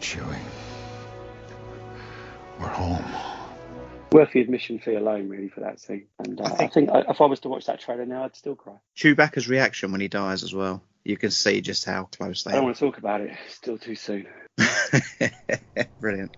Chewie. 0.00 0.38
We're 2.58 2.68
home. 2.68 3.35
Worth 4.12 4.32
the 4.32 4.40
admission 4.40 4.78
fee 4.78 4.94
alone, 4.94 5.28
really, 5.28 5.48
for 5.48 5.60
that 5.60 5.80
scene. 5.80 6.06
And 6.20 6.40
uh, 6.40 6.44
I 6.58 6.68
think, 6.68 6.90
I 6.90 7.00
if 7.08 7.20
I 7.20 7.26
was 7.26 7.40
to 7.40 7.48
watch 7.48 7.66
that 7.66 7.80
trailer 7.80 8.06
now, 8.06 8.24
I'd 8.24 8.36
still 8.36 8.54
cry. 8.54 8.74
Chewbacca's 8.96 9.48
reaction 9.48 9.92
when 9.92 10.00
he 10.00 10.08
dies 10.08 10.42
as 10.42 10.54
well. 10.54 10.82
You 11.04 11.16
can 11.16 11.30
see 11.30 11.60
just 11.60 11.84
how 11.84 12.04
close 12.04 12.44
they 12.44 12.52
I 12.52 12.54
don't 12.54 12.62
are. 12.62 12.66
want 12.66 12.76
to 12.76 12.84
talk 12.84 12.98
about 12.98 13.20
it. 13.20 13.36
It's 13.46 13.54
still 13.54 13.78
too 13.78 13.94
soon. 13.94 14.26
Brilliant. 16.00 16.36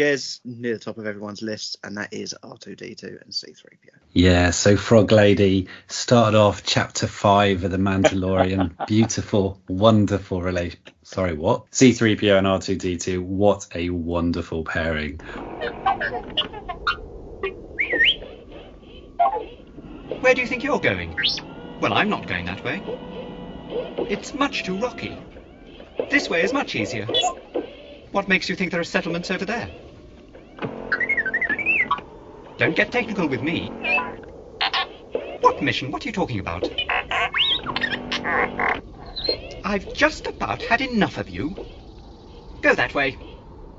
Jez 0.00 0.40
near 0.46 0.74
the 0.74 0.80
top 0.80 0.96
of 0.96 1.06
everyone's 1.06 1.42
list, 1.42 1.76
and 1.84 1.98
that 1.98 2.14
is 2.14 2.34
R2D2 2.42 3.22
and 3.22 3.32
C3PO. 3.32 3.90
Yeah, 4.12 4.50
so 4.50 4.78
Frog 4.78 5.12
Lady 5.12 5.68
started 5.88 6.38
off 6.38 6.62
chapter 6.64 7.06
five 7.06 7.64
of 7.64 7.70
The 7.70 7.76
Mandalorian. 7.76 8.74
Beautiful, 8.86 9.60
wonderful 9.68 10.40
relation. 10.40 10.80
Sorry, 11.02 11.34
what? 11.34 11.70
C3PO 11.72 12.38
and 12.38 12.46
R2D2. 12.46 13.20
What 13.20 13.66
a 13.74 13.90
wonderful 13.90 14.64
pairing. 14.64 15.18
Where 20.20 20.34
do 20.34 20.40
you 20.40 20.46
think 20.46 20.64
you're 20.64 20.80
going? 20.80 21.14
Well, 21.82 21.92
I'm 21.92 22.08
not 22.08 22.26
going 22.26 22.46
that 22.46 22.64
way. 22.64 22.82
It's 24.08 24.32
much 24.32 24.64
too 24.64 24.78
rocky. 24.78 25.14
This 26.10 26.30
way 26.30 26.42
is 26.42 26.54
much 26.54 26.74
easier. 26.74 27.06
What 28.12 28.28
makes 28.28 28.48
you 28.48 28.56
think 28.56 28.72
there 28.72 28.80
are 28.80 28.84
settlements 28.84 29.30
over 29.30 29.44
there? 29.44 29.70
Don't 32.60 32.76
get 32.76 32.92
technical 32.92 33.26
with 33.26 33.40
me. 33.40 33.70
What 35.40 35.62
mission? 35.62 35.90
What 35.90 36.04
are 36.04 36.08
you 36.10 36.12
talking 36.12 36.40
about? 36.40 36.68
I've 39.64 39.94
just 39.94 40.26
about 40.26 40.60
had 40.60 40.82
enough 40.82 41.16
of 41.16 41.30
you. 41.30 41.56
Go 42.60 42.74
that 42.74 42.94
way. 42.94 43.16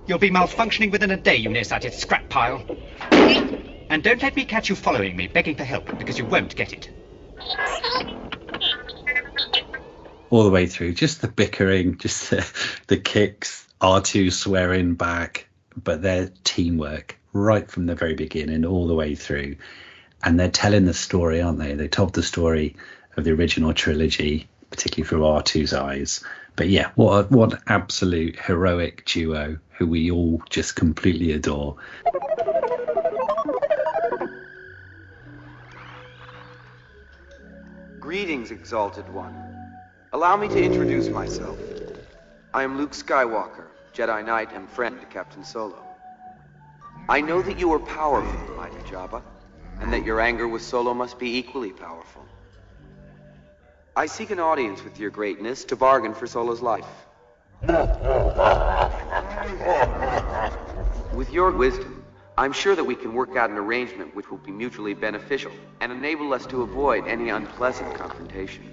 You'll 0.07 0.17
be 0.17 0.31
malfunctioning 0.31 0.91
within 0.91 1.11
a 1.11 1.17
day, 1.17 1.35
you 1.35 1.49
nearsighted 1.49 1.93
scrap 1.93 2.27
pile. 2.31 2.65
And 3.11 4.01
don't 4.01 4.23
let 4.23 4.35
me 4.35 4.45
catch 4.45 4.69
you 4.69 4.75
following 4.75 5.15
me, 5.15 5.27
begging 5.27 5.55
for 5.55 5.63
help, 5.63 5.95
because 5.99 6.17
you 6.17 6.25
won't 6.25 6.55
get 6.55 6.73
it. 6.73 6.89
All 10.31 10.43
the 10.43 10.49
way 10.49 10.65
through, 10.65 10.95
just 10.95 11.21
the 11.21 11.27
bickering, 11.27 11.99
just 11.99 12.31
the, 12.31 12.51
the 12.87 12.97
kicks, 12.97 13.67
R2 13.79 14.33
swearing 14.33 14.95
back, 14.95 15.47
but 15.77 16.01
their 16.01 16.31
teamwork 16.43 17.20
right 17.33 17.69
from 17.69 17.85
the 17.85 17.95
very 17.95 18.13
beginning, 18.13 18.65
all 18.65 18.87
the 18.87 18.95
way 18.95 19.15
through. 19.15 19.55
And 20.23 20.39
they're 20.39 20.49
telling 20.49 20.85
the 20.85 20.93
story, 20.93 21.41
aren't 21.41 21.59
they? 21.59 21.73
They 21.73 21.87
told 21.87 22.13
the 22.13 22.23
story 22.23 22.75
of 23.17 23.23
the 23.23 23.31
original 23.31 23.73
trilogy, 23.73 24.47
particularly 24.69 25.07
through 25.07 25.21
R2's 25.21 25.73
eyes. 25.73 26.23
But 26.55 26.69
yeah, 26.69 26.91
what 26.95 27.13
a, 27.13 27.23
what 27.33 27.61
absolute 27.67 28.39
heroic 28.39 29.05
duo 29.05 29.57
who 29.77 29.87
we 29.87 30.11
all 30.11 30.41
just 30.49 30.75
completely 30.75 31.31
adore. 31.31 31.77
Greetings, 37.99 38.51
Exalted 38.51 39.07
One. 39.13 39.33
Allow 40.11 40.35
me 40.35 40.49
to 40.49 40.61
introduce 40.61 41.07
myself. 41.07 41.57
I 42.53 42.63
am 42.63 42.77
Luke 42.77 42.91
Skywalker, 42.91 43.63
Jedi 43.93 44.25
Knight 44.25 44.51
and 44.53 44.69
friend 44.69 44.99
to 44.99 45.05
Captain 45.05 45.45
Solo. 45.45 45.90
I 47.11 47.19
know 47.19 47.41
that 47.41 47.59
you 47.59 47.73
are 47.73 47.79
powerful, 47.79 48.55
mighty 48.55 48.77
Jabba, 48.89 49.21
and 49.81 49.91
that 49.91 50.05
your 50.05 50.21
anger 50.21 50.47
with 50.47 50.61
Solo 50.61 50.93
must 50.93 51.19
be 51.19 51.35
equally 51.35 51.73
powerful. 51.73 52.25
I 53.97 54.05
seek 54.05 54.29
an 54.29 54.39
audience 54.39 54.81
with 54.81 54.97
your 54.97 55.09
greatness 55.09 55.65
to 55.65 55.75
bargain 55.75 56.13
for 56.13 56.25
Solo's 56.25 56.61
life. 56.61 56.87
With 61.13 61.33
your 61.33 61.51
wisdom, 61.51 62.01
I'm 62.37 62.53
sure 62.53 62.77
that 62.77 62.85
we 62.85 62.95
can 62.95 63.13
work 63.13 63.35
out 63.35 63.49
an 63.49 63.57
arrangement 63.57 64.15
which 64.15 64.31
will 64.31 64.37
be 64.37 64.51
mutually 64.51 64.93
beneficial 64.93 65.51
and 65.81 65.91
enable 65.91 66.33
us 66.33 66.45
to 66.45 66.61
avoid 66.61 67.05
any 67.07 67.27
unpleasant 67.27 67.93
confrontation. 67.93 68.71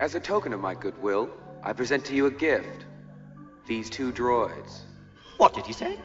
As 0.00 0.14
a 0.14 0.20
token 0.20 0.54
of 0.54 0.60
my 0.60 0.74
goodwill, 0.74 1.28
I 1.62 1.74
present 1.74 2.06
to 2.06 2.14
you 2.14 2.24
a 2.24 2.30
gift. 2.30 2.86
These 3.66 3.90
two 3.90 4.10
droids. 4.10 4.86
What 5.36 5.54
did 5.54 5.66
he 5.66 5.72
say? 5.72 5.98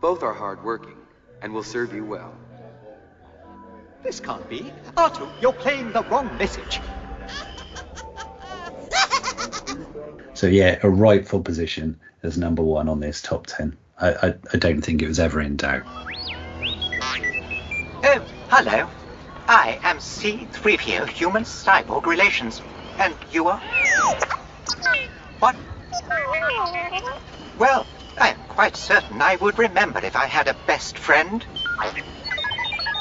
Both 0.00 0.22
are 0.22 0.32
hardworking 0.32 0.96
and 1.42 1.52
will 1.52 1.62
serve 1.62 1.92
you 1.94 2.04
well. 2.04 2.32
This 4.02 4.20
can't 4.20 4.48
be. 4.48 4.72
R2, 4.96 5.28
you're 5.40 5.52
playing 5.52 5.92
the 5.92 6.02
wrong 6.04 6.36
message. 6.38 6.80
So 10.34 10.46
yeah, 10.46 10.78
a 10.82 10.88
rightful 10.88 11.40
position 11.40 11.98
as 12.22 12.38
number 12.38 12.62
one 12.62 12.88
on 12.88 13.00
this 13.00 13.20
top 13.20 13.46
ten. 13.46 13.76
I, 14.00 14.12
I, 14.12 14.34
I 14.52 14.56
don't 14.56 14.82
think 14.82 15.02
it 15.02 15.08
was 15.08 15.18
ever 15.18 15.40
in 15.40 15.56
doubt. 15.56 15.82
Oh, 18.04 18.24
hello. 18.48 18.88
I 19.48 19.80
am 19.82 19.98
C3PO 19.98 21.08
Human 21.08 21.42
Cyborg 21.42 22.06
Relations. 22.06 22.62
And 22.98 23.14
you 23.32 23.48
are? 23.48 23.60
What? 25.40 25.56
Well, 27.58 27.86
I 28.20 28.30
am 28.30 28.38
quite 28.48 28.76
certain 28.76 29.22
I 29.22 29.36
would 29.36 29.58
remember 29.58 30.04
if 30.04 30.16
I 30.16 30.26
had 30.26 30.48
a 30.48 30.56
best 30.66 30.98
friend. 30.98 31.44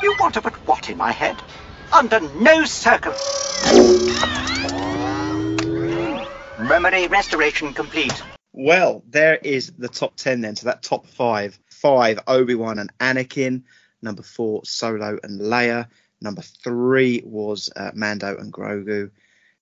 You 0.02 0.16
want 0.20 0.36
to 0.36 0.42
put 0.42 0.54
what 0.68 0.90
in 0.90 0.98
my 0.98 1.12
head? 1.12 1.38
Under 1.92 2.20
no 2.20 2.66
circum... 2.66 3.14
Memory 6.60 7.08
restoration 7.08 7.74
complete. 7.74 8.22
Well, 8.52 9.04
there 9.08 9.36
is 9.36 9.72
the 9.78 9.88
top 9.88 10.16
10 10.18 10.42
then. 10.42 10.56
So 10.56 10.66
that 10.66 10.84
top 10.84 11.08
five. 11.08 11.58
Five, 11.70 12.20
Obi-Wan 12.28 12.80
and 12.80 12.92
Anakin. 13.00 13.64
Number 14.02 14.24
four, 14.24 14.66
Solo 14.66 15.18
and 15.24 15.40
Leia. 15.40 15.88
Number 16.22 16.42
three 16.42 17.22
was 17.24 17.72
uh, 17.76 17.92
Mando 17.94 18.36
and 18.38 18.52
Grogu. 18.52 19.12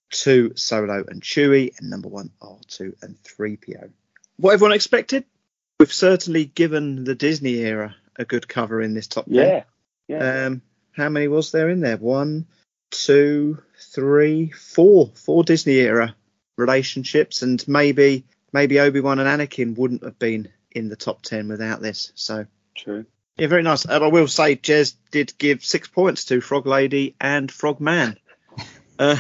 Two, 0.10 0.53
Solo 0.56 1.03
and 1.08 1.22
Chewie. 1.22 1.78
And 1.80 1.89
number 1.89 2.08
one, 2.08 2.32
R2 2.41 3.03
and 3.03 3.18
3PO. 3.24 3.91
What 4.38 4.53
everyone 4.53 4.74
expected? 4.74 5.26
We've 5.80 5.91
certainly 5.91 6.45
given 6.45 7.03
the 7.03 7.15
Disney 7.15 7.55
era 7.55 7.95
a 8.15 8.26
good 8.26 8.47
cover 8.47 8.82
in 8.82 8.93
this 8.93 9.07
top 9.07 9.26
10. 9.26 9.36
Yeah. 9.36 9.63
Yeah. 10.07 10.45
Um, 10.45 10.61
how 10.91 11.09
many 11.09 11.28
was 11.28 11.51
there 11.51 11.69
in 11.69 11.82
there? 11.82 11.97
One, 11.97 12.45
two, 12.91 13.61
three, 13.78 14.51
four. 14.51 15.11
Four 15.15 15.43
Disney 15.43 15.76
era 15.76 16.15
relationships, 16.57 17.41
and 17.41 17.65
maybe 17.67 18.23
maybe 18.53 18.80
Obi 18.80 19.01
Wan 19.01 19.19
and 19.19 19.28
Anakin 19.28 19.78
wouldn't 19.78 20.03
have 20.03 20.17
been 20.19 20.49
in 20.71 20.88
the 20.89 20.95
top 20.95 21.21
ten 21.21 21.47
without 21.47 21.82
this. 21.82 22.11
So 22.15 22.45
true. 22.76 23.05
Yeah, 23.38 23.47
very 23.47 23.63
nice. 23.63 23.84
And 23.84 24.03
I 24.03 24.07
will 24.07 24.30
say, 24.30 24.55
Jez 24.55 24.95
did 25.11 25.38
give 25.38 25.65
six 25.65 25.89
points 25.89 26.26
to 26.26 26.39
Frog 26.39 26.65
Lady 26.65 27.15
and 27.19 27.51
Frog 27.51 27.82
Man. 27.82 28.17
uh, 28.99 29.17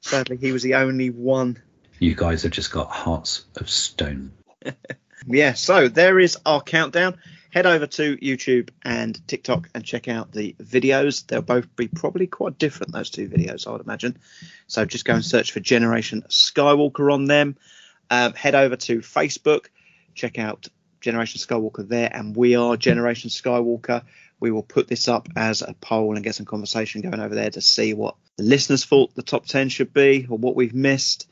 sadly, 0.00 0.38
he 0.38 0.50
was 0.50 0.64
the 0.64 0.74
only 0.74 1.10
one. 1.10 1.62
You 2.00 2.16
guys 2.16 2.42
have 2.42 2.50
just 2.50 2.72
got 2.72 2.90
hearts 2.90 3.44
of 3.56 3.70
stone. 3.70 4.32
Yeah, 5.26 5.54
so 5.54 5.88
there 5.88 6.18
is 6.18 6.36
our 6.44 6.60
countdown. 6.60 7.18
head 7.50 7.66
over 7.66 7.86
to 7.86 8.16
YouTube 8.16 8.70
and 8.82 9.26
TikTok 9.28 9.68
and 9.74 9.84
check 9.84 10.08
out 10.08 10.32
the 10.32 10.56
videos. 10.60 11.26
They'll 11.26 11.40
both 11.40 11.74
be 11.76 11.86
probably 11.88 12.26
quite 12.26 12.58
different, 12.58 12.92
those 12.92 13.10
two 13.10 13.28
videos, 13.28 13.66
I 13.66 13.70
would 13.70 13.80
imagine. 13.80 14.18
So 14.66 14.84
just 14.84 15.04
go 15.04 15.14
and 15.14 15.24
search 15.24 15.52
for 15.52 15.60
Generation 15.60 16.24
Skywalker 16.28 17.12
on 17.12 17.26
them. 17.26 17.56
Um, 18.10 18.34
head 18.34 18.54
over 18.54 18.76
to 18.76 18.98
Facebook, 18.98 19.66
check 20.14 20.38
out 20.38 20.68
Generation 21.00 21.38
Skywalker 21.38 21.86
there, 21.86 22.10
and 22.12 22.34
we 22.34 22.56
are 22.56 22.76
Generation 22.76 23.30
Skywalker. 23.30 24.02
We 24.40 24.50
will 24.50 24.62
put 24.62 24.88
this 24.88 25.06
up 25.06 25.28
as 25.36 25.62
a 25.62 25.74
poll 25.80 26.14
and 26.14 26.24
get 26.24 26.34
some 26.34 26.46
conversation 26.46 27.02
going 27.02 27.20
over 27.20 27.34
there 27.34 27.50
to 27.50 27.60
see 27.60 27.94
what 27.94 28.16
the 28.36 28.42
listeners 28.42 28.84
thought 28.84 29.14
the 29.14 29.22
top 29.22 29.46
10 29.46 29.68
should 29.68 29.92
be 29.92 30.26
or 30.28 30.38
what 30.38 30.56
we've 30.56 30.74
missed. 30.74 31.28